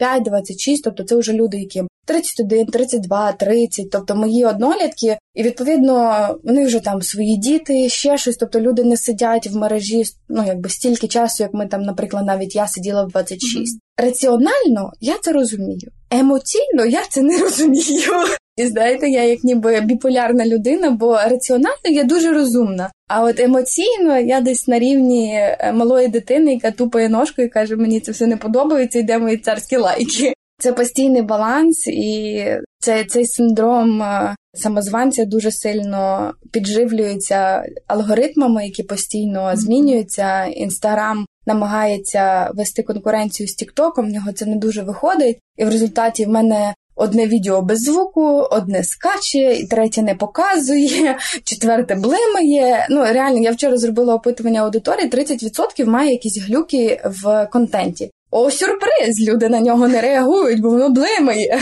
25-26, 0.00 0.76
тобто 0.84 1.04
це 1.04 1.16
вже 1.16 1.32
люди, 1.32 1.58
яким 1.58 1.88
31, 2.06 2.66
32, 2.66 3.32
30, 3.32 3.90
тобто 3.90 4.14
мої 4.14 4.44
однолітки, 4.44 5.18
і 5.34 5.42
відповідно 5.42 6.28
вони 6.44 6.66
вже 6.66 6.80
там 6.80 7.02
свої 7.02 7.36
діти, 7.36 7.88
ще 7.88 8.18
щось. 8.18 8.36
Тобто 8.36 8.60
люди 8.60 8.84
не 8.84 8.96
сидять 8.96 9.46
в 9.46 9.56
мережі 9.56 10.04
ну 10.28 10.44
якби 10.46 10.68
стільки 10.68 11.08
часу, 11.08 11.42
як 11.42 11.54
ми 11.54 11.66
там, 11.66 11.82
наприклад, 11.82 12.26
навіть 12.26 12.56
я 12.56 12.66
сиділа 12.66 13.04
в 13.04 13.08
26. 13.08 13.54
Mm-hmm. 13.56 14.04
Раціонально 14.04 14.92
я 15.00 15.18
це 15.22 15.32
розумію. 15.32 15.90
Емоційно 16.10 16.84
я 16.86 17.02
це 17.10 17.22
не 17.22 17.38
розумію. 17.38 18.12
І 18.60 18.66
знаєте, 18.66 19.08
я 19.08 19.24
як 19.24 19.44
ніби 19.44 19.80
біполярна 19.80 20.46
людина, 20.46 20.90
бо 20.90 21.16
раціонально 21.16 21.76
я 21.84 22.04
дуже 22.04 22.32
розумна. 22.32 22.90
А 23.08 23.24
от 23.24 23.40
емоційно 23.40 24.18
я 24.18 24.40
десь 24.40 24.68
на 24.68 24.78
рівні 24.78 25.34
е, 25.34 25.72
малої 25.72 26.08
дитини, 26.08 26.54
яка 26.54 26.70
тупає 26.70 27.08
ножкою 27.08 27.48
і 27.48 27.50
каже: 27.50 27.76
Мені 27.76 28.00
це 28.00 28.12
все 28.12 28.26
не 28.26 28.36
подобається, 28.36 28.98
йде 28.98 29.18
мої 29.18 29.36
царські 29.36 29.76
лайки. 29.76 30.34
Це 30.58 30.72
постійний 30.72 31.22
баланс, 31.22 31.86
і 31.86 32.44
цей, 32.78 33.04
цей 33.04 33.26
синдром 33.26 34.02
е, 34.02 34.36
самозванця 34.54 35.24
дуже 35.24 35.50
сильно 35.50 36.32
підживлюється 36.52 37.64
алгоритмами, 37.86 38.64
які 38.64 38.82
постійно 38.82 39.50
змінюються. 39.54 40.44
Інстаграм 40.44 41.26
намагається 41.46 42.50
вести 42.54 42.82
конкуренцію 42.82 43.48
з 43.48 43.54
Тіктоком, 43.54 44.06
в 44.06 44.12
нього 44.12 44.32
це 44.32 44.46
не 44.46 44.56
дуже 44.56 44.82
виходить, 44.82 45.38
і 45.56 45.64
в 45.64 45.68
результаті 45.68 46.24
в 46.24 46.28
мене. 46.28 46.74
Одне 47.00 47.26
відео 47.26 47.62
без 47.62 47.82
звуку, 47.82 48.48
одне 48.50 48.84
скаче, 48.84 49.52
і 49.52 49.66
третє 49.66 50.02
не 50.02 50.14
показує, 50.14 51.18
четверте 51.44 51.94
блимає. 51.94 52.86
Ну 52.90 53.04
реально, 53.04 53.38
я 53.38 53.52
вчора 53.52 53.76
зробила 53.76 54.14
опитування 54.14 54.62
аудиторії: 54.62 55.10
30% 55.10 55.86
має 55.86 56.10
якісь 56.10 56.38
глюки 56.38 57.00
в 57.04 57.48
контенті. 57.52 58.10
О, 58.30 58.50
сюрприз! 58.50 59.28
Люди 59.28 59.48
на 59.48 59.60
нього 59.60 59.88
не 59.88 60.00
реагують, 60.00 60.60
бо 60.60 60.70
воно 60.70 60.88
блимає. 60.88 61.58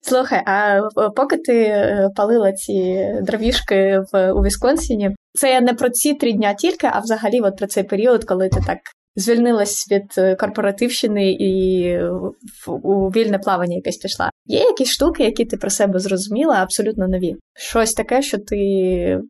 Слухай, 0.00 0.42
а 0.46 0.80
поки 1.16 1.36
ти 1.36 1.56
е, 1.62 2.08
палила 2.16 2.52
ці 2.52 3.06
дровішки 3.22 4.00
в 4.12 4.32
у 4.32 4.42
Вісконсіні, 4.42 5.10
це 5.34 5.60
не 5.60 5.74
про 5.74 5.90
ці 5.90 6.14
три 6.14 6.32
дня 6.32 6.54
тільки, 6.54 6.86
а 6.92 6.98
взагалі 6.98 7.40
от 7.40 7.56
про 7.56 7.66
цей 7.66 7.82
період, 7.82 8.24
коли 8.24 8.48
ти 8.48 8.60
так 8.66 8.78
звільнилась 9.16 9.86
від 9.90 10.18
е, 10.18 10.36
корпоративщини 10.36 11.32
і 11.32 11.94
у 12.66 13.08
вільне 13.08 13.38
плавання 13.38 13.76
якесь 13.76 13.96
пішла. 13.96 14.30
Є 14.46 14.58
якісь 14.58 14.90
штуки, 14.90 15.24
які 15.24 15.44
ти 15.44 15.56
про 15.56 15.70
себе 15.70 15.98
зрозуміла, 15.98 16.54
абсолютно 16.54 17.08
нові. 17.08 17.36
Щось 17.54 17.92
таке, 17.92 18.22
що 18.22 18.38
ти 18.38 18.56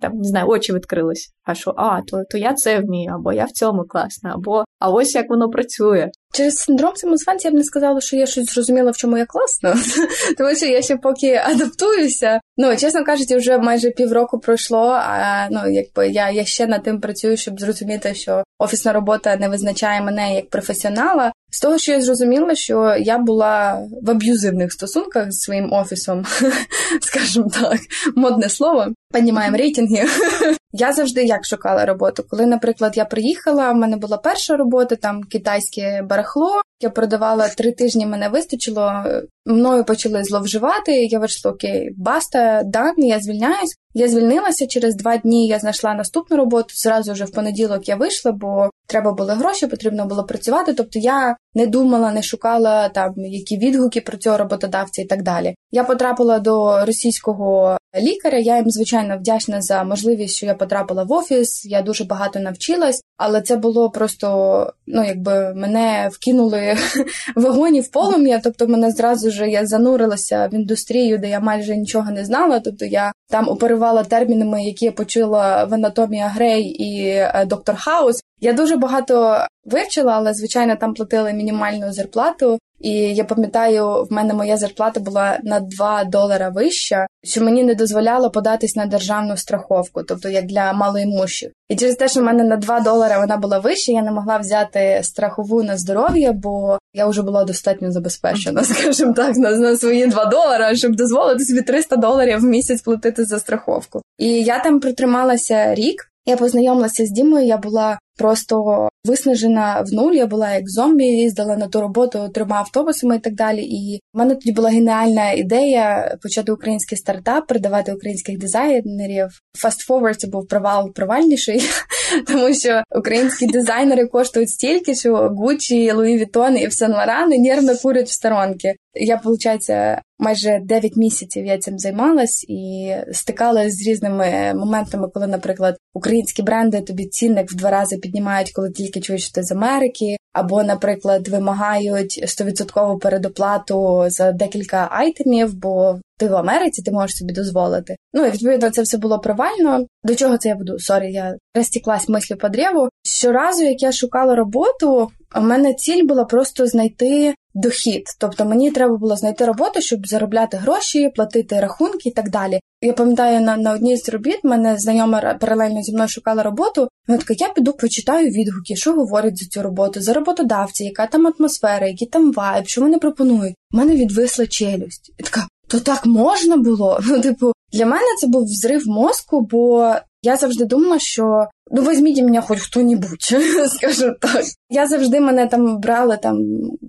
там 0.01 0.13
не 0.13 0.29
знаю, 0.29 0.47
очі 0.49 0.73
відкрились. 0.73 1.33
А 1.45 1.55
що, 1.55 1.75
а, 1.77 2.01
то 2.03 2.23
то 2.31 2.39
я 2.39 2.55
це 2.55 2.81
вмію, 2.81 3.13
або 3.15 3.33
я 3.33 3.45
в 3.45 3.51
цьому 3.51 3.85
класна, 3.85 4.33
або 4.35 4.65
а 4.79 4.91
ось 4.91 5.15
як 5.15 5.27
воно 5.31 5.49
працює. 5.49 6.09
Через 6.33 6.57
синдром 6.57 6.97
самозванця 6.97 7.49
я 7.49 7.53
б 7.53 7.55
не 7.55 7.65
сказала, 7.65 8.01
що 8.01 8.17
я 8.17 8.27
щось 8.27 8.53
зрозуміла, 8.55 8.91
в 8.91 8.97
чому 8.97 9.19
я 9.19 9.27
класна, 9.27 9.77
тому 10.39 10.57
що 10.57 10.67
я 10.67 10.83
ще 10.83 10.97
поки 10.97 11.35
адаптуюся. 11.35 12.41
Ну 12.57 12.77
чесно 12.77 13.05
кажучи, 13.05 13.37
вже 13.37 13.59
майже 13.59 13.91
півроку 13.91 14.39
пройшло. 14.39 14.89
А 15.03 15.49
ну 15.51 15.71
якби 15.71 16.09
я 16.09 16.31
я 16.31 16.45
ще 16.45 16.67
над 16.67 16.83
тим 16.83 17.01
працюю, 17.01 17.37
щоб 17.37 17.61
зрозуміти, 17.61 18.15
що 18.15 18.45
офісна 18.59 18.93
робота 18.93 19.37
не 19.37 19.49
визначає 19.49 20.01
мене 20.01 20.35
як 20.35 20.51
професіонала. 20.51 21.33
З 21.51 21.61
того, 21.61 21.79
що 21.79 21.93
я 21.93 22.01
зрозуміла, 22.01 22.55
що 22.55 22.97
я 23.01 23.19
була 23.19 23.83
в 24.03 24.11
аб'юзивних 24.11 24.73
стосунках 24.73 25.33
з 25.33 25.41
своїм 25.41 25.73
офісом, 25.73 26.27
скажімо 27.01 27.51
так, 27.61 27.81
модне 28.17 28.49
слово. 28.49 28.87
Піднімаємо 29.13 29.57
рейтинги. 29.57 30.05
Я 30.73 30.93
завжди 30.93 31.25
як 31.25 31.45
шукала 31.45 31.85
роботу. 31.85 32.25
Коли, 32.29 32.47
наприклад, 32.47 32.97
я 32.97 33.05
приїхала, 33.05 33.73
в 33.73 33.77
мене 33.77 33.97
була 33.97 34.17
перша 34.17 34.57
робота, 34.57 34.97
там 34.97 35.23
китайське 35.23 36.03
барахло. 36.03 36.63
Я 36.81 36.91
продавала 36.91 37.49
три 37.49 37.73
тижні, 37.73 38.07
мене 38.07 38.29
вистачило. 38.29 39.05
Мною 39.51 39.85
почали 39.85 40.25
зловживати. 40.25 41.05
Я 41.05 41.19
вирішила, 41.19 41.55
окей, 41.55 41.91
баста, 41.97 42.63
дан, 42.65 42.95
я 42.97 43.21
звільняюсь. 43.21 43.77
Я 43.95 44.09
звільнилася 44.09 44.67
через 44.67 44.97
два 44.97 45.17
дні. 45.17 45.47
Я 45.47 45.59
знайшла 45.59 45.95
наступну 45.95 46.37
роботу. 46.37 46.75
Зразу 46.75 47.13
вже 47.13 47.25
в 47.25 47.33
понеділок 47.33 47.89
я 47.89 47.97
вийшла, 47.97 48.33
бо 48.33 48.71
треба 48.87 49.13
були 49.13 49.35
гроші, 49.35 49.67
потрібно 49.67 50.07
було 50.07 50.25
працювати. 50.25 50.75
Тобто 50.75 50.99
я 50.99 51.37
не 51.55 51.67
думала, 51.67 52.13
не 52.13 52.23
шукала 52.23 52.89
там 52.89 53.15
які 53.17 53.59
відгуки 53.59 54.01
про 54.01 54.19
цього 54.19 54.37
роботодавця 54.37 55.03
і 55.03 55.05
так 55.05 55.23
далі. 55.23 55.55
Я 55.71 55.85
потрапила 55.85 56.39
до 56.39 56.85
російського 56.85 57.77
лікаря. 57.99 58.39
Я 58.39 58.57
їм 58.57 58.71
звичайно 58.71 59.19
вдячна 59.19 59.61
за 59.61 59.85
можливість, 59.85 60.37
що 60.37 60.47
я 60.47 60.55
потрапила 60.55 61.05
в 61.05 61.13
офіс. 61.13 61.67
Я 61.67 61.83
дуже 61.83 62.05
багато 62.05 62.41
навчилась, 62.41 63.03
але 63.17 63.43
це 63.43 63.57
було 63.57 63.91
просто 63.91 64.67
ну 64.87 65.05
якби 65.05 65.55
мене 65.55 66.09
вкинули 66.13 66.77
вагоні 67.37 67.81
в 67.81 67.91
полум'я. 67.91 68.41
Тобто, 68.45 68.67
мене 68.67 68.91
зразу 68.91 69.31
ж 69.31 69.40
я 69.47 69.67
занурилася 69.67 70.49
в 70.53 70.55
індустрію, 70.55 71.19
де 71.19 71.29
я 71.29 71.41
майже 71.41 71.77
нічого 71.77 72.11
не 72.11 72.25
знала. 72.25 72.61
Тобто 72.61 72.85
я 72.85 73.13
там 73.29 73.49
оперувала 73.49 74.05
термінами, 74.05 74.65
які 74.65 74.85
я 74.85 74.93
почула 74.93 75.65
в 75.65 75.75
анатомія 75.75 76.29
Грей 76.29 76.63
і 76.63 77.07
е, 77.07 77.45
доктор 77.47 77.77
Хаус. 77.77 78.23
Я 78.41 78.53
дуже 78.53 78.77
багато 78.77 79.47
вивчила, 79.65 80.13
але 80.13 80.35
звичайно 80.35 80.77
там 80.77 80.95
платили 80.95 81.33
мінімальну 81.33 81.93
зарплату. 81.93 82.59
І 82.81 82.93
я 82.93 83.25
пам'ятаю, 83.25 84.07
в 84.11 84.13
мене 84.13 84.35
моя 84.35 84.57
зарплата 84.57 85.01
була 85.01 85.39
на 85.43 85.61
2 85.61 86.05
долара 86.05 86.49
вища, 86.49 87.07
що 87.25 87.45
мені 87.45 87.63
не 87.63 87.75
дозволяло 87.75 88.31
податись 88.31 88.77
на 88.77 88.87
державну 88.87 89.37
страховку, 89.37 90.03
тобто 90.03 90.29
як 90.29 90.47
для 90.47 90.73
малоімущих. 90.73 91.51
І 91.69 91.77
через 91.77 91.97
те, 91.97 92.09
що 92.09 92.21
в 92.21 92.23
мене 92.23 92.45
на 92.45 92.57
2 92.57 92.81
долари 92.81 93.19
вона 93.19 93.37
була 93.37 93.59
вища, 93.59 93.93
я 93.93 94.03
не 94.03 94.11
могла 94.11 94.39
взяти 94.39 95.01
страхову 95.03 95.63
на 95.63 95.77
здоров'я, 95.77 96.33
бо 96.33 96.79
я 96.95 97.07
вже 97.07 97.23
була 97.23 97.45
достатньо 97.45 97.93
забезпечена, 97.93 98.65
скажімо 98.65 99.13
так, 99.13 99.37
на, 99.37 99.51
на 99.51 99.77
свої 99.77 100.07
2 100.07 100.25
долари, 100.25 100.77
щоб 100.77 100.97
дозволити 100.97 101.45
собі 101.45 101.63
300 101.63 101.97
доларів 101.97 102.39
в 102.39 102.45
місяць 102.45 102.83
платити 102.83 103.25
за 103.25 103.39
страховку. 103.39 104.03
І 104.19 104.29
я 104.29 104.59
там 104.59 104.81
протрималася 104.81 105.75
рік. 105.75 106.07
Я 106.27 106.37
познайомилася 106.37 107.07
з 107.07 107.11
Дімою, 107.11 107.47
я 107.47 107.57
була 107.57 107.99
просто 108.21 108.89
виснажена 109.05 109.83
в 109.87 109.95
нуль. 109.95 110.13
Я 110.13 110.27
була 110.27 110.55
як 110.55 110.71
зомбі, 110.71 111.05
їздила 111.05 111.57
на 111.57 111.69
ту 111.69 111.81
роботу 111.81 112.29
трьома 112.35 112.57
автобусами 112.57 113.17
і 113.17 113.19
так 113.19 113.35
далі. 113.35 113.63
І 113.63 114.01
в 114.15 114.19
мене 114.19 114.35
тоді 114.35 114.53
була 114.53 114.71
геніальна 114.71 115.33
ідея 115.33 116.17
почати 116.23 116.53
український 116.53 116.99
стартап, 116.99 117.47
придавати 117.47 117.93
українських 117.93 118.39
дизайнерів. 118.39 119.29
Fast 119.65 119.89
forward 119.89 120.15
це 120.15 120.29
був 120.29 120.49
провал 120.49 120.93
провальніший, 120.93 121.63
тому 122.27 122.55
що 122.55 122.83
українські 122.97 123.47
дизайнери 123.47 124.07
коштують 124.07 124.51
стільки, 124.51 124.95
що 124.95 125.15
Gucci, 125.15 125.95
Louis 125.95 126.25
Vuitton 126.25 126.57
і 126.57 126.67
Saint 126.67 126.95
Laurent 126.95 127.39
нервно 127.39 127.77
курять 127.77 128.09
в 128.09 128.13
сторонки. 128.13 128.75
Я, 128.95 129.17
виходить, 129.17 129.71
майже 130.19 130.61
9 130.65 130.97
місяців 130.97 131.47
я 131.47 131.59
цим 131.59 131.79
займалась 131.79 132.45
і 132.49 132.95
стикалася 133.13 133.71
з 133.71 133.87
різними 133.87 134.55
моментами, 134.55 135.09
коли, 135.15 135.27
наприклад, 135.27 135.77
українські 135.95 136.43
бренди 136.43 136.81
тобі 136.81 137.07
цінник 137.07 137.53
в 137.53 137.57
два 137.57 137.71
рази 137.71 137.97
підіймають, 137.97 138.10
піднімають, 138.11 138.53
коли 138.53 138.71
тільки 138.71 139.01
чують, 139.01 139.23
що 139.23 139.33
ти 139.33 139.43
з 139.43 139.53
Америки, 139.53 140.17
або, 140.33 140.63
наприклад, 140.63 141.29
вимагають 141.29 142.25
100% 142.27 142.99
передоплату 142.99 144.05
за 144.09 144.33
декілька 144.33 144.89
айтемів, 144.91 145.55
бо 145.55 146.01
ти 146.19 146.29
в 146.29 146.37
Америці 146.37 146.83
ти 146.83 146.91
можеш 146.91 147.17
собі 147.17 147.33
дозволити. 147.33 147.97
Ну 148.13 148.27
і 148.27 148.31
відповідно 148.31 148.71
це 148.71 148.83
все 148.83 148.99
було 148.99 149.19
провально. 149.19 149.87
До 150.05 150.15
чого 150.15 150.39
це 150.39 150.49
я 150.49 150.55
буду? 150.55 150.79
Sorry, 150.79 151.13
я 151.13 151.37
розтіклась 151.55 152.09
мислю 152.09 152.37
по 152.37 152.49
древу. 152.49 152.89
Щоразу, 153.05 153.65
як 153.65 153.83
я 153.83 153.93
шукала 153.93 154.35
роботу, 154.35 155.11
у 155.37 155.41
мене 155.41 155.75
ціль 155.75 156.05
була 156.05 156.25
просто 156.25 156.67
знайти 156.67 157.35
дохід. 157.55 158.03
Тобто 158.19 158.45
мені 158.45 158.71
треба 158.71 158.97
було 158.97 159.17
знайти 159.17 159.45
роботу, 159.45 159.81
щоб 159.81 160.07
заробляти 160.07 160.57
гроші, 160.57 161.09
платити 161.17 161.61
рахунки 161.61 162.09
і 162.09 162.13
так 162.13 162.31
далі. 162.31 162.61
Я 162.83 162.93
пам'ятаю, 162.93 163.41
на 163.41 163.57
на 163.57 163.73
одній 163.73 163.97
з 163.97 164.09
робіт 164.09 164.45
мене 164.45 164.79
знайома 164.79 165.35
паралельно 165.41 165.83
зі 165.83 165.93
мною 165.93 166.09
шукала 166.09 166.43
роботу. 166.43 166.89
Вона 167.09 167.21
така, 167.21 167.35
я 167.39 167.49
піду 167.49 167.73
почитаю 167.73 168.29
відгуки, 168.29 168.77
що 168.77 168.93
говорять 168.93 169.39
за 169.39 169.47
цю 169.47 169.63
роботу, 169.63 170.01
за 170.01 170.13
роботодавці, 170.13 170.85
яка 170.85 171.07
там 171.07 171.27
атмосфера, 171.27 171.87
які 171.87 172.07
там 172.07 172.33
вайб, 172.33 172.67
що 172.67 172.81
вони 172.81 172.99
пропонують. 172.99 173.55
У 173.73 173.77
мене 173.77 173.97
відвисла 173.97 174.47
челюсть. 174.47 175.13
І 175.19 175.23
така, 175.23 175.47
то 175.69 175.81
так 175.81 176.07
можна 176.07 176.57
було? 176.57 177.01
Ну, 177.11 177.21
типу, 177.21 177.53
для 177.73 177.87
мене 177.87 178.07
це 178.21 178.27
був 178.27 178.45
взрив 178.45 178.83
мозку, 178.87 179.41
бо 179.51 179.95
я 180.23 180.37
завжди 180.37 180.65
думала, 180.65 180.99
що 180.99 181.47
ну 181.71 181.83
візьміть 181.83 182.23
мене 182.23 182.41
хоч 182.41 182.61
хто-нібудь, 182.61 183.21
скажу 183.69 184.13
так. 184.21 184.45
Я 184.71 184.87
завжди 184.87 185.21
мене 185.21 185.47
там 185.47 185.81
брала 185.81 186.17
там 186.17 186.39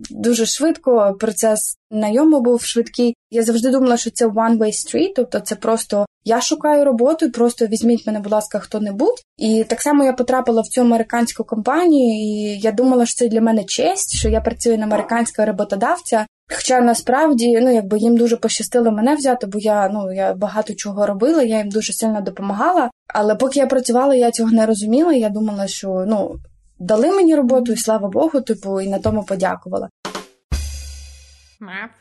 дуже 0.10 0.46
швидко. 0.46 1.16
Процес 1.20 1.78
найому 1.92 2.42
був 2.42 2.62
швидкий. 2.64 3.16
Я 3.32 3.44
завжди 3.44 3.70
думала, 3.70 3.98
що 3.98 4.12
це 4.12 4.28
one-way 4.28 4.72
street, 4.72 5.12
тобто 5.16 5.40
це 5.40 5.56
просто 5.56 6.06
я 6.24 6.42
шукаю 6.42 6.86
роботу, 6.86 7.32
просто 7.32 7.68
візьміть 7.68 8.08
мене, 8.08 8.20
будь 8.20 8.32
ласка, 8.32 8.60
хто-небудь. 8.60 9.24
І 9.38 9.66
так 9.68 9.82
само 9.82 10.04
я 10.04 10.14
потрапила 10.14 10.62
в 10.62 10.68
цю 10.68 10.82
американську 10.82 11.44
компанію, 11.44 12.14
і 12.14 12.60
я 12.60 12.72
думала, 12.72 13.06
що 13.06 13.16
це 13.16 13.28
для 13.28 13.42
мене 13.42 13.64
честь, 13.64 14.16
що 14.18 14.30
я 14.30 14.42
працюю 14.42 14.78
на 14.78 14.84
американського 14.84 15.46
роботодавця. 15.46 16.26
Хоча 16.56 16.82
насправді 16.82 17.60
ну 17.62 17.74
якби 17.74 17.98
їм 17.98 18.18
дуже 18.18 18.38
пощастило 18.38 18.92
мене 18.92 19.16
взяти, 19.16 19.48
бо 19.48 19.60
я 19.60 19.90
ну 19.90 20.14
я 20.14 20.34
багато 20.34 20.74
чого 20.74 21.06
робила, 21.06 21.44
я 21.44 21.58
їм 21.58 21.70
дуже 21.70 21.94
сильно 21.94 22.22
допомагала. 22.22 22.90
Але 23.08 23.36
поки 23.36 23.60
я 23.60 23.68
працювала, 23.68 24.16
я 24.16 24.32
цього 24.32 24.52
не 24.52 24.66
розуміла. 24.66 25.14
Я 25.14 25.30
думала, 25.30 25.68
що 25.68 26.06
ну 26.08 26.36
дали 26.80 27.12
мені 27.12 27.36
роботу, 27.36 27.72
і 27.72 27.78
слава 27.78 28.10
Богу, 28.10 28.42
типу, 28.42 28.82
і 28.82 28.90
на 28.90 29.00
тому 29.00 29.24
подякувала. 29.24 29.90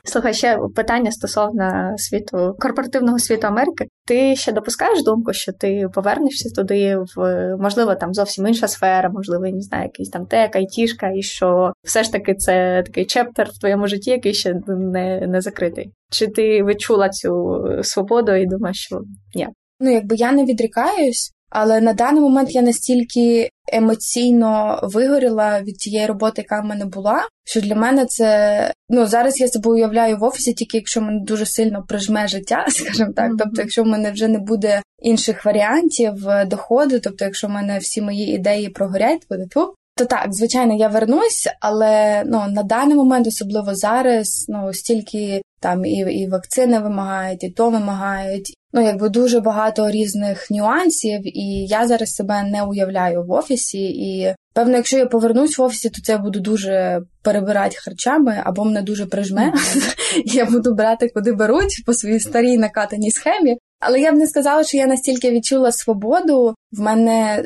Слухай, 0.04 0.34
ще 0.34 0.58
питання 0.76 1.12
стосовно 1.12 1.94
світу 1.96 2.56
корпоративного 2.58 3.18
світу 3.18 3.46
Америки. 3.46 3.86
Ти 4.06 4.36
ще 4.36 4.52
допускаєш 4.52 5.02
думку, 5.02 5.32
що 5.32 5.52
ти 5.52 5.88
повернешся 5.94 6.50
туди 6.50 6.96
в 7.16 7.56
можливо 7.56 7.94
там 7.94 8.14
зовсім 8.14 8.46
інша 8.46 8.68
сфера, 8.68 9.11
можливо, 9.11 9.44
не 9.48 9.61
знаю, 9.61 9.84
якийсь 9.84 10.08
там 10.08 10.26
тек, 10.26 10.56
айтішка, 10.56 11.11
і 11.14 11.22
що 11.22 11.72
все 11.84 12.04
ж 12.04 12.12
таки 12.12 12.34
це 12.34 12.82
такий 12.86 13.06
чептер 13.06 13.50
в 13.50 13.58
твоєму 13.58 13.86
житті, 13.86 14.11
який 14.11 14.34
ще 14.34 14.54
не, 14.66 15.26
не 15.26 15.40
закритий. 15.40 15.90
Чи 16.11 16.26
ти 16.26 16.64
відчула 16.64 17.08
цю 17.08 17.62
свободу 17.82 18.34
і 18.34 18.46
думаєш, 18.46 18.76
що 18.76 19.00
ні? 19.34 19.48
Ну, 19.80 19.90
якби 19.90 20.16
я 20.16 20.32
не 20.32 20.44
відрікаюсь, 20.44 21.32
але 21.51 21.80
на 21.80 21.92
даний 21.92 22.20
момент 22.22 22.55
я 22.55 22.62
настільки 22.62 23.51
емоційно 23.72 24.80
вигоріла 24.82 25.61
від 25.61 25.76
тієї 25.76 26.07
роботи, 26.07 26.42
яка 26.42 26.61
в 26.61 26.64
мене 26.64 26.84
була, 26.84 27.28
що 27.44 27.61
для 27.61 27.74
мене 27.74 28.07
це 28.07 28.72
ну 28.88 29.07
зараз 29.07 29.40
я 29.40 29.48
себе 29.48 29.70
уявляю 29.70 30.18
в 30.18 30.22
офісі, 30.22 30.53
тільки 30.53 30.76
якщо 30.76 31.01
мене 31.01 31.20
дуже 31.24 31.46
сильно 31.46 31.84
прижме 31.88 32.28
життя, 32.28 32.66
скажімо 32.68 33.12
так. 33.16 33.30
Mm-hmm. 33.30 33.36
Тобто, 33.38 33.62
якщо 33.62 33.82
в 33.82 33.86
мене 33.86 34.11
вже 34.11 34.28
не 34.28 34.38
буде 34.38 34.82
інших 35.03 35.44
варіантів 35.44 36.28
е, 36.28 36.44
доходу, 36.44 37.01
тобто, 37.01 37.24
якщо 37.24 37.46
в 37.46 37.51
мене 37.51 37.78
всі 37.78 38.03
мої 38.03 38.34
ідеї 38.34 38.68
прогорять, 38.68 39.26
буде 39.30 39.46
ту. 39.46 39.74
То 40.01 40.07
так, 40.07 40.34
звичайно, 40.34 40.74
я 40.74 40.88
вернусь, 40.88 41.48
але 41.61 42.22
ну 42.26 42.44
на 42.48 42.62
даний 42.62 42.96
момент, 42.96 43.26
особливо 43.26 43.74
зараз, 43.74 44.46
ну 44.48 44.72
стільки 44.72 45.42
там 45.61 45.84
і 45.84 45.98
і 45.98 46.28
вакцини 46.28 46.78
вимагають, 46.78 47.44
і 47.44 47.51
то 47.51 47.70
вимагають, 47.70 48.55
ну 48.72 48.80
якби 48.80 49.09
дуже 49.09 49.40
багато 49.40 49.90
різних 49.90 50.51
нюансів, 50.51 51.20
і 51.38 51.66
я 51.66 51.86
зараз 51.86 52.14
себе 52.14 52.42
не 52.42 52.62
уявляю 52.62 53.24
в 53.24 53.30
офісі. 53.30 53.82
І 53.82 54.34
певно, 54.55 54.76
якщо 54.76 54.98
я 54.98 55.07
повернусь 55.07 55.59
в 55.59 55.62
офісі, 55.62 55.90
то 55.90 56.03
це 56.03 56.12
я 56.12 56.18
буду 56.18 56.40
дуже 56.40 57.03
перебирати 57.22 57.76
харчами 57.84 58.42
або 58.44 58.64
мене 58.64 58.82
дуже 58.82 59.07
прижме. 59.07 59.53
Я 60.24 60.44
буду 60.44 60.74
брати, 60.74 61.11
куди 61.14 61.32
беруть 61.32 61.82
по 61.86 61.94
своїй 61.94 62.20
старій 62.20 62.59
накатаній 62.59 63.11
схемі. 63.11 63.57
Але 63.80 64.01
я 64.01 64.12
б 64.12 64.14
не 64.14 64.26
сказала, 64.26 64.64
що 64.64 64.76
я 64.76 64.86
настільки 64.86 65.30
відчула 65.30 65.72
свободу. 65.72 66.55
В 66.72 66.80
мене 66.80 67.44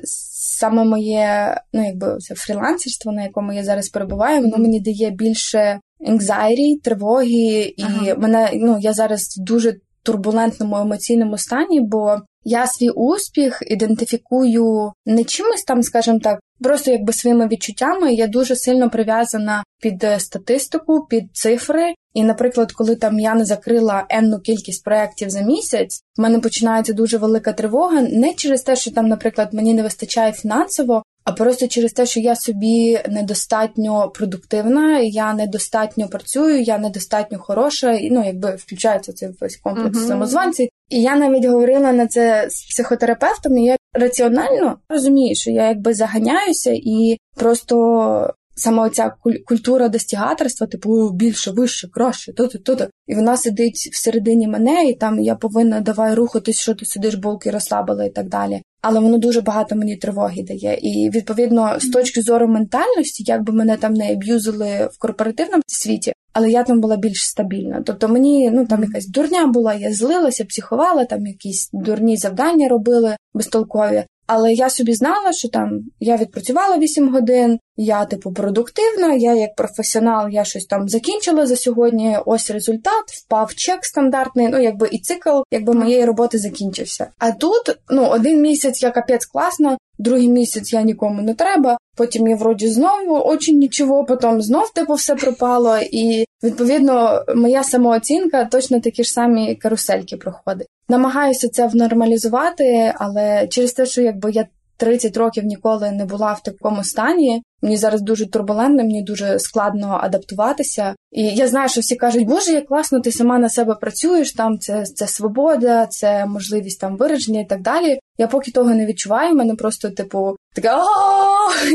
саме 0.58 0.84
моє, 0.84 1.60
ну 1.72 1.84
якби 1.84 2.18
це 2.18 2.34
фрілансерство, 2.34 3.12
на 3.12 3.22
якому 3.22 3.52
я 3.52 3.64
зараз 3.64 3.88
перебуваю, 3.88 4.42
воно 4.42 4.58
мені 4.58 4.80
дає 4.80 5.10
більше 5.10 5.80
anxiety, 6.08 6.80
тривоги, 6.82 7.74
і 7.76 7.82
ага. 7.82 8.14
мене 8.14 8.50
ну 8.54 8.78
я 8.80 8.92
зараз 8.92 9.36
дуже 9.36 9.76
турбулентному 10.04 10.76
емоційному 10.76 11.38
стані, 11.38 11.80
бо 11.80 12.16
я 12.44 12.66
свій 12.66 12.90
успіх 12.90 13.62
ідентифікую 13.66 14.92
не 15.06 15.24
чимось 15.24 15.62
там, 15.62 15.82
скажімо 15.82 16.18
так, 16.18 16.40
просто 16.60 16.90
якби 16.90 17.12
своїми 17.12 17.48
відчуттями. 17.48 18.14
Я 18.14 18.26
дуже 18.26 18.56
сильно 18.56 18.90
прив'язана 18.90 19.64
під 19.82 20.04
е, 20.04 20.20
статистику, 20.20 21.06
під 21.10 21.24
цифри. 21.32 21.94
І, 22.14 22.24
наприклад, 22.24 22.72
коли 22.72 22.96
там 22.96 23.20
я 23.20 23.34
не 23.34 23.44
закрила 23.44 24.06
енну 24.10 24.40
кількість 24.40 24.84
проєктів 24.84 25.30
за 25.30 25.40
місяць, 25.40 26.00
в 26.16 26.22
мене 26.22 26.38
починається 26.38 26.92
дуже 26.92 27.18
велика 27.18 27.52
тривога, 27.52 28.00
не 28.02 28.34
через 28.34 28.62
те, 28.62 28.76
що 28.76 28.90
там, 28.90 29.08
наприклад, 29.08 29.54
мені 29.54 29.74
не 29.74 29.82
вистачає 29.82 30.32
фінансово, 30.32 31.02
а 31.24 31.32
просто 31.32 31.68
через 31.68 31.92
те, 31.92 32.06
що 32.06 32.20
я 32.20 32.36
собі 32.36 33.00
недостатньо 33.08 34.10
продуктивна, 34.10 34.98
я 34.98 35.34
недостатньо 35.34 36.08
працюю, 36.08 36.62
я 36.62 36.78
недостатньо 36.78 37.38
хороша, 37.38 37.92
і 37.92 38.10
ну 38.10 38.24
якби 38.26 38.54
включається 38.54 39.12
цей 39.12 39.28
весь 39.40 39.56
комплекс 39.56 39.98
uh-huh. 39.98 40.08
самозванців. 40.08 40.68
І 40.88 41.02
я 41.02 41.16
навіть 41.16 41.44
говорила 41.44 41.92
на 41.92 42.06
це 42.06 42.46
з 42.50 42.64
психотерапевтом. 42.64 43.58
і 43.58 43.64
Я 43.64 43.76
раціонально 43.92 44.78
розумію, 44.88 45.34
що 45.34 45.50
я 45.50 45.68
якби 45.68 45.94
заганяюся 45.94 46.70
і 46.74 47.18
просто. 47.36 48.34
Саме 48.56 48.82
оця 48.82 49.14
культура 49.46 49.88
достігаторства, 49.88 50.66
типу 50.66 51.10
більше, 51.10 51.50
вище, 51.50 51.88
краще, 51.88 52.32
то-то, 52.32 52.58
то-то. 52.58 52.88
І 53.06 53.14
вона 53.14 53.36
сидить 53.36 53.88
всередині 53.92 54.48
мене, 54.48 54.84
і 54.84 54.94
там 54.94 55.20
я 55.20 55.34
повинна 55.34 55.80
давай 55.80 56.14
рухатись, 56.14 56.60
що 56.60 56.74
ти 56.74 56.86
сидиш, 56.86 57.14
булки 57.14 57.50
розслабила 57.50 58.04
і 58.04 58.10
так 58.10 58.28
далі 58.28 58.62
але 58.86 59.00
воно 59.00 59.18
дуже 59.18 59.40
багато 59.40 59.76
мені 59.76 59.96
тривоги 59.96 60.42
дає. 60.42 60.78
І 60.82 61.10
відповідно, 61.10 61.76
з 61.80 61.88
точки 61.90 62.22
зору 62.22 62.48
ментальності, 62.48 63.24
як 63.26 63.44
би 63.44 63.52
мене 63.52 63.76
там 63.76 63.94
не 63.94 64.12
аб'юзили 64.12 64.88
в 64.92 64.98
корпоративному 64.98 65.62
світі, 65.66 66.12
але 66.32 66.50
я 66.50 66.62
там 66.64 66.80
була 66.80 66.96
більш 66.96 67.28
стабільна. 67.28 67.82
Тобто 67.86 68.08
мені 68.08 68.50
ну 68.50 68.66
там 68.66 68.82
якась 68.82 69.08
дурня 69.08 69.46
була, 69.46 69.74
я 69.74 69.92
злилася, 69.92 70.44
психувала, 70.44 71.04
там 71.04 71.26
якісь 71.26 71.70
дурні 71.72 72.16
завдання 72.16 72.68
робили 72.68 73.16
безтолкові. 73.34 74.04
Але 74.26 74.52
я 74.52 74.70
собі 74.70 74.94
знала, 74.94 75.32
що 75.32 75.48
там 75.48 75.80
я 76.00 76.16
відпрацювала 76.16 76.78
8 76.78 77.12
годин, 77.12 77.58
я 77.76 78.04
типу 78.04 78.32
продуктивна, 78.32 79.14
я 79.14 79.34
як 79.34 79.54
професіонал, 79.54 80.28
я 80.28 80.44
щось 80.44 80.66
там 80.66 80.88
закінчила 80.88 81.46
за 81.46 81.56
сьогодні. 81.56 82.18
Ось 82.26 82.50
результат, 82.50 83.04
впав 83.08 83.54
чек 83.54 83.84
стандартний. 83.84 84.48
Ну 84.48 84.62
якби 84.62 84.88
і 84.92 84.98
цикл, 84.98 85.40
якби 85.50 85.72
моєї 85.72 86.04
роботи 86.04 86.38
закінчився. 86.38 87.06
А 87.18 87.30
тут 87.30 87.76
ну 87.90 88.06
один 88.06 88.40
місяць 88.42 88.82
я 88.82 88.90
капець 88.90 89.26
класно, 89.26 89.78
другий 89.98 90.28
місяць 90.28 90.72
я 90.72 90.82
нікому 90.82 91.22
не 91.22 91.34
треба. 91.34 91.78
Потім 91.96 92.28
я 92.28 92.36
вроді 92.36 92.68
знову 92.68 93.22
очень 93.24 93.58
нічого, 93.58 94.04
потім 94.04 94.42
знов 94.42 94.72
типу 94.72 94.94
все 94.94 95.14
пропало. 95.14 95.78
І 95.92 96.24
відповідно 96.42 97.24
моя 97.36 97.64
самооцінка 97.64 98.44
точно 98.44 98.80
такі 98.80 99.04
ж 99.04 99.12
самі 99.12 99.54
карусельки 99.54 100.16
проходить. 100.16 100.68
Намагаюся 100.88 101.48
це 101.48 101.66
внормалізувати, 101.66 102.94
але 102.96 103.46
через 103.46 103.72
те, 103.72 103.86
що 103.86 104.02
якби 104.02 104.30
я 104.30 104.46
30 104.76 105.16
років 105.16 105.44
ніколи 105.44 105.90
не 105.90 106.04
була 106.04 106.32
в 106.32 106.42
такому 106.42 106.84
стані. 106.84 107.42
Мені 107.62 107.76
зараз 107.76 108.02
дуже 108.02 108.30
турбулентно, 108.30 108.82
мені 108.82 109.02
дуже 109.02 109.38
складно 109.38 109.98
адаптуватися. 110.02 110.94
І 111.12 111.22
я 111.22 111.48
знаю, 111.48 111.68
що 111.68 111.80
всі 111.80 111.96
кажуть, 111.96 112.26
боже, 112.26 112.52
як 112.52 112.66
класно, 112.66 113.00
ти 113.00 113.12
сама 113.12 113.38
на 113.38 113.48
себе 113.48 113.74
працюєш, 113.74 114.32
там 114.32 114.58
це 114.58 114.84
це 114.84 115.06
свобода, 115.06 115.86
це 115.86 116.26
можливість 116.26 116.80
там 116.80 116.96
вираження 116.96 117.40
і 117.40 117.46
так 117.46 117.62
далі. 117.62 117.98
Я 118.18 118.26
поки 118.26 118.50
того 118.50 118.74
не 118.74 118.86
відчуваю, 118.86 119.34
мене 119.34 119.54
просто, 119.54 119.90
типу, 119.90 120.36
така 120.54 120.84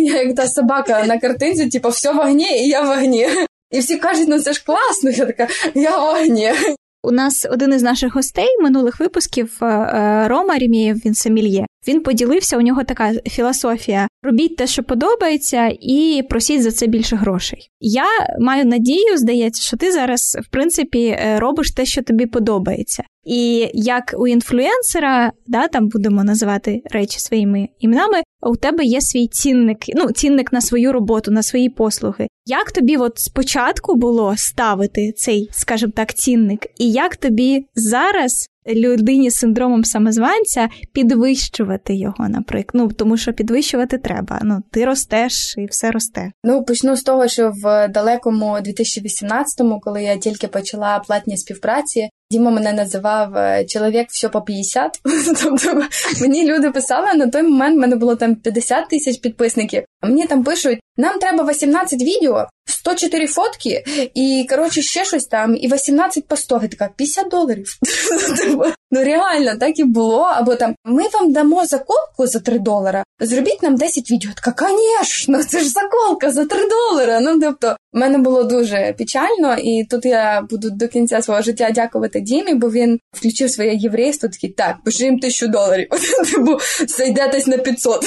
я 0.01 0.23
як 0.23 0.35
та 0.35 0.47
собака 0.47 1.03
на 1.05 1.19
картинці, 1.19 1.69
типу, 1.69 1.89
все 1.89 2.13
в 2.13 2.35
і 2.35 2.67
я 2.67 2.81
в. 2.81 3.03
І 3.71 3.79
всі 3.79 3.97
кажуть, 3.97 4.27
ну 4.27 4.39
це 4.39 4.53
ж 4.53 4.63
класно. 4.65 5.09
Я 5.09 5.25
така, 5.25 5.47
я 5.75 5.97
в 5.97 6.09
огні. 6.09 6.51
У 7.03 7.11
нас 7.11 7.47
один 7.51 7.73
із 7.73 7.83
наших 7.83 8.15
гостей 8.15 8.57
минулих 8.61 8.99
випусків 8.99 9.57
е, 9.61 9.65
е, 9.65 10.27
Рома 10.27 10.57
Рімєєв, 10.57 10.97
він 11.05 11.15
Семільє. 11.15 11.65
Він 11.87 12.01
поділився, 12.01 12.57
у 12.57 12.61
нього 12.61 12.83
така 12.83 13.13
філософія: 13.13 14.07
робіть 14.23 14.55
те, 14.55 14.67
що 14.67 14.83
подобається, 14.83 15.71
і 15.81 16.23
просіть 16.29 16.63
за 16.63 16.71
це 16.71 16.87
більше 16.87 17.15
грошей. 17.15 17.69
Я 17.79 18.05
маю 18.39 18.65
надію, 18.65 19.17
здається, 19.17 19.61
що 19.61 19.77
ти 19.77 19.91
зараз, 19.91 20.37
в 20.41 20.51
принципі, 20.51 21.05
е, 21.05 21.39
робиш 21.39 21.71
те, 21.71 21.85
що 21.85 22.01
тобі 22.01 22.25
подобається. 22.25 23.03
І 23.25 23.69
як 23.73 24.15
у 24.17 24.27
інфлюенсера, 24.27 25.31
да, 25.47 25.67
там 25.67 25.87
будемо 25.87 26.23
називати 26.23 26.81
речі 26.91 27.19
своїми 27.19 27.67
іменами, 27.79 28.21
у 28.41 28.55
тебе 28.55 28.83
є 28.83 29.01
свій 29.01 29.27
цінник, 29.27 29.77
ну, 29.95 30.11
цінник 30.11 30.53
на 30.53 30.61
свою 30.61 30.93
роботу, 30.93 31.31
на 31.31 31.43
свої 31.43 31.69
послуги. 31.69 32.27
Як 32.45 32.71
тобі 32.71 32.97
от 32.97 33.19
спочатку 33.19 33.95
було 33.95 34.33
ставити 34.37 35.11
цей, 35.11 35.49
скажімо 35.51 35.91
так, 35.95 36.13
цінник, 36.13 36.67
і 36.77 36.91
як 36.91 37.15
тобі 37.15 37.65
зараз 37.75 38.49
людині 38.67 39.29
з 39.29 39.35
синдромом 39.35 39.83
самозванця 39.83 40.69
підвищувати 40.93 41.95
його, 41.95 42.29
наприклад. 42.29 42.69
Ну 42.73 42.91
тому 42.91 43.17
що 43.17 43.33
підвищувати 43.33 43.97
треба. 43.97 44.39
Ну 44.43 44.61
ти 44.71 44.85
ростеш 44.85 45.55
і 45.57 45.65
все 45.65 45.91
росте. 45.91 46.31
Ну 46.43 46.63
почну 46.63 46.95
з 46.95 47.03
того, 47.03 47.27
що 47.27 47.51
в 47.63 47.87
далекому 47.87 48.45
2018-му, 48.45 49.79
коли 49.79 50.03
я 50.03 50.17
тільки 50.17 50.47
почала 50.47 50.99
платні 50.99 51.37
співпраці, 51.37 52.09
Діма 52.31 52.51
мене 52.51 52.73
називав 52.73 53.37
е, 53.37 53.65
чоловік 53.65 54.07
все 54.09 54.29
по 54.29 54.41
50. 54.41 55.01
Тобто 55.43 55.83
мені 56.21 56.47
люди 56.47 56.71
писали 56.71 57.13
на 57.13 57.27
той 57.27 57.43
момент, 57.43 57.77
в 57.77 57.79
мене 57.79 57.95
було 57.95 58.15
там 58.15 58.35
50 58.35 58.89
тисяч 58.89 59.17
підписників. 59.17 59.83
А 60.01 60.07
мені 60.07 60.27
там 60.27 60.43
пишуть: 60.43 60.79
нам 60.97 61.19
треба 61.19 61.43
18 61.51 62.01
відео, 62.01 62.47
104 62.69 63.27
фотки, 63.27 63.83
і 64.13 64.47
коротше 64.49 64.81
ще 64.81 65.05
щось 65.05 65.25
там, 65.25 65.55
і 65.55 65.73
18 65.73 66.27
постов. 66.27 66.63
Я 66.63 66.69
така 66.69 66.89
50 66.95 67.29
доларів. 67.29 67.79
Ну 68.91 69.03
реально 69.03 69.55
так 69.59 69.79
і 69.79 69.83
було. 69.83 70.21
Або 70.21 70.55
там 70.55 70.75
ми 70.85 71.03
вам 71.13 71.33
дамо 71.33 71.65
заколку 71.65 72.27
за 72.27 72.39
3 72.39 72.59
долара. 72.59 73.03
Зробіть 73.19 73.63
нам 73.63 73.75
10 73.75 74.11
відео. 74.11 74.31
Така, 74.45 74.67
звісно, 74.67 75.43
це 75.43 75.59
ж 75.59 75.69
заколка 75.69 76.31
за 76.31 76.45
3 76.45 76.59
долара. 76.69 77.19
Ну 77.19 77.39
тобто, 77.39 77.75
в 77.93 77.97
мене 77.97 78.17
було 78.17 78.43
дуже 78.43 78.95
печально, 78.97 79.55
і 79.57 79.85
тут 79.89 80.05
я 80.05 80.41
буду 80.49 80.69
до 80.69 80.87
кінця 80.87 81.21
свого 81.21 81.41
життя 81.41 81.71
дякувати 81.71 82.19
Дімі, 82.19 82.53
бо 82.53 82.71
він 82.71 82.99
включив 83.13 83.51
своє 83.51 83.73
єврейство. 83.73 84.29
Такий 84.29 84.49
так, 84.49 84.75
пиши 84.85 85.03
їм 85.03 85.19
тисячу 85.19 85.47
доларів. 85.47 85.87
Типу, 86.31 86.57
зайдетесь 86.87 87.47
на 87.47 87.57
500. 87.57 88.05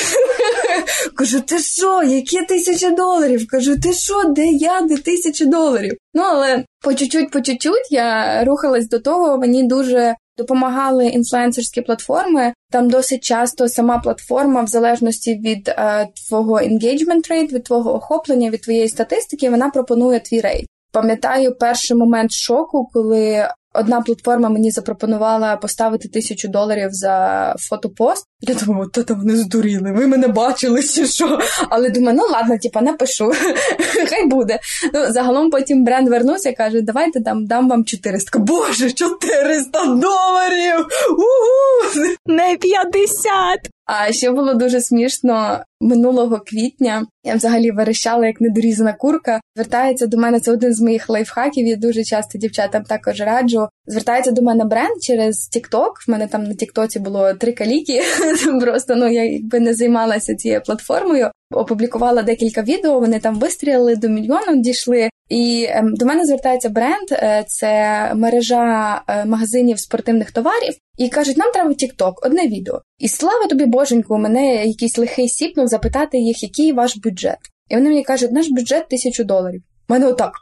Кажу, 1.17 1.41
ти 1.41 1.59
що, 1.59 2.03
які 2.03 2.43
тисячі 2.43 2.91
доларів? 2.91 3.47
Кажу, 3.51 3.81
ти 3.81 3.93
що, 3.93 4.25
де 4.25 4.47
я, 4.53 4.81
де 4.81 4.97
тисячі 4.97 5.47
доларів? 5.47 5.93
Ну 6.15 6.23
але 6.23 6.65
по 6.81 6.95
чуть-чуть, 6.95 7.31
по 7.31 7.41
чуть-чуть 7.41 7.89
я 7.91 8.45
рухалась 8.45 8.89
до 8.89 8.99
того, 8.99 9.39
мені 9.39 9.63
дуже. 9.63 10.15
Допомагали 10.39 11.07
інфлюенсерські 11.07 11.81
платформи. 11.81 12.53
Там 12.71 12.91
досить 12.91 13.25
часто 13.25 13.69
сама 13.69 13.99
платформа, 13.99 14.63
в 14.63 14.67
залежності 14.67 15.35
від 15.35 15.69
е, 15.69 16.09
твого 16.29 16.59
engagement 16.59 17.31
rate, 17.31 17.53
від 17.53 17.65
твого 17.65 17.95
охоплення, 17.95 18.51
від 18.51 18.63
твоєї 18.63 18.89
статистики, 18.89 19.51
вона 19.51 19.71
пропонує 19.71 20.21
твій 20.21 20.41
рейт. 20.41 20.67
Пам'ятаю 20.93 21.55
перший 21.55 21.97
момент 21.97 22.33
шоку, 22.33 22.89
коли 22.93 23.47
Одна 23.75 24.01
платформа 24.01 24.49
мені 24.49 24.71
запропонувала 24.71 25.57
поставити 25.57 26.09
тисячу 26.09 26.49
доларів 26.49 26.89
за 26.91 27.55
фотопост. 27.59 28.27
Я 28.45 28.55
думаю, 28.55 28.91
то 28.93 29.03
там 29.03 29.19
вони 29.19 29.37
здуріли, 29.37 29.93
ви 29.93 30.07
мене 30.07 30.29
бачили 30.29 30.83
чи 30.83 31.07
що. 31.07 31.39
Але 31.71 31.91
думаю, 31.91 32.17
ну 32.17 32.27
ладно, 32.33 32.59
типа 32.59 32.81
напишу, 32.81 33.33
хай 34.09 34.27
буде. 34.27 34.59
Ну, 34.95 35.13
Загалом 35.13 35.51
потім 35.51 35.85
бренд 35.85 36.09
вернувся 36.09 36.51
і 36.51 36.55
каже, 36.55 36.81
давайте 36.81 37.21
дам, 37.21 37.47
дам 37.47 37.69
вам 37.69 37.85
400. 37.85 38.39
Боже, 38.39 38.93
400 38.93 39.85
доларів! 39.85 40.87
У-ху! 41.11 42.09
Не 42.27 42.57
50! 42.57 43.71
А 43.87 44.13
ще 44.13 44.31
було 44.31 44.55
дуже 44.55 44.81
смішно 44.81 45.61
минулого 45.81 46.41
квітня. 46.47 47.07
Я 47.25 47.35
взагалі 47.35 47.71
верещала 47.71 48.27
як 48.27 48.41
недорізана 48.41 48.93
курка. 48.93 49.41
Звертається 49.57 50.07
до 50.07 50.17
мене 50.17 50.41
це 50.41 50.53
один 50.53 50.75
з 50.75 50.81
моїх 50.81 51.09
лайфхаків. 51.09 51.67
Я 51.67 51.77
дуже 51.77 52.05
часто 52.05 52.39
дівчатам 52.39 52.83
також 52.83 53.21
раджу. 53.21 53.69
Звертається 53.87 54.31
до 54.31 54.43
мене 54.43 54.65
бренд 54.65 55.03
через 55.03 55.51
TikTok. 55.57 55.91
В 56.07 56.11
мене 56.11 56.27
там 56.27 56.45
на 56.45 56.55
Тіктоці 56.55 56.99
було 56.99 57.35
три 57.35 57.53
каліки. 57.53 58.03
Просто 58.61 58.97
ну 58.97 59.13
я 59.13 59.25
якби 59.25 59.61
не 59.61 59.75
займалася 59.75 60.35
цією 60.35 60.61
платформою. 60.61 61.31
Опублікувала 61.55 62.23
декілька 62.23 62.63
відео. 62.63 63.01
Вони 63.01 63.21
там 63.21 63.39
вистрілили 63.39 63.97
до 63.97 64.09
мільйону, 64.09 64.57
дійшли. 64.57 65.09
І 65.29 65.67
ем, 65.71 65.95
до 65.95 66.07
мене 66.07 66.27
звертається 66.27 66.69
бренд, 66.69 67.13
е, 67.13 67.45
це 67.47 68.13
мережа 68.15 69.03
е, 69.09 69.25
магазинів 69.25 69.79
спортивних 69.79 70.31
товарів, 70.31 70.75
і 70.99 71.09
кажуть, 71.09 71.37
нам 71.37 71.53
треба 71.53 71.71
TikTok, 71.71 72.13
одне 72.23 72.47
відео. 72.47 72.83
І 72.99 73.09
слава 73.09 73.47
тобі, 73.47 73.67
боженьку, 73.67 74.19
мене 74.19 74.67
якийсь 74.67 74.99
лихий 74.99 75.29
сіпнув 75.29 75.67
запитати 75.67 76.19
їх, 76.19 76.43
який 76.43 76.73
ваш 76.73 76.97
бюджет. 76.97 77.39
І 77.71 77.75
вони 77.75 77.89
мені 77.89 78.05
кажуть, 78.05 78.33
наш 78.33 78.49
бюджет 78.49 78.89
тисячу 78.89 79.25
доларів. 79.25 79.63
У 79.89 79.93
мене 79.93 80.07
отак 80.07 80.33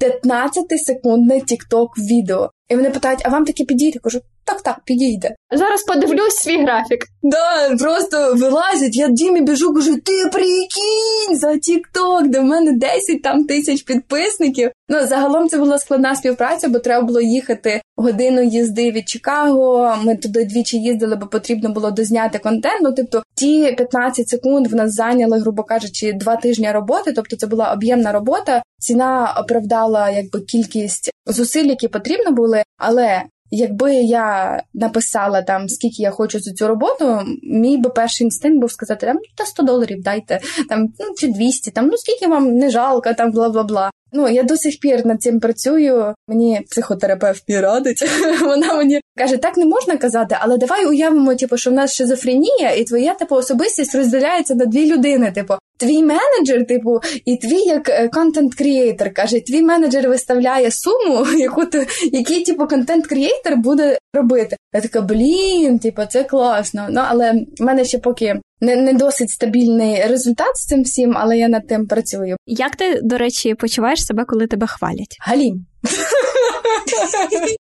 15-секундне 0.00 1.40
TikTok 1.40 1.88
відео. 1.98 2.50
І 2.68 2.76
вони 2.76 2.90
питають, 2.90 3.20
а 3.24 3.28
вам 3.28 3.44
таке 3.44 3.64
підійде? 3.64 3.98
Кажу, 3.98 4.20
так, 4.46 4.62
так, 4.62 4.80
підійде. 4.84 5.34
Зараз 5.50 5.82
подивлюсь 5.82 6.34
свій 6.36 6.62
графік. 6.62 7.04
Да, 7.22 7.76
просто 7.78 8.34
вилазять, 8.34 8.96
я 8.96 9.08
Дімі 9.08 9.40
біжу, 9.40 9.74
кажу, 9.74 10.00
ти 10.00 10.12
прикинь 10.32 11.36
за 11.36 11.56
Тік-Ток, 11.56 12.26
де 12.26 12.40
в 12.40 12.44
мене 12.44 12.72
10 12.72 13.22
там 13.22 13.44
тисяч 13.44 13.82
підписників. 13.82 14.70
Ну, 14.88 15.06
загалом 15.06 15.48
це 15.48 15.58
була 15.58 15.78
складна 15.78 16.16
співпраця, 16.16 16.68
бо 16.68 16.78
треба 16.78 17.06
було 17.06 17.20
їхати 17.20 17.82
годину 17.96 18.42
їзди 18.42 18.90
від 18.90 19.08
Чикаго. 19.08 19.96
Ми 20.04 20.16
туди 20.16 20.44
двічі 20.44 20.78
їздили, 20.78 21.16
бо 21.16 21.26
потрібно 21.26 21.68
було 21.68 21.90
дозняти 21.90 22.38
контент. 22.38 22.80
Ну, 22.82 22.92
тобто, 22.96 23.22
ті 23.34 23.72
15 23.72 24.28
секунд 24.28 24.66
в 24.66 24.74
нас 24.74 24.94
зайняли, 24.94 25.38
грубо 25.38 25.62
кажучи, 25.62 26.12
два 26.12 26.36
тижні 26.36 26.72
роботи. 26.72 27.12
Тобто, 27.12 27.36
це 27.36 27.46
була 27.46 27.72
об'ємна 27.72 28.12
робота. 28.12 28.62
Ціна 28.78 29.34
оправдала 29.40 30.10
якби 30.10 30.40
кількість 30.40 31.10
зусиль, 31.26 31.66
які 31.66 31.88
потрібно 31.88 32.30
були, 32.30 32.62
але 32.78 33.22
Якби 33.50 33.94
я 33.94 34.62
написала 34.74 35.42
там, 35.42 35.68
скільки 35.68 36.02
я 36.02 36.10
хочу 36.10 36.40
за 36.40 36.52
цю 36.52 36.68
роботу, 36.68 37.20
мій 37.42 37.76
би 37.76 37.90
перший 37.90 38.24
інстинкт 38.24 38.60
був 38.60 38.72
сказати, 38.72 39.06
там, 39.06 39.16
та 39.34 39.44
100 39.44 39.62
доларів 39.62 40.02
дайте, 40.02 40.40
там, 40.68 40.80
ну, 40.98 41.14
чи 41.18 41.28
200, 41.28 41.70
там, 41.70 41.86
ну 41.86 41.96
скільки 41.96 42.26
вам 42.26 42.54
не 42.54 42.70
жалко, 42.70 43.14
там, 43.14 43.30
бла 43.30 43.48
бла 43.48 43.62
бла. 43.62 43.90
Ну, 44.12 44.28
я 44.28 44.42
до 44.42 44.56
сих 44.56 44.80
пір 44.80 45.06
над 45.06 45.22
цим 45.22 45.40
працюю. 45.40 46.14
Мені 46.28 46.60
психотерапевт 46.70 47.48
не 47.48 47.60
радить. 47.60 48.04
Вона 48.40 48.74
мені 48.74 49.00
каже, 49.16 49.36
так 49.36 49.56
не 49.56 49.64
можна 49.66 49.96
казати, 49.96 50.36
але 50.40 50.58
давай 50.58 50.86
уявимо, 50.86 51.34
типу, 51.34 51.56
що 51.56 51.70
в 51.70 51.72
нас 51.72 51.94
шизофренія, 51.94 52.70
і 52.70 52.84
твоя 52.84 53.14
типу 53.14 53.34
особистість 53.34 53.94
розділяється 53.94 54.54
на 54.54 54.64
дві 54.64 54.92
людини. 54.92 55.32
Типу, 55.34 55.54
твій 55.76 56.02
менеджер, 56.02 56.66
типу, 56.66 57.00
і 57.24 57.36
твій 57.36 57.60
як 57.60 58.10
контент-крієйтер. 58.12 59.14
Каже, 59.14 59.40
твій 59.40 59.62
менеджер 59.62 60.08
виставляє 60.08 60.70
суму, 60.70 61.26
яку 61.38 61.64
ти, 61.64 61.86
який 62.12 62.44
типу 62.44 62.66
контент-крієйтер 62.66 63.56
буде 63.56 63.98
робити. 64.14 64.56
Я 64.74 64.80
така, 64.80 65.00
блін, 65.00 65.78
типу, 65.78 66.02
це 66.08 66.24
класно. 66.24 66.86
Ну, 66.90 67.00
але 67.08 67.32
в 67.58 67.62
мене 67.62 67.84
ще 67.84 67.98
поки 67.98 68.40
не 68.60 68.76
не 68.76 68.92
досить 68.92 69.30
стабільний 69.30 70.06
результат 70.06 70.56
з 70.56 70.66
цим 70.66 70.82
всім, 70.82 71.16
але 71.16 71.38
я 71.38 71.48
над 71.48 71.66
тим 71.66 71.86
працюю. 71.86 72.36
Як 72.46 72.76
ти, 72.76 73.00
до 73.02 73.18
речі, 73.18 73.54
почуваєш 73.54 74.04
себе, 74.04 74.24
коли 74.24 74.46
тебе 74.46 74.66
хвалять? 74.66 75.16
Галім. 75.20 75.66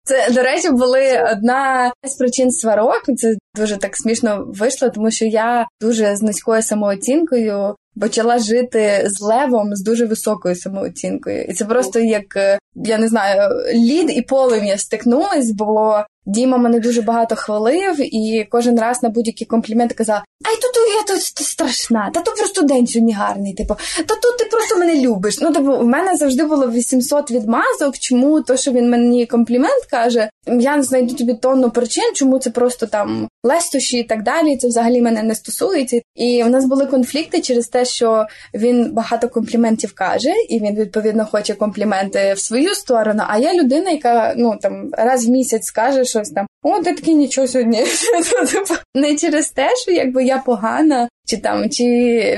Це, 0.04 0.30
до 0.30 0.42
речі, 0.42 0.70
були 0.70 1.22
одна 1.32 1.92
з 2.04 2.14
причин 2.14 2.50
сварок. 2.50 3.02
Це 3.16 3.36
дуже 3.56 3.76
так 3.76 3.96
смішно 3.96 4.44
вийшло, 4.48 4.90
тому 4.90 5.10
що 5.10 5.24
я 5.24 5.66
дуже 5.80 6.16
з 6.16 6.22
низькою 6.22 6.62
самооцінкою 6.62 7.74
почала 8.00 8.38
жити 8.38 9.04
з 9.06 9.20
левом 9.20 9.76
з 9.76 9.82
дуже 9.82 10.06
високою 10.06 10.56
самооцінкою. 10.56 11.42
І 11.42 11.52
це 11.52 11.64
просто 11.64 12.00
як 12.00 12.36
е, 12.36 12.58
я 12.74 12.98
не 12.98 13.08
знаю, 13.08 13.50
лід 13.74 14.10
і 14.16 14.22
полем'я 14.22 14.78
стикнулись, 14.78 15.50
бо 15.50 16.04
Діма 16.28 16.58
мене 16.58 16.80
дуже 16.80 17.02
багато 17.02 17.36
хвалив, 17.36 18.14
і 18.14 18.48
кожен 18.50 18.80
раз 18.80 19.02
на 19.02 19.08
будь-які 19.08 19.44
компліменти 19.44 19.94
казав: 19.94 20.16
Ай, 20.44 20.54
тут 20.54 20.72
я 20.96 21.14
тут 21.14 21.22
страшна, 21.22 22.10
та 22.14 22.20
то 22.20 22.32
просто 22.32 22.62
день 22.62 22.86
сьогодні 22.86 23.12
гарний. 23.12 23.54
Типу, 23.54 23.74
та 23.96 24.14
тут 24.14 24.38
ти 24.38 24.44
просто 24.44 24.78
мене 24.78 25.00
любиш. 25.00 25.40
Ну, 25.40 25.52
типу, 25.52 25.78
в 25.78 25.84
мене 25.84 26.16
завжди 26.16 26.44
було 26.44 26.70
800 26.70 27.30
відмазок. 27.30 27.98
Чому 27.98 28.42
то, 28.42 28.56
що 28.56 28.72
він 28.72 28.90
мені 28.90 29.26
комплімент 29.26 29.84
каже, 29.90 30.30
я 30.46 30.82
знайду 30.82 31.14
тобі 31.14 31.34
тонну 31.34 31.70
причин, 31.70 32.12
чому 32.14 32.38
це 32.38 32.50
просто 32.50 32.86
там 32.86 33.28
лестощі 33.44 33.98
і 33.98 34.04
так 34.04 34.22
далі. 34.22 34.56
Це 34.56 34.68
взагалі 34.68 35.00
мене 35.00 35.22
не 35.22 35.34
стосується. 35.34 36.00
І 36.14 36.42
в 36.42 36.50
нас 36.50 36.64
були 36.64 36.86
конфлікти 36.86 37.40
через 37.40 37.68
те, 37.68 37.84
що 37.84 38.26
він 38.54 38.92
багато 38.92 39.28
компліментів 39.28 39.94
каже, 39.94 40.32
і 40.48 40.60
він 40.60 40.74
відповідно 40.74 41.26
хоче 41.26 41.54
компліменти 41.54 42.32
в 42.32 42.38
свою 42.38 42.74
сторону. 42.74 43.22
А 43.26 43.38
я 43.38 43.54
людина, 43.54 43.90
яка 43.90 44.34
ну 44.36 44.58
там 44.62 44.90
раз 44.92 45.26
в 45.26 45.30
місяць 45.30 45.64
скаже 45.64 46.04
щось 46.04 46.30
там: 46.30 46.46
о, 46.62 46.78
ти 46.82 46.94
такий 46.94 47.14
нічого 47.14 47.48
сьогодні. 47.48 47.84
Не 48.94 49.16
через 49.16 49.50
те, 49.50 49.76
що 49.76 49.90
якби 49.90 50.24
я 50.24 50.38
погана, 50.38 51.08
чи 51.26 51.36
там 51.36 51.70
чи 51.70 51.84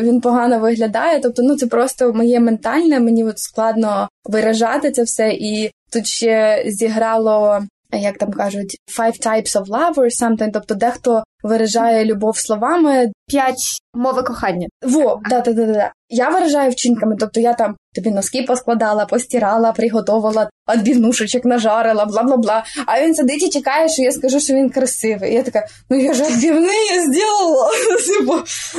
він 0.03 0.21
погано 0.21 0.59
виглядає. 0.59 1.21
Тобто, 1.21 1.43
ну 1.43 1.57
це 1.57 1.67
просто 1.67 2.13
моє 2.13 2.41
ментальне, 2.41 3.01
мені 3.01 3.25
от 3.25 3.39
складно 3.39 4.09
виражати 4.25 4.91
це 4.91 5.03
все. 5.03 5.31
І 5.31 5.71
тут 5.93 6.07
ще 6.07 6.63
зіграло 6.67 7.63
як 7.93 8.19
там 8.19 8.33
кажуть, 8.33 8.77
five 8.99 9.27
types 9.27 9.57
of 9.57 9.67
love 9.67 9.95
or 9.95 10.11
something, 10.23 10.51
тобто 10.53 10.75
дехто 10.75 11.25
виражає 11.43 12.05
любов 12.05 12.39
словами. 12.39 13.13
П'ять 13.27 13.81
мови 13.95 14.23
кохання. 14.23 14.67
Во, 14.83 15.21
да, 15.31 15.41
да, 15.41 15.53
да, 15.53 15.67
да. 15.67 15.93
Я 16.09 16.31
виражаю 16.31 16.71
вчинками, 16.71 17.17
тобто 17.17 17.41
я 17.41 17.55
там 17.55 17.77
тобі 17.95 18.11
носки 18.11 18.43
поскладала, 18.43 19.07
постирала, 19.07 19.73
приготувала, 19.73 20.51
відбівнушечок 20.77 21.45
нажарила, 21.45 22.05
бла 22.05 22.23
бла 22.23 22.37
бла. 22.37 22.65
А 22.87 23.03
він 23.03 23.15
сидить 23.15 23.43
і 23.43 23.51
чекає, 23.51 23.89
що 23.89 24.03
я 24.03 24.13
скажу, 24.13 24.41
що 24.41 24.55
він 24.55 24.71
красивий. 24.71 25.35
Я 25.35 25.43
така, 25.43 25.67
ну 25.91 26.01
я 26.01 26.15
ж 26.15 26.25
відбівні 26.25 26.71
зробила. 26.99 27.71
Типу, 28.19 28.35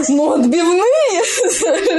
ну 0.09 0.37
відбівні. 0.37 0.81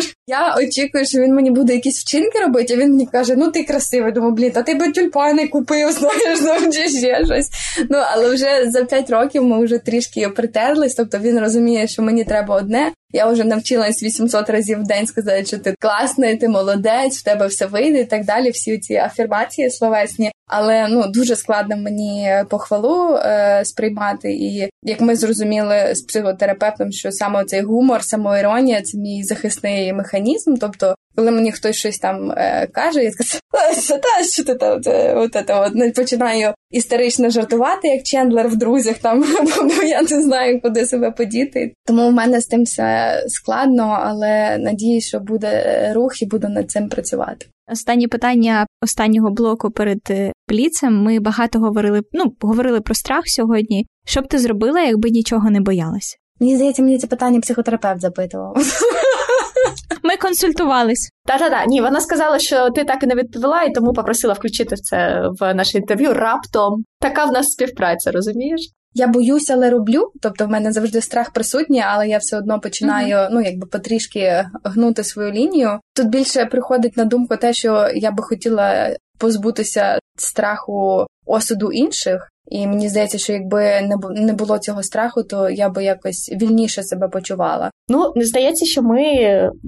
Я 0.26 0.56
очікую, 0.56 1.06
що 1.06 1.18
він 1.18 1.34
мені 1.34 1.50
буде 1.50 1.74
якісь 1.74 2.00
вчинки 2.00 2.38
робити, 2.38 2.74
а 2.74 2.76
він 2.76 2.90
мені 2.90 3.06
каже, 3.06 3.36
ну 3.36 3.50
ти 3.50 3.64
красивий. 3.64 4.12
Думаю, 4.12 4.32
блін, 4.32 4.50
та 4.50 4.62
ти 4.62 4.74
би 4.74 4.92
тюльпани 4.92 5.48
купив, 5.48 5.92
знаєш, 5.98 6.38
ну, 6.42 6.72
чи 6.72 6.88
ще 6.88 7.24
щось. 7.24 7.48
Ну, 7.90 7.98
але 8.12 8.34
вже 8.34 8.70
за 8.70 8.84
п'ять 8.84 9.10
років 9.10 9.44
ми 9.44 9.64
вже 9.64 9.78
трішки 9.78 10.28
притерлись, 10.28 10.94
тобто 10.94 11.18
він 11.18 11.40
розуміє, 11.40 11.86
що 11.86 12.02
мені 12.02 12.24
треба 12.24 12.56
одне. 12.56 12.92
Я 13.12 13.26
вже 13.26 13.44
навчилась 13.44 14.02
800 14.02 14.50
разів 14.50 14.80
в 14.80 14.86
день 14.86 15.06
сказати, 15.06 15.44
що 15.44 15.58
ти 15.58 15.74
класний, 15.80 16.36
ти 16.36 16.48
молодець, 16.48 17.18
в 17.18 17.24
тебе 17.24 17.46
все 17.46 17.66
вийде 17.66 18.00
і 18.00 18.04
так 18.04 18.24
далі. 18.24 18.50
Всі 18.50 18.78
ці 18.78 18.94
афірмації 18.94 19.70
словесні, 19.70 20.32
але 20.52 20.88
ну 20.88 21.04
дуже 21.08 21.36
складно 21.36 21.76
мені 21.76 22.30
похвалу 22.48 23.14
е, 23.14 23.60
сприймати. 23.64 24.32
І 24.32 24.68
як 24.82 25.00
ми 25.00 25.16
зрозуміли 25.16 25.94
з 25.94 26.02
психотерапевтом, 26.02 26.92
що 26.92 27.12
саме 27.12 27.44
цей 27.44 27.62
гумор, 27.62 28.04
самоіронія 28.04 28.82
це 28.82 28.98
мій 28.98 29.22
захисний 29.22 29.92
механізм. 29.92 30.54
Тобто, 30.54 30.94
коли 31.16 31.30
мені 31.30 31.52
хтось 31.52 31.76
щось 31.76 31.98
там 31.98 32.30
е, 32.30 32.68
каже, 32.72 33.04
я 33.04 33.10
така, 33.10 33.98
та 33.98 34.24
що 34.24 34.44
ти 34.44 34.54
там 34.54 34.80
от 35.16 35.32
це 35.32 35.44
от 35.48 35.94
починаю 35.94 36.54
історично 36.70 37.30
жартувати, 37.30 37.88
як 37.88 38.02
Чендлер 38.02 38.48
в 38.48 38.56
друзях, 38.56 38.98
там 38.98 39.24
бо 39.62 39.82
я 39.82 40.02
не 40.02 40.22
знаю, 40.22 40.60
куди 40.60 40.86
себе 40.86 41.10
подіти. 41.10 41.72
Тому 41.86 42.08
в 42.08 42.12
мене 42.12 42.40
з 42.40 42.46
тим 42.46 42.62
все 42.62 43.22
складно, 43.28 43.98
але 44.02 44.58
надіюсь, 44.58 45.08
що 45.08 45.20
буде 45.20 45.92
рух 45.94 46.22
і 46.22 46.26
буду 46.26 46.48
над 46.48 46.70
цим 46.70 46.88
працювати. 46.88 47.46
Останнє 47.72 48.08
питання 48.08 48.66
останнього 48.82 49.30
блоку 49.30 49.70
перед 49.70 50.00
е, 50.10 50.32
пліцем. 50.46 51.02
Ми 51.02 51.20
багато 51.20 51.58
говорили. 51.58 52.00
Ну 52.12 52.24
говорили 52.40 52.80
про 52.80 52.94
страх 52.94 53.22
сьогодні. 53.26 53.86
Що 54.06 54.20
б 54.20 54.28
ти 54.28 54.38
зробила, 54.38 54.80
якби 54.80 55.10
нічого 55.10 55.50
не 55.50 55.60
боялася? 55.60 56.16
Мені 56.40 56.56
здається, 56.56 56.82
мені 56.82 56.98
це 56.98 57.06
питання 57.06 57.40
психотерапевт 57.40 58.00
запитував. 58.00 58.56
Ми 60.02 60.16
консультувались. 60.16 61.10
Та-та-та, 61.26 61.66
ні, 61.66 61.80
вона 61.80 62.00
сказала, 62.00 62.38
що 62.38 62.70
ти 62.70 62.84
так 62.84 63.02
і 63.02 63.06
не 63.06 63.14
відповіла, 63.14 63.62
і 63.62 63.72
тому 63.72 63.92
попросила 63.92 64.34
включити 64.34 64.76
це 64.76 65.28
в 65.40 65.54
наше 65.54 65.78
інтерв'ю 65.78 66.14
раптом. 66.14 66.84
Така 67.00 67.24
в 67.24 67.32
нас 67.32 67.46
співпраця, 67.46 68.10
розумієш? 68.10 68.60
Я 68.94 69.06
боюся, 69.06 69.54
але 69.54 69.70
роблю. 69.70 70.12
Тобто 70.20 70.46
в 70.46 70.48
мене 70.48 70.72
завжди 70.72 71.00
страх 71.00 71.32
присутній, 71.32 71.84
але 71.86 72.08
я 72.08 72.18
все 72.18 72.38
одно 72.38 72.60
починаю 72.60 73.16
uh-huh. 73.16 73.28
ну 73.30 73.40
якби 73.40 73.66
потрішки 73.66 74.44
гнути 74.64 75.04
свою 75.04 75.32
лінію. 75.32 75.80
Тут 75.94 76.08
більше 76.08 76.46
приходить 76.46 76.96
на 76.96 77.04
думку 77.04 77.36
те, 77.36 77.52
що 77.52 77.90
я 77.94 78.10
би 78.10 78.22
хотіла 78.22 78.96
позбутися 79.18 79.98
страху 80.16 81.06
осуду 81.26 81.72
інших. 81.72 82.31
І 82.48 82.66
мені 82.66 82.88
здається, 82.88 83.18
що 83.18 83.32
якби 83.32 83.80
не 84.10 84.32
було 84.32 84.58
цього 84.58 84.82
страху, 84.82 85.22
то 85.22 85.50
я 85.50 85.68
би 85.68 85.84
якось 85.84 86.32
вільніше 86.32 86.82
себе 86.82 87.08
почувала. 87.08 87.70
Ну 87.88 88.12
здається, 88.16 88.66
що 88.66 88.82
ми 88.82 89.04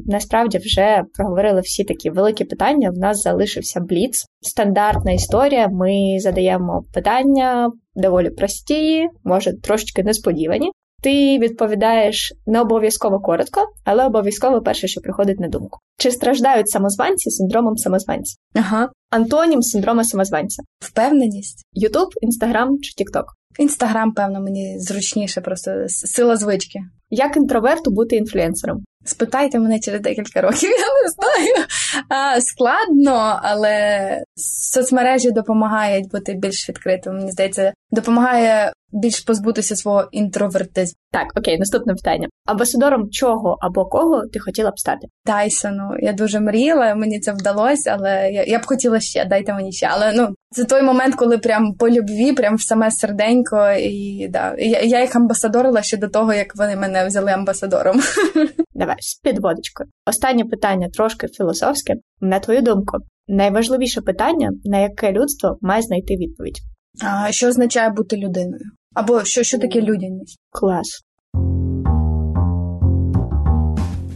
насправді 0.06 0.58
вже 0.58 1.02
проговорили 1.14 1.60
всі 1.60 1.84
такі 1.84 2.10
великі 2.10 2.44
питання. 2.44 2.90
В 2.90 2.98
нас 2.98 3.22
залишився 3.22 3.80
бліц, 3.80 4.24
стандартна 4.40 5.12
історія. 5.12 5.68
Ми 5.68 6.18
задаємо 6.20 6.84
питання 6.94 7.70
доволі 7.94 8.30
прості, 8.30 9.06
може 9.24 9.60
трошечки 9.60 10.02
несподівані. 10.02 10.70
Ти 11.04 11.38
відповідаєш 11.38 12.32
не 12.46 12.60
обов'язково 12.60 13.20
коротко, 13.20 13.60
але 13.84 14.06
обов'язково 14.06 14.62
перше, 14.62 14.88
що 14.88 15.00
приходить 15.00 15.40
на 15.40 15.48
думку. 15.48 15.78
Чи 15.98 16.10
страждають 16.10 16.70
самозванці 16.70 17.30
синдромом 17.30 17.76
самозванця? 17.76 18.36
Ага. 18.54 18.88
Антонім 19.10 19.62
синдрома 19.62 20.04
самозванця. 20.04 20.62
Впевненість. 20.80 21.64
Ютуб, 21.72 22.08
Інстаграм 22.20 22.78
чи 22.82 22.94
Тікток? 22.94 23.24
Інстаграм, 23.58 24.12
певно, 24.12 24.40
мені 24.40 24.78
зручніше, 24.78 25.40
просто 25.40 25.70
сила 25.88 26.36
звички. 26.36 26.78
Як 27.10 27.36
інтроверту 27.36 27.90
бути 27.90 28.16
інфлюенсером? 28.16 28.84
Спитайте 29.04 29.58
мене 29.58 29.80
через 29.80 30.00
декілька 30.00 30.40
років, 30.40 30.70
я 30.70 31.02
не 31.02 31.10
знаю. 31.10 31.66
А, 32.08 32.40
Складно, 32.40 33.40
але 33.42 34.22
соцмережі 34.36 35.30
допомагають 35.30 36.10
бути 36.10 36.34
більш 36.34 36.68
відкритим. 36.68 37.14
Мені 37.16 37.30
здається, 37.30 37.72
допомагає 37.94 38.72
більш 38.94 39.20
позбутися 39.20 39.76
свого 39.76 40.08
інтровертизму. 40.12 40.96
Так, 41.12 41.26
окей, 41.36 41.58
наступне 41.58 41.94
питання. 41.94 42.28
Амбасадором 42.46 43.10
чого 43.10 43.56
або 43.60 43.84
кого 43.84 44.22
ти 44.32 44.38
хотіла 44.38 44.70
б 44.70 44.78
стати? 44.78 45.06
Тайсону. 45.24 45.90
Я 45.98 46.12
дуже 46.12 46.40
мріяла, 46.40 46.94
мені 46.94 47.20
це 47.20 47.32
вдалося, 47.32 47.96
але 47.98 48.30
я 48.32 48.44
я 48.44 48.58
б 48.58 48.66
хотіла 48.66 49.00
ще, 49.00 49.24
дайте 49.24 49.54
мені 49.54 49.72
ще. 49.72 49.88
Але 49.92 50.12
ну 50.12 50.28
це 50.50 50.64
той 50.64 50.82
момент, 50.82 51.14
коли 51.14 51.38
прям 51.38 51.74
по 51.74 51.90
любві, 51.90 52.32
прям 52.32 52.56
в 52.56 52.62
саме 52.62 52.90
серденько, 52.90 53.70
і 53.70 54.28
да 54.28 54.54
я, 54.58 54.80
я 54.80 55.00
їх 55.00 55.16
амбасадорила 55.16 55.82
ще 55.82 55.96
до 55.96 56.08
того, 56.08 56.34
як 56.34 56.56
вони 56.56 56.76
мене 56.76 57.06
взяли 57.06 57.32
амбасадором. 57.32 58.00
Давай 58.74 58.96
з 58.98 59.20
підводочкою. 59.20 59.88
Останнє 60.06 60.44
питання 60.44 60.88
трошки 60.88 61.28
філософське. 61.28 61.94
На 62.20 62.40
твою 62.40 62.62
думку, 62.62 62.98
найважливіше 63.28 64.00
питання, 64.00 64.50
на 64.64 64.78
яке 64.78 65.12
людство 65.12 65.58
має 65.60 65.82
знайти 65.82 66.14
відповідь. 66.16 66.73
А 67.02 67.32
що 67.32 67.48
означає 67.48 67.90
бути 67.90 68.16
людиною? 68.16 68.64
Або 68.94 69.24
що, 69.24 69.42
що 69.42 69.58
таке 69.58 69.80
людяність? 69.80 70.38
Клас. 70.50 71.04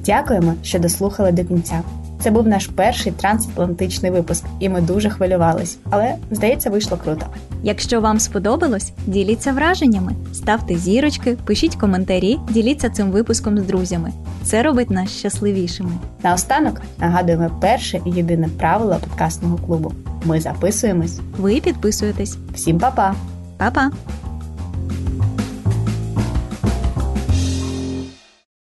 Дякуємо, 0.07 0.55
що 0.63 0.79
дослухали 0.79 1.33
до 1.33 1.45
кінця. 1.45 1.83
Це 2.21 2.31
був 2.31 2.49
наш 2.49 2.67
перший 2.67 3.13
трансатлантичний 3.13 4.11
випуск, 4.11 4.45
і 4.61 4.69
ми 4.69 4.81
дуже 4.81 5.11
хвилювались, 5.11 5.79
але 5.91 6.15
здається, 6.31 6.71
вийшло 6.71 6.99
круто. 7.05 7.27
Якщо 7.63 8.01
вам 8.01 8.21
сподобалось, 8.21 8.93
діліться 9.07 9.53
враженнями, 9.53 10.13
ставте 10.33 10.77
зірочки, 10.77 11.37
пишіть 11.45 11.77
коментарі, 11.77 12.39
діліться 12.51 12.91
цим 12.91 13.11
випуском 13.11 13.59
з 13.59 13.63
друзями. 13.63 14.13
Це 14.43 14.63
робить 14.63 14.91
нас 14.91 15.11
щасливішими. 15.11 15.91
Наостанок 16.23 16.83
нагадуємо 16.99 17.51
перше 17.61 18.01
і 18.07 18.11
єдине 18.11 18.49
правило 18.59 18.97
подкастного 19.01 19.57
клубу: 19.57 19.93
ми 20.25 20.41
записуємось. 20.41 21.21
Ви 21.39 21.61
підписуєтесь. 21.61 22.37
Всім 22.55 22.79
па-па! 22.79 23.15
Па-па! 23.57 23.91